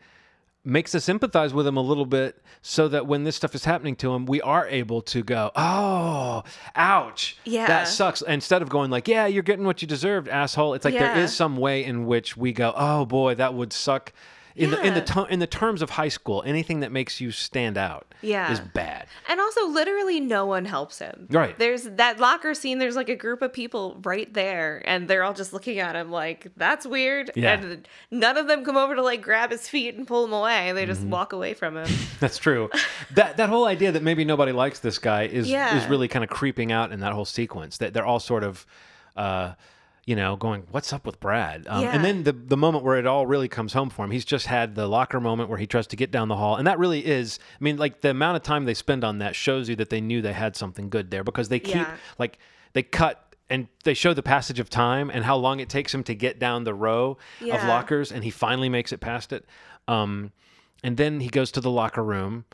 makes 0.65 0.93
us 0.93 1.05
sympathize 1.05 1.53
with 1.53 1.65
him 1.65 1.77
a 1.77 1.81
little 1.81 2.05
bit 2.05 2.43
so 2.61 2.89
that 2.89 3.07
when 3.07 3.23
this 3.23 3.37
stuff 3.37 3.55
is 3.55 3.63
happening 3.63 3.95
to 3.95 4.13
him 4.13 4.25
we 4.25 4.41
are 4.41 4.67
able 4.67 5.01
to 5.01 5.23
go 5.23 5.51
oh 5.55 6.43
ouch 6.75 7.37
Yeah. 7.45 7.65
that 7.67 7.87
sucks 7.87 8.21
instead 8.21 8.61
of 8.61 8.67
going 8.67 8.91
like 8.91 9.07
yeah 9.07 9.25
you're 9.25 9.41
getting 9.41 9.65
what 9.65 9.81
you 9.81 9.87
deserved 9.87 10.27
asshole 10.27 10.73
it's 10.73 10.83
like 10.83 10.95
there 10.95 11.15
Yeah. 11.15 11.23
is 11.23 11.33
some 11.33 11.55
way 11.55 11.85
in 11.85 12.05
which 12.07 12.35
we 12.35 12.51
go 12.51 12.73
oh 12.75 13.05
boy 13.05 13.35
that 13.35 13.53
would 13.53 13.71
suck 13.71 14.11
in 14.59 14.71
the 14.71 14.79
in 14.85 14.93
the 14.93 14.99
Yeah. 14.99 15.05
to- 15.05 15.25
in 15.25 15.39
the 15.39 15.47
terms 15.47 15.81
of 15.81 15.91
high 15.91 16.07
school 16.09 16.43
anything 16.45 16.81
that 16.81 16.91
makes 16.91 17.19
you 17.21 17.31
stand 17.31 17.77
out 17.77 18.13
Yeah. 18.21 18.51
is 18.51 18.59
bad 18.59 19.07
And 19.27 19.39
also, 19.39 19.67
literally, 19.67 20.19
no 20.19 20.45
one 20.45 20.65
helps 20.65 20.99
him. 20.99 21.27
Right. 21.29 21.57
There's 21.57 21.83
that 21.83 22.19
locker 22.19 22.53
scene. 22.53 22.79
There's 22.79 22.95
like 22.95 23.09
a 23.09 23.15
group 23.15 23.41
of 23.41 23.53
people 23.53 23.99
right 24.03 24.31
there, 24.33 24.81
and 24.85 25.07
they're 25.07 25.23
all 25.23 25.33
just 25.33 25.53
looking 25.53 25.79
at 25.79 25.95
him 25.95 26.11
like, 26.11 26.47
"That's 26.57 26.85
weird." 26.85 27.31
Yeah. 27.35 27.53
And 27.53 27.87
none 28.11 28.37
of 28.37 28.47
them 28.47 28.65
come 28.65 28.75
over 28.77 28.95
to 28.95 29.01
like 29.03 29.21
grab 29.21 29.51
his 29.51 29.67
feet 29.69 29.95
and 29.95 30.05
pull 30.07 30.25
him 30.25 30.33
away. 30.33 30.71
They 30.73 30.85
just 30.85 31.03
Mhm. 31.05 31.09
walk 31.09 31.31
away 31.33 31.53
from 31.53 31.77
him. 31.77 31.87
That's 32.19 32.37
true. 32.37 32.69
that 33.11 33.37
that 33.37 33.49
whole 33.49 33.65
idea 33.65 33.91
that 33.91 34.03
maybe 34.03 34.25
nobody 34.25 34.51
likes 34.51 34.79
this 34.79 34.97
guy 34.99 35.23
is 35.23 35.49
Yeah. 35.49 35.77
is 35.77 35.85
really 35.87 36.07
kind 36.07 36.23
of 36.23 36.29
creeping 36.29 36.71
out 36.71 36.91
in 36.91 36.99
that 37.01 37.13
whole 37.13 37.25
sequence. 37.25 37.77
That 37.77 37.93
they're 37.93 38.05
all 38.05 38.19
sort 38.19 38.43
of, 38.43 38.65
uh, 39.15 39.51
you 40.09 40.15
know, 40.15 40.35
going, 40.35 40.63
"What's 40.71 40.91
up 40.91 41.05
with 41.05 41.19
Brad?" 41.19 41.67
Um, 41.67 41.83
Yeah. 41.83 41.93
And 41.93 42.03
then 42.03 42.23
the 42.23 42.33
the 42.33 42.57
moment 42.57 42.83
where 42.83 42.97
it 42.97 43.05
all 43.05 43.27
really 43.27 43.47
comes 43.47 43.73
home 43.73 43.89
for 43.91 44.03
him, 44.03 44.11
he's 44.11 44.25
just 44.25 44.47
had 44.47 44.73
the 44.73 44.87
locker 44.87 45.19
moment 45.19 45.49
where 45.49 45.59
he 45.59 45.67
tries 45.67 45.85
to 45.87 45.95
get 45.95 46.09
down 46.09 46.27
the 46.29 46.35
hall, 46.35 46.55
and 46.55 46.65
that 46.65 46.79
really 46.79 47.05
is. 47.05 47.37
I 47.59 47.63
mean, 47.63 47.77
like 47.77 48.01
the 48.01 48.09
amount 48.09 48.35
of 48.37 48.41
time 48.43 48.65
they 48.65 48.73
spend 48.73 49.03
on 49.03 49.19
that 49.19 49.35
shows 49.35 49.69
you 49.69 49.75
that 49.75 49.89
they 49.91 50.01
knew 50.01 50.21
they 50.21 50.33
had 50.33 50.55
something 50.55 50.89
good 50.89 51.11
there 51.11 51.23
because 51.23 51.49
they 51.49 51.59
keep 51.59 51.75
Yeah. 51.75 51.95
like 52.17 52.39
they 52.73 52.81
cut 52.81 53.35
and 53.51 53.67
they 53.83 53.93
show 53.93 54.13
the 54.13 54.23
passage 54.23 54.59
of 54.59 54.69
time 54.69 55.09
and 55.11 55.23
how 55.25 55.35
long 55.35 55.59
it 55.59 55.69
takes 55.69 55.93
him 55.93 56.03
to 56.05 56.15
get 56.15 56.39
down 56.39 56.63
the 56.63 56.73
row 56.73 57.17
of 57.55 57.63
lockers, 57.67 58.11
and 58.11 58.23
he 58.23 58.31
finally 58.31 58.69
makes 58.69 58.91
it 58.91 58.99
past 59.01 59.31
it. 59.31 59.45
Um, 59.87 60.31
and 60.83 60.97
then 60.97 61.19
he 61.19 61.29
goes 61.29 61.51
to 61.51 61.61
the 61.61 61.69
locker 61.71 62.03
room, 62.03 62.45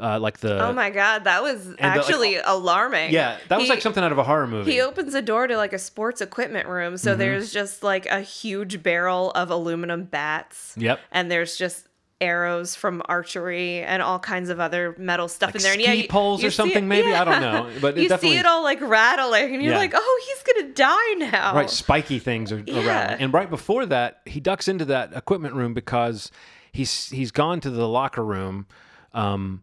uh, 0.00 0.18
like 0.18 0.38
the 0.38 0.58
oh 0.66 0.72
my 0.72 0.90
god, 0.90 1.24
that 1.24 1.42
was 1.42 1.66
like, 1.68 1.82
actually 1.82 2.36
alarming. 2.36 3.12
yeah, 3.12 3.36
that 3.48 3.56
was 3.58 3.66
He- 3.66 3.70
like 3.70 3.82
something 3.82 4.02
out 4.02 4.12
of 4.12 4.18
a 4.18 4.24
horror 4.24 4.46
movie. 4.46 4.72
He 4.72 4.80
opens 4.80 5.14
a 5.14 5.22
door 5.22 5.46
to 5.46 5.56
like 5.56 5.72
a 5.72 5.78
sports 5.78 6.20
equipment 6.20 6.66
room. 6.68 6.96
So 6.96 7.14
Mhm. 7.14 7.18
there's 7.18 7.52
just 7.52 7.82
like 7.82 8.06
a 8.06 8.20
huge 8.20 8.82
barrel 8.82 9.30
of 9.32 9.50
aluminum 9.50 10.04
bats. 10.04 10.74
Yep. 10.78 10.98
And 11.10 11.30
there's 11.30 11.56
just 11.56 11.88
arrows 12.22 12.76
from 12.76 13.02
archery 13.06 13.80
and 13.82 14.00
all 14.00 14.18
kinds 14.20 14.48
of 14.48 14.60
other 14.60 14.94
metal 14.96 15.26
stuff 15.26 15.48
Like 15.48 15.56
in 15.56 15.62
there. 15.62 15.72
And 15.72 15.82
ski 15.82 15.88
yeah, 15.90 16.02
you- 16.02 16.08
poles 16.08 16.40
or 16.40 16.44
you 16.44 16.50
see 16.50 16.56
something, 16.56 16.84
it- 16.84 16.86
maybe? 16.86 17.12
I 17.12 17.24
don't 17.24 17.40
know, 17.40 17.68
but 17.80 17.96
you 17.96 18.08
definitely- 18.08 18.36
see 18.36 18.38
it 18.40 18.46
all 18.46 18.62
like 18.62 18.80
rattling, 18.80 19.52
and 19.54 19.62
you're 19.62 19.72
Yeah. 19.72 19.78
like, 19.78 19.92
oh, 19.94 20.22
he's 20.26 20.54
gonna 20.54 20.72
die 20.72 21.14
now. 21.30 21.54
Right, 21.54 21.68
spiky 21.68 22.20
things 22.20 22.52
are 22.52 22.62
Yeah. 22.64 22.86
around. 22.86 23.20
And 23.20 23.34
right 23.34 23.50
before 23.50 23.86
that, 23.86 24.20
he 24.24 24.38
ducks 24.38 24.68
into 24.68 24.84
that 24.86 25.12
equipment 25.14 25.54
room 25.54 25.74
because 25.74 26.30
he's 26.70 27.10
he's 27.10 27.32
gone 27.32 27.58
to 27.60 27.70
the 27.70 27.88
locker 27.88 28.24
room, 28.24 28.66
um, 29.12 29.62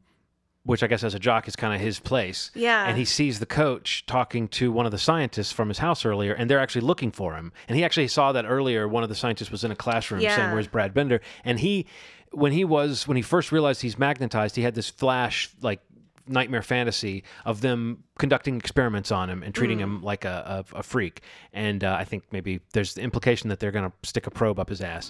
which 0.70 0.84
I 0.84 0.88
guess 0.88 1.04
as 1.04 1.16
a 1.16 1.20
jock 1.20 1.48
is 1.48 1.56
kind 1.56 1.74
of 1.74 1.82
his 1.82 2.00
place. 2.00 2.52
Yeah. 2.54 2.86
And 2.86 2.98
he 2.98 3.06
sees 3.06 3.40
the 3.40 3.46
coach 3.46 4.06
talking 4.06 4.48
to 4.50 4.72
one 4.72 4.86
of 4.86 4.92
the 4.92 4.98
scientists 5.00 5.52
from 5.52 5.68
his 5.68 5.80
house 5.80 6.06
earlier, 6.06 6.34
and 6.34 6.50
they're 6.50 6.60
actually 6.60 6.82
looking 6.86 7.12
for 7.12 7.36
him. 7.36 7.52
And 7.68 7.76
he 7.78 7.84
actually 7.84 8.08
saw 8.08 8.32
that 8.34 8.46
earlier. 8.46 8.88
One 8.88 9.02
of 9.04 9.10
the 9.10 9.16
scientists 9.16 9.52
was 9.52 9.64
in 9.64 9.72
a 9.72 9.76
classroom 9.76 10.22
saying, 10.22 10.52
"Where's 10.54 10.68
Brad 10.68 10.94
Bender?" 10.94 11.22
And 11.44 11.60
he, 11.60 11.88
when 12.32 12.52
he 12.52 12.64
was 12.66 13.08
when 13.08 13.18
he 13.18 13.24
first 13.24 13.52
realized 13.52 13.82
he's 13.82 13.98
magnetized, 13.98 14.56
he 14.56 14.62
had 14.62 14.76
this 14.76 14.90
flash 14.90 15.50
like 15.62 15.82
nightmare 16.28 16.62
fantasy 16.62 17.24
of 17.46 17.62
them 17.62 18.04
conducting 18.20 18.56
experiments 18.58 19.12
on 19.12 19.32
him 19.32 19.42
and 19.42 19.56
treating 19.56 19.80
Mm. 19.80 19.82
him 19.82 20.04
like 20.04 20.26
a, 20.26 20.64
a, 20.74 20.78
a 20.78 20.84
freak. 20.84 21.22
And 21.54 21.84
uh, 21.84 21.96
I 22.00 22.04
think 22.06 22.26
maybe 22.32 22.60
there's 22.74 22.94
the 22.94 23.02
implication 23.02 23.50
that 23.50 23.60
they're 23.60 23.72
going 23.72 23.90
to 23.90 24.08
stick 24.08 24.28
a 24.28 24.30
probe 24.32 24.60
up 24.60 24.70
his 24.70 24.82
ass. 24.82 25.10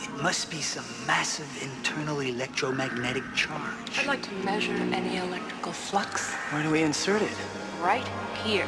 It 0.00 0.22
must 0.22 0.50
be 0.50 0.60
some 0.60 0.84
massive 1.06 1.50
internal 1.60 2.20
electromagnetic 2.20 3.24
charge. 3.34 3.98
I'd 3.98 4.06
like 4.06 4.22
to 4.22 4.32
measure 4.44 4.72
any 4.92 5.16
electrical 5.16 5.72
flux 5.72 6.32
Where 6.52 6.62
do 6.62 6.70
we 6.70 6.82
insert 6.82 7.22
it? 7.22 7.32
right 7.80 8.06
here. 8.44 8.66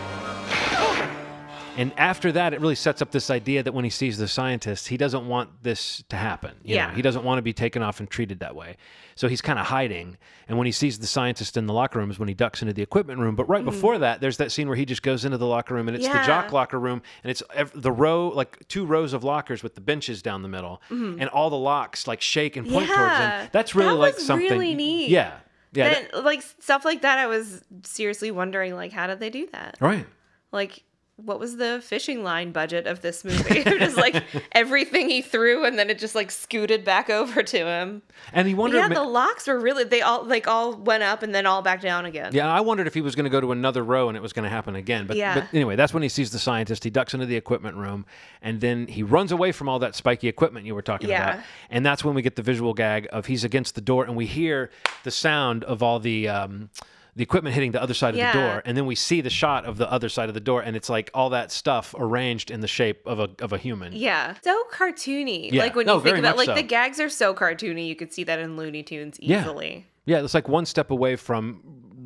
And 1.77 1.93
after 1.97 2.33
that, 2.33 2.53
it 2.53 2.61
really 2.61 2.75
sets 2.75 3.01
up 3.01 3.11
this 3.11 3.31
idea 3.31 3.63
that 3.63 3.73
when 3.73 3.85
he 3.85 3.91
sees 3.91 4.19
the 4.19 4.29
scientist, 4.29 4.89
he 4.89 4.97
doesn't 4.97 5.27
want 5.27 5.63
this 5.63 6.03
to 6.09 6.17
happen. 6.17 6.53
you 6.63 6.75
know? 6.77 6.83
Yeah. 6.83 6.95
He 6.95 7.03
doesn't 7.03 7.25
want 7.25 7.39
to 7.39 7.43
be 7.43 7.53
taken 7.53 7.83
off 7.83 8.01
and 8.01 8.11
treated 8.11 8.41
that 8.41 8.55
way. 8.55 8.77
So 9.15 9.29
he's 9.29 9.41
kind 9.41 9.59
of 9.59 9.67
hiding. 9.67 10.17
And 10.49 10.59
when 10.59 10.67
he 10.67 10.73
sees 10.73 10.99
the 10.99 11.07
scientist 11.07 11.57
in 11.57 11.67
the 11.67 11.73
locker 11.73 11.99
room 11.99 12.11
is 12.11 12.19
when 12.19 12.29
he 12.29 12.35
ducks 12.35 12.61
into 12.63 12.75
the 12.75 12.83
equipment 12.83 13.21
room. 13.21 13.37
But 13.37 13.49
right 13.49 13.63
Mhm. 13.63 13.67
before 13.67 13.99
that, 13.99 14.21
there's 14.21 14.39
that 14.39 14.51
scene 14.53 14.67
where 14.69 14.77
he 14.77 14.85
just 14.85 15.03
goes 15.03 15.25
into 15.25 15.39
the 15.39 15.47
locker 15.47 15.75
room 15.75 15.89
and 15.89 15.97
it's 15.97 16.07
the 16.09 16.23
jock 16.25 16.53
locker 16.53 16.79
room 16.79 17.03
and 17.23 17.31
it's 17.31 17.43
the 17.75 17.93
row, 17.93 18.29
like 18.29 18.67
two 18.69 18.85
rows 18.87 19.13
of 19.13 19.23
lockers 19.25 19.63
with 19.63 19.75
the 19.75 19.81
benches 19.81 20.23
down 20.23 20.43
the 20.43 20.49
middle. 20.49 20.83
Mhm. 20.91 21.19
And 21.21 21.29
all 21.31 21.51
the 21.51 21.57
locks 21.59 22.07
like 22.07 22.21
shake 22.21 22.57
and 22.57 22.67
point 22.69 22.87
towards 22.89 23.01
Yeah, 23.01 23.43
him. 23.43 23.49
That's 23.53 23.75
really 23.75 23.89
that 23.91 23.95
like 23.95 24.19
something. 24.19 24.49
really 24.51 24.75
neat. 24.75 25.11
Yeah. 25.11 25.33
Yeah. 25.73 25.95
Then, 26.13 26.25
like 26.25 26.43
stuff 26.43 26.85
like 26.85 27.03
that, 27.03 27.19
I 27.19 27.27
was 27.29 27.63
seriously 27.85 28.31
wondering, 28.33 28.75
like, 28.75 28.91
how 28.93 29.07
did 29.07 29.21
they 29.21 29.31
do 29.31 29.47
that? 29.53 29.77
that- 29.79 29.85
right. 29.87 30.07
Like, 30.53 30.83
what 31.25 31.39
was 31.41 31.57
the 31.57 31.81
fishing 31.83 32.23
line 32.23 32.53
budget 32.53 32.87
of 32.87 33.01
this 33.03 33.25
movie? 33.25 33.63
just 33.65 33.97
like 33.97 34.23
everything 34.53 35.09
he 35.09 35.23
threw, 35.23 35.65
and 35.65 35.79
then 35.79 35.91
it 35.91 35.99
just 35.99 36.15
like 36.15 36.31
scooted 36.31 36.85
back 36.85 37.11
over 37.11 37.43
to 37.43 37.59
him. 37.59 38.03
And 38.33 38.47
he 38.49 38.55
But 38.55 38.61
wondered. 38.61 38.79
yeah, 38.79 38.89
ma- 38.89 38.95
the 38.95 39.05
locks 39.05 39.47
were 39.47 39.59
really 39.59 39.85
they 39.85 40.03
all 40.03 40.25
like 40.25 40.47
all 40.47 40.75
went 40.77 41.03
up 41.03 41.23
and 41.23 41.35
then 41.35 41.47
all 41.47 41.63
back 41.63 41.81
down 41.81 42.05
again. 42.05 42.33
Yeah, 42.35 42.49
I 42.53 42.61
wondered 42.61 42.87
if 42.87 42.95
he 42.95 43.01
was 43.01 43.15
going 43.15 43.25
to 43.25 43.31
go 43.31 43.41
to 43.41 43.53
another 43.53 43.83
row 43.83 44.09
and 44.09 44.17
it 44.17 44.21
was 44.21 44.33
going 44.33 44.45
to 44.45 44.51
happen 44.51 44.77
again. 44.77 45.07
But, 45.07 45.17
Yeah. 45.17 45.35
but 45.35 45.49
anyway, 45.55 45.77
that's 45.77 45.93
when 45.95 46.03
he 46.03 46.09
sees 46.09 46.31
the 46.31 46.39
scientist. 46.39 46.85
He 46.85 46.91
ducks 46.91 47.15
into 47.15 47.27
the 47.27 47.37
equipment 47.37 47.77
room 47.77 48.07
and 48.43 48.61
then 48.61 48.87
he 48.87 49.03
runs 49.03 49.33
away 49.33 49.53
from 49.53 49.69
all 49.69 49.79
that 49.81 49.95
spiky 49.95 50.29
equipment 50.29 50.67
you 50.67 50.75
were 50.75 50.83
talking 50.83 51.09
Yeah. 51.09 51.31
about. 51.35 51.45
And 51.71 51.85
that's 51.85 52.05
when 52.05 52.15
we 52.15 52.23
get 52.23 52.37
the 52.37 52.43
visual 52.43 52.75
gag 52.75 53.09
of 53.13 53.27
he's 53.27 53.45
against 53.45 53.75
the 53.75 53.81
door 53.81 54.05
and 54.05 54.17
we 54.17 54.27
hear 54.27 54.71
the 55.05 55.11
sound 55.11 55.65
of 55.65 55.83
all 55.83 55.99
the. 55.99 56.29
Um, 56.29 56.71
the 57.17 57.23
equipment 57.23 57.55
hitting 57.55 57.73
the 57.73 57.83
other 57.83 57.95
side 57.95 58.15
of 58.15 58.21
the 58.21 58.33
door, 58.39 58.63
and 58.65 58.77
then 58.77 58.87
we 58.87 58.95
see 58.95 59.21
the 59.21 59.31
shot 59.31 59.65
of 59.65 59.77
the 59.79 59.91
other 59.91 60.09
side 60.09 60.29
of 60.29 60.35
the 60.35 60.41
door, 60.41 60.61
and 60.63 60.77
it's 60.77 60.89
like 60.89 61.11
all 61.15 61.31
that 61.31 61.51
stuff 61.51 61.95
arranged 61.99 62.51
in 62.51 62.61
the 62.61 62.69
shape 62.69 63.07
of 63.07 63.19
a 63.19 63.29
of 63.41 63.53
a 63.53 63.59
human. 63.59 63.93
Yeah, 63.93 64.35
so 64.43 64.63
cartoony. 64.73 65.51
Yeah. 65.53 65.63
Like 65.63 65.75
when 65.75 65.87
No, 65.87 65.97
you 65.97 66.03
think 66.03 66.19
about 66.19 66.37
like 66.37 66.47
so. 66.47 66.55
the 66.55 66.63
gags 66.63 67.01
are 67.01 67.09
so 67.09 67.35
cartoony, 67.35 67.87
you 67.89 67.97
could 67.97 68.13
see 68.13 68.25
that 68.25 68.39
in 68.39 68.57
Looney 68.57 68.83
Tunes 68.83 69.19
easily. 69.21 69.87
Yeah, 70.07 70.23
it's 70.23 70.35
like 70.35 70.49
one 70.49 70.67
step 70.67 70.91
away 70.91 71.17
from 71.17 71.61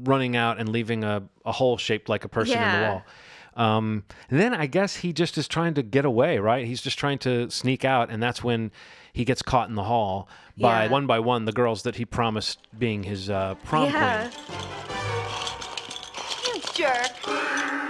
running 0.04 0.36
out 0.36 0.58
and 0.58 0.68
leaving 0.68 1.04
a, 1.04 1.22
a 1.46 1.52
hole 1.52 1.76
shaped 1.78 2.08
like 2.08 2.24
a 2.24 2.28
person 2.28 2.60
in 2.62 2.80
the 2.80 2.86
wall. 2.88 3.04
Um, 3.56 4.02
then 4.30 4.52
I 4.52 4.66
guess 4.66 4.96
he 4.96 5.12
just 5.12 5.38
is 5.38 5.46
trying 5.46 5.74
to 5.74 5.82
get 5.82 6.04
away, 6.04 6.38
right? 6.38 6.66
He's 6.66 6.82
just 6.82 6.98
trying 6.98 7.18
to 7.20 7.48
sneak 7.50 7.84
out, 7.84 8.10
and 8.10 8.20
that's 8.22 8.42
when 8.42 8.72
he 9.12 9.24
gets 9.24 9.42
caught 9.42 9.68
in 9.68 9.76
the 9.76 9.84
hall 9.84 10.28
by 10.58 10.84
Yeah. 10.86 10.90
one 10.90 11.06
by 11.06 11.20
one 11.20 11.44
the 11.44 11.52
girls 11.52 11.82
that 11.84 11.94
he 11.96 12.04
promised 12.04 12.58
being 12.76 13.04
his 13.04 13.30
uh, 13.30 13.54
prom 13.64 13.84
Yeah. 13.90 14.28
queen. 14.28 14.93
You 16.76 16.84
jerk. 16.84 17.26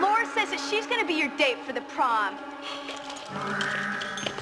Laura 0.01 0.26
says 0.26 0.51
that 0.51 0.66
she's 0.70 0.87
gonna 0.87 1.07
be 1.07 1.14
your 1.14 1.35
date 1.37 1.59
for 1.66 1.72
the 1.72 1.80
prom. 1.82 2.37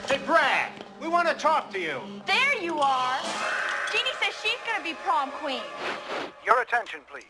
Hey, 0.08 0.18
Brad, 0.26 0.72
we 1.00 1.08
want 1.08 1.28
to 1.28 1.34
talk 1.34 1.70
to 1.72 1.80
you. 1.80 2.00
There 2.26 2.58
you 2.60 2.78
are. 2.78 3.18
Jeannie 3.92 4.10
says 4.22 4.34
she's 4.42 4.58
gonna 4.66 4.82
be 4.82 4.94
prom 5.04 5.30
queen. 5.32 5.62
Your 6.44 6.62
attention, 6.62 7.00
please. 7.10 7.24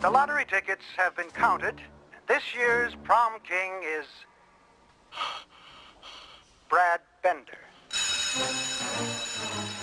The 0.00 0.10
lottery 0.10 0.44
tickets 0.44 0.84
have 0.96 1.16
been 1.16 1.30
counted, 1.30 1.80
and 2.12 2.22
this 2.26 2.42
year's 2.54 2.94
prom 3.02 3.34
king 3.46 3.72
is 3.82 4.06
Brad 6.68 7.00
Bender. 7.22 7.58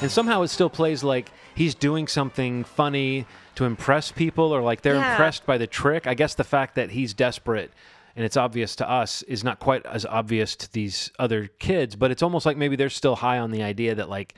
And 0.02 0.12
somehow 0.12 0.42
it 0.44 0.50
still 0.50 0.70
plays 0.70 1.04
like 1.04 1.32
he's 1.56 1.76
doing 1.76 2.08
something 2.08 2.64
funny 2.64 3.26
to 3.56 3.66
impress 3.66 4.12
people, 4.12 4.54
or 4.54 4.62
like 4.62 4.82
they're 4.82 4.96
Yeah. 4.96 5.12
impressed 5.12 5.46
by 5.46 5.58
the 5.58 5.68
trick. 5.68 6.08
I 6.08 6.14
guess 6.14 6.36
the 6.36 6.44
fact 6.44 6.76
that 6.76 6.92
he's 6.92 7.14
desperate 7.14 7.72
and 8.16 8.24
it's 8.26 8.38
obvious 8.38 8.76
to 8.78 8.90
us 8.90 9.22
is 9.24 9.44
not 9.44 9.60
quite 9.60 9.86
as 9.86 10.06
obvious 10.06 10.56
to 10.58 10.72
these 10.72 11.12
other 11.18 11.48
kids, 11.60 11.96
but 11.96 12.12
it's 12.12 12.22
almost 12.24 12.46
like 12.46 12.58
maybe 12.58 12.76
they're 12.76 12.90
still 12.90 13.16
high 13.18 13.40
on 13.40 13.52
the 13.52 13.64
idea 13.64 13.96
that 13.96 14.10
like 14.10 14.36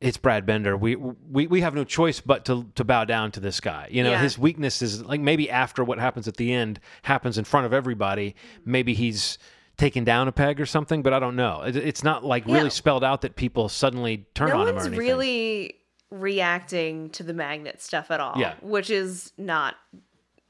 it's 0.00 0.16
Brad 0.16 0.46
Bender. 0.46 0.76
We 0.76 0.96
we, 0.96 1.46
we 1.46 1.60
have 1.60 1.74
no 1.74 1.84
choice 1.84 2.20
but 2.20 2.44
to 2.46 2.66
to 2.74 2.84
bow 2.84 3.04
down 3.04 3.32
to 3.32 3.40
this 3.40 3.60
guy. 3.60 3.88
You 3.90 4.02
know, 4.02 4.12
Yeah. 4.12 4.22
his 4.22 4.38
weakness 4.38 4.82
is 4.82 5.04
like 5.04 5.20
maybe 5.20 5.50
after 5.50 5.84
what 5.84 5.98
happens 5.98 6.26
at 6.26 6.36
the 6.36 6.52
end 6.52 6.80
happens 7.02 7.36
in 7.38 7.44
front 7.44 7.66
of 7.66 7.72
everybody, 7.72 8.34
maybe 8.64 8.94
he's 8.94 9.36
taken 9.76 10.04
down 10.04 10.28
a 10.28 10.32
peg 10.32 10.60
or 10.60 10.66
something, 10.66 11.02
but 11.02 11.12
I 11.12 11.18
don't 11.18 11.36
know. 11.36 11.62
It, 11.62 11.74
it's 11.76 12.02
not 12.04 12.24
like 12.24 12.46
Yeah. 12.46 12.54
really 12.56 12.70
spelled 12.70 13.04
out 13.04 13.22
that 13.22 13.36
people 13.36 13.68
suddenly 13.68 14.26
turn 14.34 14.50
no 14.50 14.60
on 14.60 14.68
him 14.68 14.76
or 14.76 14.80
anything. 14.80 14.98
really 14.98 15.74
reacting 16.10 17.10
to 17.10 17.22
the 17.22 17.32
magnet 17.34 17.80
stuff 17.80 18.10
at 18.10 18.20
all. 18.20 18.34
Yeah. 18.36 18.54
Which 18.62 18.90
is 18.90 19.32
not 19.38 19.76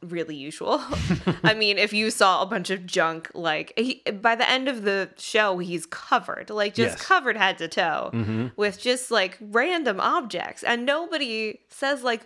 really 0.03 0.35
usual. 0.35 0.81
I 1.45 1.53
mean, 1.55 1.77
if 1.77 1.93
you 1.93 2.11
saw 2.11 2.43
a 2.43 2.47
bunch 2.47 2.71
of 2.71 2.87
junk, 2.87 3.31
like 3.35 3.75
he, 3.77 4.01
by 4.11 4.35
the 4.35 4.49
end 4.49 4.67
of 4.69 4.83
the 4.83 5.11
show, 5.19 5.59
he's 5.59 5.85
covered, 5.87 6.49
like 6.49 6.75
just 6.75 6.97
Yes. 6.99 7.07
covered 7.07 7.37
head 7.37 7.59
to 7.59 7.69
toe 7.69 8.11
Mhm. 8.15 8.53
with 8.57 8.81
just 8.81 9.11
like 9.11 9.37
random 9.41 10.01
objects, 10.01 10.63
and 10.65 10.87
nobody 10.87 11.61
says 11.69 12.03
like. 12.03 12.23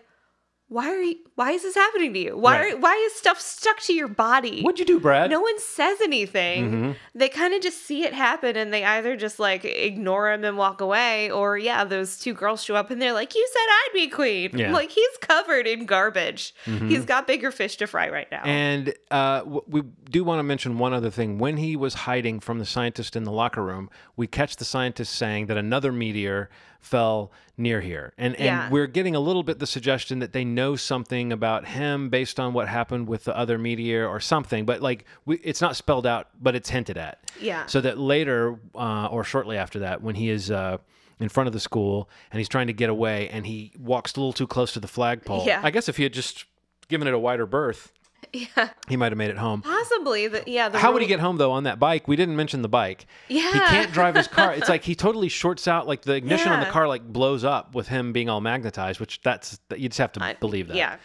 Why 0.68 0.88
are 0.90 1.00
you, 1.02 1.16
why 1.34 1.50
is 1.52 1.62
this 1.62 1.74
happening 1.74 2.14
to 2.14 2.18
you? 2.18 2.36
Why 2.38 2.58
Right. 2.58 2.74
are, 2.74 2.78
why 2.78 2.94
is 3.06 3.12
stuff 3.14 3.38
stuck 3.38 3.80
to 3.82 3.92
your 3.92 4.08
body? 4.08 4.62
What'd 4.62 4.78
you 4.78 4.86
do, 4.86 4.98
Brad? 4.98 5.30
No 5.30 5.40
one 5.40 5.58
says 5.60 5.98
anything. 6.02 6.72
Mhm. 6.72 6.96
They 7.14 7.28
kind 7.28 7.52
of 7.52 7.60
just 7.60 7.84
see 7.86 8.02
it 8.04 8.14
happen 8.14 8.56
and 8.56 8.72
they 8.72 8.82
either 8.82 9.14
just 9.14 9.38
like 9.38 9.64
ignore 9.64 10.32
him 10.32 10.42
and 10.42 10.56
walk 10.56 10.80
away, 10.80 11.30
or 11.30 11.58
yeah, 11.58 11.84
those 11.84 12.18
two 12.18 12.32
girls 12.32 12.64
show 12.64 12.74
up 12.76 12.90
and 12.90 13.00
they're 13.00 13.12
like, 13.12 13.34
"You 13.34 13.46
said 13.52 13.60
I'd 13.60 13.90
be 13.92 14.08
queen." 14.08 14.50
Yeah. 14.54 14.72
Like 14.72 14.90
he's 14.90 15.16
covered 15.20 15.66
in 15.66 15.84
garbage. 15.86 16.54
Mhm. 16.64 16.88
He's 16.88 17.04
got 17.04 17.26
bigger 17.26 17.50
fish 17.50 17.76
to 17.76 17.86
fry 17.86 18.08
right 18.08 18.28
now. 18.32 18.42
And 18.44 18.94
uh, 19.10 19.42
we 19.66 19.82
do 20.10 20.24
want 20.24 20.38
to 20.38 20.42
mention 20.44 20.78
one 20.78 20.94
other 20.94 21.10
thing. 21.10 21.38
When 21.38 21.58
he 21.58 21.76
was 21.76 21.92
hiding 21.94 22.40
from 22.40 22.58
the 22.58 22.66
scientist 22.66 23.16
in 23.16 23.24
the 23.24 23.32
locker 23.32 23.62
room, 23.62 23.90
we 24.16 24.26
catch 24.26 24.56
the 24.56 24.64
scientist 24.64 25.14
saying 25.14 25.46
that 25.46 25.58
another 25.58 25.92
meteor 25.92 26.48
fell 26.84 27.32
near 27.56 27.80
here. 27.80 28.12
And, 28.18 28.34
and 28.36 28.44
Yeah. 28.44 28.70
we're 28.70 28.86
getting 28.86 29.14
a 29.14 29.20
little 29.20 29.42
bit 29.42 29.58
the 29.58 29.66
suggestion 29.66 30.18
that 30.18 30.32
they 30.32 30.44
know 30.44 30.76
something 30.76 31.32
about 31.32 31.66
him 31.66 32.10
based 32.10 32.38
on 32.38 32.52
what 32.52 32.68
happened 32.68 33.08
with 33.08 33.24
the 33.24 33.36
other 33.36 33.58
meteor 33.58 34.06
or 34.06 34.20
something. 34.20 34.64
But 34.66 34.82
like, 34.82 35.04
we, 35.24 35.36
it's 35.38 35.60
not 35.60 35.76
spelled 35.76 36.06
out, 36.06 36.28
but 36.40 36.54
it's 36.54 36.70
hinted 36.70 36.98
at. 36.98 37.30
Yeah. 37.40 37.66
So 37.66 37.80
that 37.80 37.98
later, 37.98 38.58
uh, 38.74 39.06
or 39.06 39.24
shortly 39.24 39.56
after 39.56 39.80
that, 39.80 40.02
when 40.02 40.14
he 40.14 40.28
is. 40.30 40.50
Uh, 40.50 40.78
in 41.20 41.28
front 41.28 41.46
of 41.46 41.52
the 41.52 41.60
school, 41.60 42.10
and 42.32 42.40
he's 42.40 42.48
trying 42.48 42.66
to 42.66 42.72
get 42.72 42.90
away, 42.90 43.28
and 43.28 43.46
he 43.46 43.70
walks 43.78 44.14
a 44.16 44.18
little 44.20 44.32
too 44.32 44.48
close 44.48 44.72
to 44.72 44.80
the 44.80 44.88
flagpole. 44.88 45.44
Yeah. 45.46 45.60
I 45.62 45.70
guess 45.70 45.88
if 45.88 45.96
he 45.96 46.02
had 46.02 46.12
just 46.12 46.44
given 46.88 47.06
it 47.06 47.14
a 47.14 47.18
wider 47.20 47.46
berth, 47.46 47.92
Yeah. 48.32 48.68
He 48.88 48.96
might 48.96 49.12
have 49.12 49.18
made 49.18 49.30
it 49.30 49.38
home. 49.38 49.62
Possibly. 49.62 50.28
The, 50.28 50.42
yeah. 50.46 50.68
The 50.68 50.78
How 50.78 50.92
would 50.92 51.02
he 51.02 51.08
get 51.08 51.20
home 51.20 51.36
though 51.36 51.52
on 51.52 51.64
that 51.64 51.78
bike? 51.78 52.06
We 52.08 52.16
didn't 52.16 52.36
mention 52.36 52.62
the 52.62 52.68
bike. 52.68 53.06
Yeah. 53.28 53.52
He 53.52 53.58
can't 53.58 53.92
drive 53.92 54.14
his 54.14 54.28
car. 54.28 54.52
It's 54.56 54.68
like 54.68 54.84
he 54.84 54.94
totally 54.94 55.28
shorts 55.28 55.66
out. 55.68 55.86
Like 55.86 56.02
the 56.02 56.14
ignition 56.14 56.50
on 56.52 56.60
the 56.60 56.66
car 56.66 56.88
like 56.88 57.04
blows 57.04 57.44
up 57.44 57.74
with 57.74 57.88
him 57.88 58.12
being 58.12 58.28
all 58.28 58.40
magnetized. 58.40 59.00
Which 59.00 59.20
that's 59.22 59.58
you 59.76 59.88
just 59.88 59.98
have 59.98 60.12
to 60.12 60.36
believe 60.40 60.68
that. 60.68 60.76
Yeah. 60.76 60.96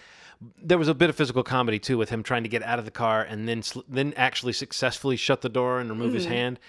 There 0.62 0.78
was 0.78 0.88
a 0.88 0.94
bit 0.94 1.10
of 1.10 1.16
physical 1.18 1.44
comedy 1.44 1.80
too 1.80 1.98
with 1.98 2.10
him 2.10 2.24
trying 2.24 2.44
to 2.44 2.50
get 2.50 2.64
out 2.64 2.80
of 2.80 2.86
the 2.86 2.92
car 2.92 3.22
and 3.24 3.48
then 3.48 3.62
then 3.90 4.14
actually 4.16 4.54
successfully 4.54 5.18
shut 5.18 5.42
the 5.42 5.50
door 5.50 5.80
and 5.80 5.90
remove 5.90 6.14
his 6.14 6.26
Mhm. 6.26 6.30
hand. 6.30 6.60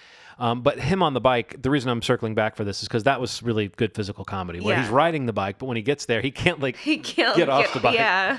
Um, 0.40 0.62
but 0.62 0.80
him 0.80 1.03
on 1.03 1.12
the 1.12 1.20
bike, 1.20 1.55
the 1.61 1.68
reason 1.68 1.90
I'm 1.90 2.01
circling 2.01 2.34
back 2.34 2.57
for 2.57 2.64
this 2.64 2.80
is 2.82 2.88
because 2.88 3.03
that 3.05 3.20
was 3.20 3.42
really 3.42 3.68
good 3.68 3.94
physical 3.94 4.24
comedy 4.24 4.59
where 4.59 4.74
Yeah. 4.74 4.80
he's 4.82 4.90
riding 4.90 5.26
the 5.26 5.34
bike, 5.34 5.59
but 5.59 5.66
when 5.66 5.76
he 5.76 5.82
gets 5.82 6.07
there, 6.07 6.22
he 6.22 6.30
can't 6.30 6.61
like 6.61 6.76
He 6.78 6.96
can't 6.96 7.36
get 7.36 7.51
off 7.51 7.72
the 7.74 7.80
bike. 7.80 7.94
Yeah. 7.94 8.38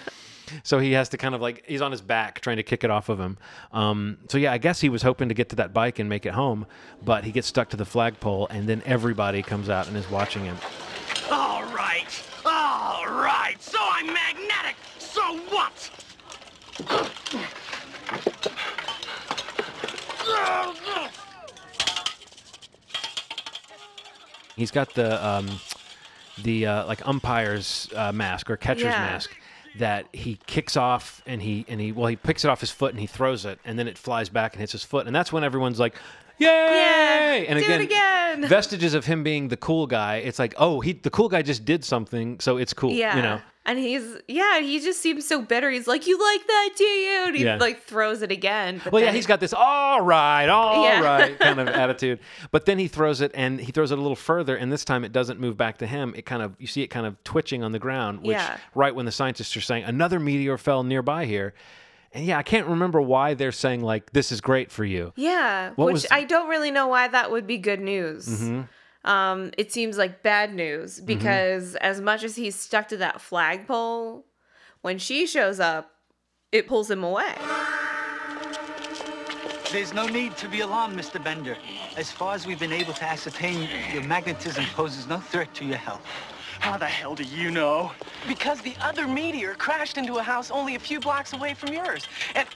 So 0.64 0.80
he 0.80 0.92
has 0.94 1.10
to 1.10 1.18
kind 1.18 1.36
of 1.36 1.42
like 1.42 1.64
he's 1.68 1.82
on 1.82 1.92
his 1.92 2.02
back 2.02 2.42
trying 2.42 2.58
to 2.58 2.64
kick 2.64 2.84
it 2.84 2.90
off 2.90 3.10
of 3.10 3.20
him. 3.20 3.38
Um, 3.72 4.18
so 4.30 4.38
yeah, 4.38 4.52
I 4.52 4.58
guess 4.58 4.82
he 4.82 4.90
was 4.90 5.02
hoping 5.04 5.30
to 5.30 5.34
get 5.36 5.50
to 5.50 5.56
that 5.58 5.74
bike 5.74 6.00
and 6.00 6.08
make 6.10 6.26
it 6.26 6.34
home, 6.34 6.66
but 7.04 7.24
he 7.24 7.32
gets 7.32 7.48
stuck 7.48 7.70
to 7.70 7.78
the 7.78 7.86
flagpole, 7.86 8.48
and 8.48 8.68
then 8.68 8.82
everybody 8.86 9.42
comes 9.42 9.70
out 9.70 9.88
and 9.88 9.96
is 9.98 10.10
watching 10.10 10.44
him. 10.44 10.58
All 11.32 11.64
right, 11.74 12.24
all 12.46 13.06
right. 13.08 13.56
So 13.60 13.78
I'm 13.82 14.08
magnetic. 14.08 14.76
So 15.00 15.22
what? 15.50 15.90
He's 24.56 24.72
got 24.72 24.94
the 24.94 25.26
um, 25.26 25.48
the 26.44 26.66
uh, 26.68 26.86
like 26.86 27.08
umpire's 27.08 27.90
uh, 27.96 28.12
mask 28.12 28.50
or 28.50 28.58
catcher's 28.58 28.84
Yeah. 28.86 29.00
mask 29.00 29.32
that 29.80 30.06
he 30.14 30.38
kicks 30.48 30.76
off 30.76 31.22
and 31.26 31.42
he 31.42 31.66
and 31.68 31.80
he 31.80 31.92
well 31.92 32.08
he 32.08 32.16
picks 32.16 32.44
it 32.44 32.50
off 32.50 32.60
his 32.60 32.72
foot 32.72 32.92
and 32.92 33.00
he 33.00 33.08
throws 33.08 33.46
it 33.46 33.60
and 33.64 33.80
then 33.80 33.88
it 33.88 33.98
flies 33.98 34.28
back 34.30 34.54
and 34.54 34.60
hits 34.60 34.74
his 34.74 34.84
foot 34.84 35.08
and 35.08 35.16
that's 35.16 35.32
when 35.32 35.44
everyone's 35.44 35.80
like 35.80 35.96
yay 36.38 37.46
and 37.48 37.60
do 37.60 37.66
it 37.72 37.82
again. 37.82 38.48
vestiges 38.48 38.94
of 38.94 39.06
him 39.06 39.24
being 39.24 39.48
the 39.48 39.58
cool 39.58 39.88
guy 39.88 40.18
it's 40.18 40.40
like 40.40 40.54
oh 40.58 40.80
he 40.80 40.94
the 40.94 41.10
cool 41.10 41.30
guy 41.30 41.42
just 41.42 41.64
did 41.66 41.84
something 41.86 42.40
so 42.40 42.58
it's 42.58 42.74
cool 42.74 42.92
Yeah. 42.92 43.16
you 43.16 43.22
know 43.22 43.42
And 43.64 43.78
he's 43.78 44.18
yeah, 44.28 44.60
he 44.60 44.80
just 44.80 45.00
seems 45.00 45.28
so 45.28 45.40
bitter. 45.42 45.70
He's 45.70 45.86
like, 45.88 46.08
"You 46.08 46.18
like 46.18 46.48
that, 46.48 46.70
do 46.76 46.84
you?" 46.84 47.24
And 47.28 47.36
he 47.36 47.44
Yeah. 47.44 47.58
like 47.58 47.84
throws 47.84 48.24
it 48.24 48.32
again. 48.32 48.82
Well, 48.92 49.04
yeah, 49.04 49.12
he's 49.12 49.28
got 49.28 49.40
this 49.40 49.54
all 49.54 50.02
right, 50.02 50.48
all 50.50 50.84
right 51.02 51.32
Yeah. 51.32 51.38
kind 51.38 51.60
of 51.60 51.68
attitude. 51.84 52.20
But 52.50 52.66
then 52.66 52.80
he 52.80 52.88
throws 52.88 53.22
it 53.22 53.30
and 53.36 53.62
he 53.62 53.72
throws 53.72 53.92
it 53.92 54.00
a 54.00 54.02
little 54.02 54.16
further, 54.16 54.56
and 54.56 54.72
this 54.74 54.84
time 54.84 55.04
it 55.04 55.12
doesn't 55.12 55.40
move 55.40 55.58
back 55.58 55.78
to 55.78 55.86
him. 55.86 56.14
It 56.18 56.26
kind 56.26 56.42
of 56.42 56.56
you 56.58 56.66
see 56.66 56.82
it 56.82 56.88
kind 56.88 57.06
of 57.06 57.24
twitching 57.24 57.64
on 57.64 57.72
the 57.72 57.78
ground, 57.80 58.22
which 58.22 58.32
Yeah. 58.38 58.58
right 58.74 58.96
when 58.96 59.06
the 59.06 59.12
scientists 59.12 59.56
are 59.56 59.62
saying 59.62 59.84
another 59.84 60.20
meteor 60.20 60.58
fell 60.58 60.82
nearby 60.84 61.26
here. 61.26 61.54
And 62.14 62.26
yeah, 62.26 62.40
I 62.40 62.44
can't 62.44 62.66
remember 62.68 63.00
why 63.00 63.36
they're 63.36 63.52
saying 63.52 63.82
like 63.82 64.12
this 64.12 64.32
is 64.32 64.42
great 64.42 64.72
for 64.72 64.84
you. 64.84 65.14
Yeah, 65.16 65.70
What 65.76 65.86
which 65.86 65.94
was- 65.94 66.08
I 66.10 66.24
don't 66.24 66.50
really 66.50 66.72
know 66.72 66.88
why 66.88 67.08
that 67.10 67.30
would 67.30 67.46
be 67.46 67.60
good 67.60 67.80
news. 67.80 68.28
Mhm. 68.28 68.68
Um, 69.04 69.52
it 69.58 69.72
seems 69.72 69.98
like 69.98 70.22
bad 70.24 70.54
news 70.54 70.98
Mm-hmm. 70.98 71.06
because 71.06 71.76
as 71.78 72.00
much 72.02 72.24
as 72.24 72.36
he's 72.36 72.56
stuck 72.56 72.88
to 72.90 72.98
that 72.98 73.20
flagpole, 73.22 74.26
when 74.82 74.98
she 74.98 75.26
shows 75.28 75.60
up, 75.60 75.92
it 76.52 76.68
pulls 76.68 76.90
him 76.92 77.04
away. 77.04 77.34
There's 79.72 79.94
no 79.94 80.06
need 80.06 80.36
to 80.38 80.50
be 80.50 80.60
alarmed, 80.60 81.00
Mr. 81.00 81.24
Bender. 81.24 81.56
As 81.96 82.12
far 82.12 82.36
as 82.36 82.46
we've 82.46 82.60
been 82.60 82.74
able 82.74 82.94
to 82.94 83.04
ascertain, 83.06 83.70
your 83.94 84.04
magnetism 84.04 84.66
poses 84.76 85.08
no 85.08 85.18
threat 85.18 85.54
to 85.56 85.66
your 85.66 85.78
health. 85.78 86.06
How 86.60 86.78
the 86.78 86.86
hell 86.86 87.16
do 87.16 87.24
you 87.24 87.50
know? 87.52 87.92
Because 88.28 88.62
the 88.62 88.76
other 88.82 89.08
meteor 89.08 89.54
crashed 89.56 89.98
into 89.98 90.18
a 90.18 90.22
house 90.22 90.52
only 90.52 90.76
a 90.76 90.80
few 90.80 91.00
blocks 91.00 91.32
away 91.34 91.54
from 91.54 91.72
yours. 91.74 92.06
And 92.36 92.48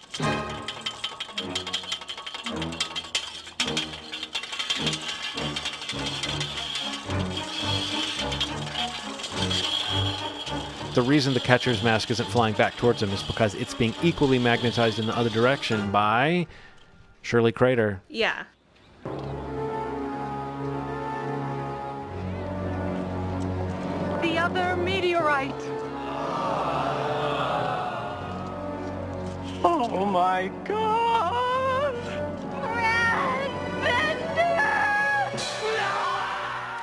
The 10.95 11.01
reason 11.01 11.33
the 11.33 11.41
catcher's 11.41 11.83
mask 11.83 12.09
isn't 12.09 12.27
flying 12.29 12.53
back 12.53 12.77
towards 12.77 13.03
him 13.03 13.11
is 13.11 13.21
because 13.21 13.53
it's 13.53 13.73
being 13.73 13.93
equally 14.01 14.39
magnetized 14.39 14.97
in 14.97 15.05
the 15.05 15.17
other 15.17 15.29
direction 15.29 15.91
by 15.91 16.47
Shirley 17.21 17.51
Crater. 17.51 18.01
Yeah. 18.07 18.45
the 24.21 24.37
other 24.39 24.75
meteorite. 24.77 25.53
Oh 29.63 30.05
my 30.05 30.49
god! 30.63 30.84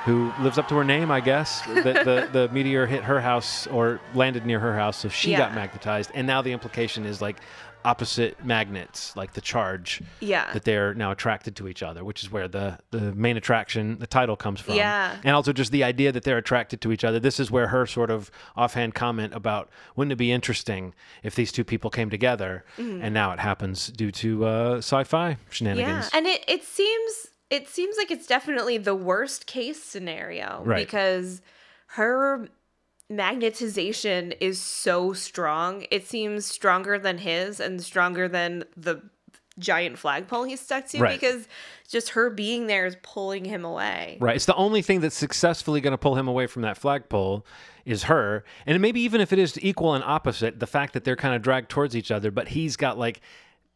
Who 0.05 0.31
lives 0.41 0.57
up 0.57 0.67
to 0.69 0.75
her 0.75 0.83
name, 0.83 1.11
I 1.11 1.19
guess. 1.21 1.61
the, 1.65 1.81
the 1.81 2.29
the 2.33 2.49
meteor 2.51 2.85
hit 2.85 3.03
her 3.03 3.21
house 3.21 3.67
or 3.67 3.99
landed 4.13 4.45
near 4.45 4.59
her 4.59 4.75
house, 4.75 4.97
so 4.97 5.09
she 5.09 5.35
got 5.35 5.53
magnetized. 5.55 6.11
And 6.13 6.27
now 6.27 6.41
the 6.41 6.51
implication 6.51 7.05
is 7.05 7.21
like 7.21 7.37
opposite 7.85 8.43
magnets, 8.45 9.13
like 9.17 9.33
the 9.33 9.41
charge. 9.41 10.01
Yeah. 10.21 10.51
That 10.53 10.63
they're 10.63 10.93
now 10.93 11.11
attracted 11.11 11.55
to 11.57 11.67
each 11.67 11.83
other, 11.83 12.03
which 12.05 12.23
is 12.23 12.31
where 12.31 12.47
the 12.47 12.79
the 12.91 13.13
main 13.13 13.35
attraction, 13.37 13.99
the 13.99 14.07
title 14.07 14.35
comes 14.35 14.59
from. 14.61 14.75
Yeah. 14.75 15.17
And 15.23 15.35
also 15.35 15.51
just 15.53 15.71
the 15.71 15.83
idea 15.83 16.11
that 16.11 16.23
they're 16.23 16.37
attracted 16.37 16.79
to 16.81 16.91
each 16.91 17.03
other. 17.03 17.19
This 17.19 17.39
is 17.39 17.51
where 17.51 17.67
her 17.67 17.85
sort 17.85 18.09
of 18.09 18.31
offhand 18.55 18.95
comment 18.95 19.33
about 19.33 19.69
wouldn't 19.95 20.13
it 20.13 20.17
be 20.17 20.31
interesting 20.31 20.93
if 21.23 21.35
these 21.35 21.51
two 21.51 21.63
people 21.65 21.89
came 21.89 22.09
together, 22.09 22.63
Mhm. 22.77 22.99
and 23.03 23.13
now 23.13 23.31
it 23.31 23.39
happens 23.39 23.87
due 23.87 24.11
to 24.11 24.45
uh, 24.45 24.77
sci-fi 24.77 25.37
shenanigans. 25.49 26.09
Yeah, 26.11 26.17
and 26.17 26.27
it 26.27 26.43
it 26.47 26.63
seems 26.63 27.27
it 27.53 27.69
seems 27.69 27.95
like 27.97 28.09
it's 28.09 28.25
definitely 28.25 28.77
the 28.79 28.95
worst 28.95 29.45
case 29.45 29.81
scenario 29.81 30.61
Right. 30.65 30.85
because 30.85 31.41
her 31.89 32.47
magnetization 33.11 34.35
is 34.39 34.59
so 34.59 35.13
strong. 35.13 35.85
It 35.91 36.07
seems 36.07 36.45
stronger 36.45 36.97
than 36.97 37.19
his 37.19 37.59
and 37.59 37.81
stronger 37.81 38.27
than 38.27 38.63
the 38.75 39.01
giant 39.59 39.99
flagpole 39.99 40.45
he's 40.45 40.59
stuck 40.61 40.87
to 40.87 40.99
Right. 40.99 41.19
because 41.19 41.47
just 41.87 42.09
her 42.09 42.31
being 42.31 42.65
there 42.65 42.87
is 42.87 42.97
pulling 43.03 43.45
him 43.45 43.63
away. 43.63 44.17
Right. 44.19 44.35
It's 44.35 44.47
the 44.47 44.55
only 44.55 44.81
thing 44.81 45.01
that's 45.01 45.15
successfully 45.15 45.79
going 45.79 45.91
to 45.91 45.97
pull 45.97 46.15
him 46.15 46.27
away 46.27 46.47
from 46.47 46.63
that 46.63 46.75
flagpole 46.75 47.45
is 47.85 48.03
her. 48.03 48.43
And 48.65 48.81
maybe 48.81 48.99
even 49.01 49.21
if 49.21 49.31
it 49.31 49.37
is 49.37 49.59
equal 49.61 49.93
and 49.93 50.03
opposite, 50.03 50.59
the 50.59 50.65
fact 50.65 50.93
that 50.93 51.03
they're 51.03 51.15
kind 51.15 51.35
of 51.35 51.43
dragged 51.43 51.69
towards 51.69 51.95
each 51.95 52.09
other, 52.09 52.31
but 52.31 52.47
he's 52.47 52.75
got 52.75 52.97
like 52.97 53.21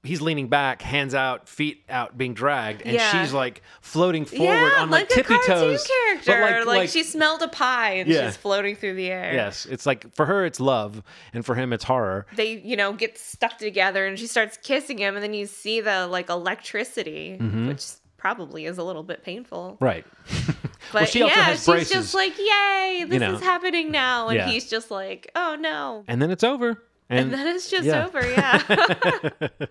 he's 0.08 0.22
leaning 0.22 0.48
back, 0.48 0.82
hands 0.82 1.14
out, 1.14 1.48
feet 1.48 1.84
out, 1.90 2.18
being 2.18 2.34
dragged, 2.34 2.82
and 2.84 2.94
Yeah. 2.94 3.12
she's 3.22 3.34
like 3.34 3.62
floating 3.82 4.26
forward 4.26 4.46
yeah, 4.46 4.82
on 4.82 4.90
like, 4.90 5.02
like, 5.02 5.10
tippy 5.10 5.34
a 5.36 5.38
cartoon 5.38 5.56
toes. 5.56 5.88
but 6.26 6.26
character. 6.26 6.66
Like, 6.66 6.90
she 6.90 7.04
smelled 7.04 7.42
a 7.44 7.48
pie 7.48 7.92
and 7.94 8.10
Yeah. 8.10 8.26
she's 8.28 8.38
floating 8.38 8.76
through 8.76 8.96
the 8.96 9.10
air. 9.12 9.34
Yes, 9.34 9.66
it's 9.66 9.86
like 9.86 10.14
for 10.16 10.26
her 10.26 10.46
it's 10.46 10.60
love, 10.60 11.04
and 11.34 11.46
for 11.46 11.54
him 11.56 11.74
it's 11.74 11.84
horror. 11.84 12.26
they 12.36 12.54
you 12.54 12.76
know 12.76 12.94
get 12.94 13.18
stuck 13.18 13.58
together 13.58 14.08
and 14.08 14.18
she 14.18 14.26
starts 14.28 14.58
kissing 14.64 14.98
him 14.98 15.16
and 15.16 15.24
then 15.24 15.34
you 15.34 15.46
see 15.46 15.82
the 15.82 16.08
like 16.08 16.30
electricity 16.30 17.38
Mhm. 17.40 17.68
which 17.68 17.86
probably 18.18 18.66
is 18.66 18.78
a 18.80 18.84
little 18.84 19.04
bit 19.04 19.24
painful 19.24 19.78
Right. 19.80 20.06
but 20.48 20.56
well, 20.94 21.06
she 21.06 21.22
also 21.22 21.36
yeah 21.36 21.52
she's 21.52 21.66
braces. 21.66 21.92
just 21.92 22.14
like 22.16 22.34
yay 22.38 23.06
this 23.08 23.20
know. 23.20 23.34
is 23.36 23.42
happening 23.42 23.92
now 23.92 24.28
and 24.30 24.38
Yeah. 24.38 24.48
he's 24.48 24.70
just 24.70 24.90
like 24.90 25.30
oh 25.36 25.56
no 25.60 26.04
and 26.08 26.22
then 26.22 26.32
it's 26.32 26.44
over. 26.44 26.82
And, 27.10 27.32
then 27.34 27.48
it's 27.48 27.70
just 27.70 27.86
yeah. 27.86 28.06
over 28.06 28.22
yeah 28.30 28.62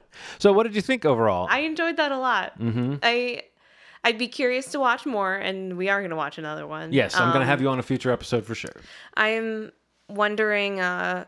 so 0.38 0.52
what 0.52 0.62
did 0.64 0.74
you 0.74 0.80
think 0.82 1.04
overall? 1.04 1.46
i 1.50 1.60
enjoyed 1.60 1.96
that 1.98 2.12
a 2.12 2.18
lot 2.18 2.58
Mhm. 2.58 2.98
i 3.02 3.42
i'd 4.04 4.18
be 4.18 4.28
curious 4.28 4.66
to 4.72 4.80
watch 4.80 5.04
more 5.06 5.34
and 5.34 5.76
we 5.76 5.88
are 5.88 6.00
going 6.00 6.10
to 6.10 6.16
watch 6.16 6.38
another 6.38 6.66
one 6.66 6.92
yes, 6.92 7.14
I'm 7.14 7.28
going 7.32 7.40
to 7.40 7.46
have 7.46 7.58
Um, 7.58 7.64
you 7.64 7.70
on 7.70 7.78
a 7.78 7.82
future 7.82 8.10
episode 8.12 8.44
for 8.46 8.54
sure. 8.54 8.76
I'm 9.16 9.72
wondering 10.08 10.80
uh, 10.80 11.24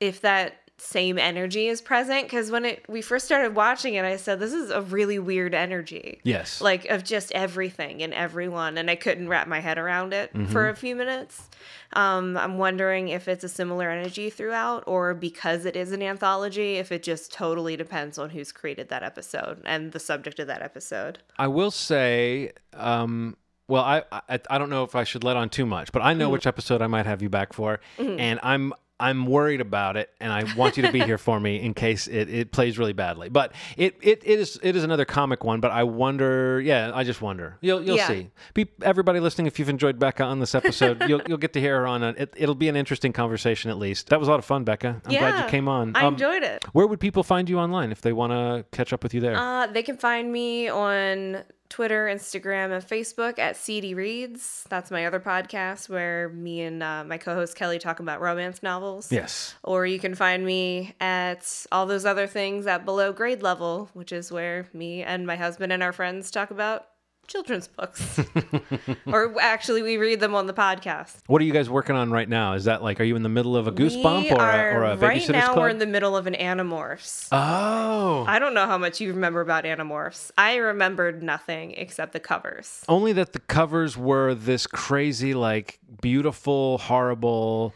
if 0.00 0.20
that 0.22 0.61
same 0.84 1.16
energy 1.16 1.68
is 1.68 1.80
present 1.80 2.24
because 2.24 2.50
when 2.50 2.64
it 2.64 2.84
we 2.88 3.00
first 3.02 3.24
started 3.24 3.54
watching 3.54 3.94
it, 3.94 4.04
I 4.04 4.16
said 4.16 4.40
this 4.40 4.52
is 4.52 4.70
a 4.70 4.80
really 4.82 5.18
weird 5.18 5.54
energy. 5.54 6.18
Yes. 6.24 6.60
like 6.60 6.86
of 6.86 7.04
just 7.04 7.30
everything 7.32 8.02
and 8.02 8.12
everyone, 8.12 8.76
and 8.78 8.90
I 8.90 8.96
couldn't 8.96 9.28
wrap 9.28 9.46
my 9.46 9.60
head 9.60 9.78
around 9.78 10.12
it 10.12 10.30
for 10.50 10.64
Mhm. 10.64 10.70
a 10.70 10.74
few 10.74 10.96
minutes. 10.96 11.48
Um, 11.92 12.36
I'm 12.36 12.58
wondering 12.58 13.08
if 13.08 13.28
it's 13.28 13.44
a 13.44 13.48
similar 13.48 13.90
energy 13.90 14.28
throughout, 14.30 14.82
or 14.86 15.14
because 15.14 15.66
it 15.66 15.76
is 15.76 15.92
an 15.92 16.02
anthology, 16.02 16.76
if 16.76 16.90
it 16.90 17.02
just 17.02 17.32
totally 17.32 17.76
depends 17.76 18.18
on 18.18 18.30
who's 18.30 18.50
created 18.50 18.88
that 18.88 19.02
episode 19.02 19.62
and 19.64 19.92
the 19.92 20.00
subject 20.00 20.38
of 20.40 20.46
that 20.48 20.62
episode. 20.62 21.18
I 21.38 21.46
will 21.48 21.70
say, 21.70 22.52
um, 22.74 23.36
well, 23.68 23.82
I, 23.84 24.02
I 24.10 24.40
I 24.50 24.58
don't 24.58 24.70
know 24.70 24.84
if 24.84 24.96
I 24.96 25.04
should 25.04 25.22
let 25.22 25.36
on 25.36 25.48
too 25.48 25.66
much, 25.66 25.92
but 25.92 26.02
I 26.02 26.12
know 26.14 26.28
Mhm. 26.28 26.32
which 26.32 26.46
episode 26.46 26.82
I 26.82 26.86
might 26.88 27.06
have 27.06 27.22
you 27.22 27.28
back 27.28 27.52
for, 27.52 27.78
Mhm. 27.98 28.18
and 28.18 28.40
I'm 28.42 28.72
I'm 29.02 29.26
worried 29.26 29.60
about 29.60 29.96
it, 29.96 30.10
and 30.20 30.32
I 30.32 30.44
want 30.56 30.76
you 30.76 30.84
to 30.84 30.92
be 30.92 31.00
here 31.00 31.18
for 31.18 31.40
me 31.40 31.60
in 31.60 31.74
case 31.74 32.06
it, 32.06 32.28
it 32.30 32.52
plays 32.52 32.78
really 32.78 32.92
badly. 32.92 33.28
But 33.28 33.52
it, 33.76 33.96
it 34.00 34.22
it 34.24 34.38
is 34.38 34.58
it 34.62 34.76
is 34.76 34.84
another 34.84 35.04
comic 35.04 35.44
one. 35.44 35.60
But 35.60 35.72
I 35.72 35.82
wonder, 35.84 36.60
yeah, 36.60 36.92
I 36.94 37.02
just 37.04 37.20
wonder. 37.20 37.58
You'll 37.60 37.82
you'll 37.82 37.96
Yeah. 37.96 38.06
see. 38.08 38.30
Be 38.54 38.68
everybody 38.82 39.18
listening. 39.20 39.46
If 39.48 39.58
you've 39.58 39.68
enjoyed 39.68 39.98
Becca 39.98 40.22
on 40.22 40.38
this 40.40 40.54
episode, 40.54 41.02
you'll 41.08 41.22
you'll 41.26 41.38
get 41.38 41.52
to 41.54 41.60
hear 41.60 41.80
her 41.80 41.86
on. 41.86 42.02
A, 42.02 42.08
it, 42.10 42.34
it'll 42.36 42.54
be 42.54 42.68
an 42.68 42.76
interesting 42.76 43.12
conversation 43.12 43.70
at 43.70 43.78
least. 43.78 44.08
That 44.10 44.18
was 44.20 44.28
a 44.28 44.30
lot 44.30 44.38
of 44.38 44.44
fun, 44.44 44.64
Becca. 44.64 45.02
I'm 45.04 45.10
glad 45.10 45.44
you 45.44 45.50
came 45.50 45.68
on. 45.68 45.96
I 45.96 46.04
Um, 46.04 46.14
enjoyed 46.14 46.42
it. 46.42 46.64
Where 46.72 46.86
would 46.86 47.00
people 47.00 47.22
find 47.22 47.48
you 47.48 47.58
online 47.58 47.90
if 47.92 48.00
they 48.02 48.12
want 48.12 48.32
to 48.32 48.64
catch 48.76 48.92
up 48.92 49.02
with 49.02 49.14
you 49.14 49.20
there? 49.20 49.36
Uh, 49.36 49.66
they 49.66 49.82
can 49.82 49.96
find 49.96 50.30
me 50.32 50.68
on 50.68 51.42
Twitter, 51.72 52.06
Instagram, 52.06 52.70
and 52.70 52.86
Facebook 52.86 53.38
at 53.38 53.56
CD 53.56 53.94
Reads. 53.94 54.66
That's 54.68 54.90
my 54.90 55.06
other 55.06 55.20
podcast 55.20 55.88
where 55.88 56.28
me 56.28 56.60
and 56.60 56.82
uh, 56.82 57.02
my 57.02 57.16
co-host 57.16 57.56
Kelly 57.56 57.78
talk 57.78 57.98
about 57.98 58.20
romance 58.20 58.62
novels. 58.62 59.10
Yes. 59.10 59.54
Or 59.62 59.86
you 59.86 59.98
can 59.98 60.14
find 60.14 60.44
me 60.44 60.94
at 61.00 61.66
all 61.72 61.86
those 61.86 62.04
other 62.04 62.26
things 62.26 62.66
at 62.66 62.84
below 62.84 63.14
grade 63.14 63.42
level, 63.42 63.88
which 63.94 64.12
is 64.12 64.30
where 64.30 64.68
me 64.74 65.02
and 65.02 65.26
my 65.26 65.36
husband 65.36 65.72
and 65.72 65.82
our 65.82 65.92
friends 65.92 66.30
talk 66.30 66.50
about 66.50 66.84
children's 67.32 67.66
books. 67.66 68.20
or 69.06 69.40
actually, 69.40 69.82
we 69.82 69.96
read 69.96 70.20
them 70.20 70.34
on 70.34 70.46
the 70.46 70.52
podcast. 70.52 71.16
What 71.26 71.40
are 71.40 71.44
you 71.44 71.52
guys 71.52 71.70
working 71.70 71.96
on 71.96 72.10
right 72.10 72.28
now? 72.28 72.52
Is 72.52 72.64
that 72.64 72.82
like, 72.82 73.00
are 73.00 73.04
you 73.04 73.16
in 73.16 73.22
the 73.22 73.30
middle 73.30 73.56
of 73.56 73.66
a 73.66 73.72
goosebump 73.72 74.30
or 74.30 74.40
are, 74.40 74.70
a, 74.70 74.74
or 74.74 74.84
a 74.84 74.96
right 74.96 75.26
now 75.30 75.46
club? 75.46 75.58
we're 75.58 75.68
in 75.70 75.78
the 75.78 75.86
middle 75.86 76.14
of 76.14 76.26
an 76.26 76.34
Animorphs. 76.34 77.28
oh. 77.32 78.24
I 78.28 78.38
don't 78.38 78.52
know 78.52 78.66
how 78.66 78.76
much 78.76 79.00
you 79.00 79.12
remember 79.14 79.40
about 79.40 79.64
Animorphs. 79.64 80.30
I 80.36 80.56
remembered 80.56 81.22
nothing 81.22 81.72
except 81.72 82.12
the 82.12 82.20
covers. 82.20 82.84
Only 82.86 83.14
that 83.14 83.32
the 83.32 83.40
covers 83.40 83.96
were 83.96 84.34
this 84.34 84.66
crazy, 84.66 85.32
like, 85.32 85.78
beautiful, 86.02 86.78
horrible, 86.78 87.72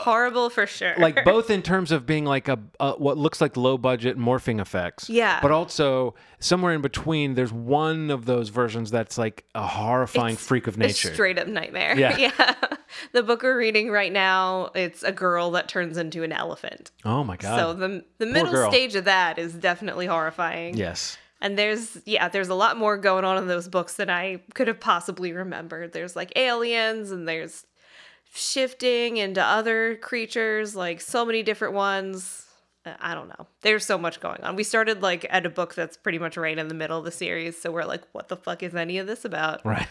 Horrible 0.00 0.50
for 0.50 0.66
sure. 0.66 0.94
like 0.98 1.24
both 1.24 1.50
in 1.50 1.62
terms 1.62 1.92
of 1.92 2.06
being 2.06 2.24
like 2.24 2.48
a, 2.48 2.58
a 2.78 2.92
what 2.92 3.18
looks 3.18 3.40
like 3.40 3.56
low 3.56 3.76
budget 3.76 4.18
morphing 4.18 4.60
effects. 4.60 5.10
Yeah. 5.10 5.40
But 5.40 5.50
also 5.50 6.14
somewhere 6.38 6.72
in 6.72 6.80
between, 6.80 7.34
there's 7.34 7.52
one 7.52 8.10
of 8.10 8.24
those 8.24 8.48
versions 8.48 8.90
that's 8.90 9.18
like 9.18 9.44
a 9.54 9.66
horrifying 9.66 10.36
freak 10.36 10.66
of 10.66 10.76
a 10.76 10.80
nature. 10.80 11.12
straight 11.12 11.38
up 11.38 11.46
nightmare. 11.46 11.98
Yeah. 11.98 12.16
yeah. 12.38 12.54
The 13.12 13.22
book 13.22 13.42
we're 13.42 13.56
reading 13.58 13.90
right 13.90 14.12
now, 14.12 14.70
it's 14.74 15.02
a 15.02 15.12
girl 15.12 15.50
that 15.52 15.68
turns 15.68 15.96
into 15.96 16.22
an 16.22 16.32
elephant. 16.32 16.90
oh 17.04 17.22
my 17.22 17.36
god. 17.36 17.58
So 17.58 17.74
the 17.74 18.04
the 18.18 18.26
middle 18.26 18.70
stage 18.70 18.94
of 18.94 19.04
that 19.04 19.38
is 19.38 19.54
definitely 19.54 20.06
horrifying. 20.06 20.76
Yes. 20.76 21.18
And 21.42 21.58
there's 21.58 21.98
yeah, 22.04 22.28
there's 22.28 22.48
a 22.48 22.54
lot 22.54 22.76
more 22.76 22.98
going 22.98 23.24
on 23.24 23.38
in 23.38 23.48
those 23.48 23.68
books 23.68 23.94
than 23.94 24.10
I 24.10 24.42
could 24.54 24.68
have 24.68 24.78
possibly 24.80 25.32
remembered. 25.32 25.92
There's 25.92 26.14
like 26.14 26.32
aliens 26.36 27.10
and 27.10 27.26
there's 27.26 27.64
shifting 28.32 29.16
into 29.16 29.42
other 29.42 29.96
creatures, 29.96 30.74
like 30.76 31.00
so 31.00 31.24
many 31.24 31.42
different 31.42 31.74
ones. 31.74 32.46
Uh, 32.86 32.92
I 33.00 33.14
don't 33.14 33.28
know. 33.28 33.46
There's 33.62 33.84
so 33.84 33.98
much 33.98 34.20
going 34.20 34.42
on. 34.42 34.56
We 34.56 34.64
started 34.64 35.02
like 35.02 35.26
at 35.30 35.44
a 35.46 35.50
book 35.50 35.74
that's 35.74 35.96
pretty 35.96 36.18
much 36.18 36.36
right 36.36 36.56
in 36.56 36.68
the 36.68 36.74
middle 36.74 36.98
of 36.98 37.04
the 37.04 37.10
series, 37.10 37.60
so 37.60 37.70
we're 37.70 37.84
like, 37.84 38.02
what 38.12 38.28
the 38.28 38.36
fuck 38.36 38.62
is 38.62 38.74
any 38.74 38.98
of 38.98 39.06
this 39.06 39.24
about? 39.24 39.64
Right. 39.64 39.86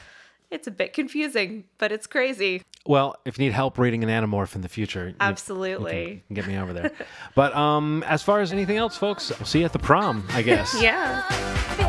It's 0.51 0.65
a 0.65 0.71
bit 0.71 0.93
confusing, 0.93 1.65
but 1.77 1.91
it's 1.91 2.07
crazy. 2.07 2.63
Well, 2.87 3.15
if 3.23 3.37
you 3.37 3.45
need 3.45 3.53
help 3.53 3.77
reading 3.77 4.03
an 4.03 4.09
Animorph 4.09 4.55
in 4.55 4.61
the 4.61 4.69
future, 4.69 5.09
you- 5.09 5.15
Absolutely. 5.19 6.01
you 6.13 6.21
can 6.27 6.33
get 6.33 6.47
me 6.47 6.57
over 6.57 6.73
there. 6.73 6.91
but 7.35 7.55
um, 7.55 8.03
as 8.07 8.23
far 8.23 8.41
as 8.41 8.51
anything 8.51 8.77
else, 8.77 8.97
folks, 8.97 9.29
we'll 9.37 9.45
see 9.45 9.59
you 9.59 9.65
at 9.65 9.73
the 9.73 9.79
prom, 9.79 10.25
I 10.31 10.41
guess. 10.41 10.75
Yeah. 10.81 11.85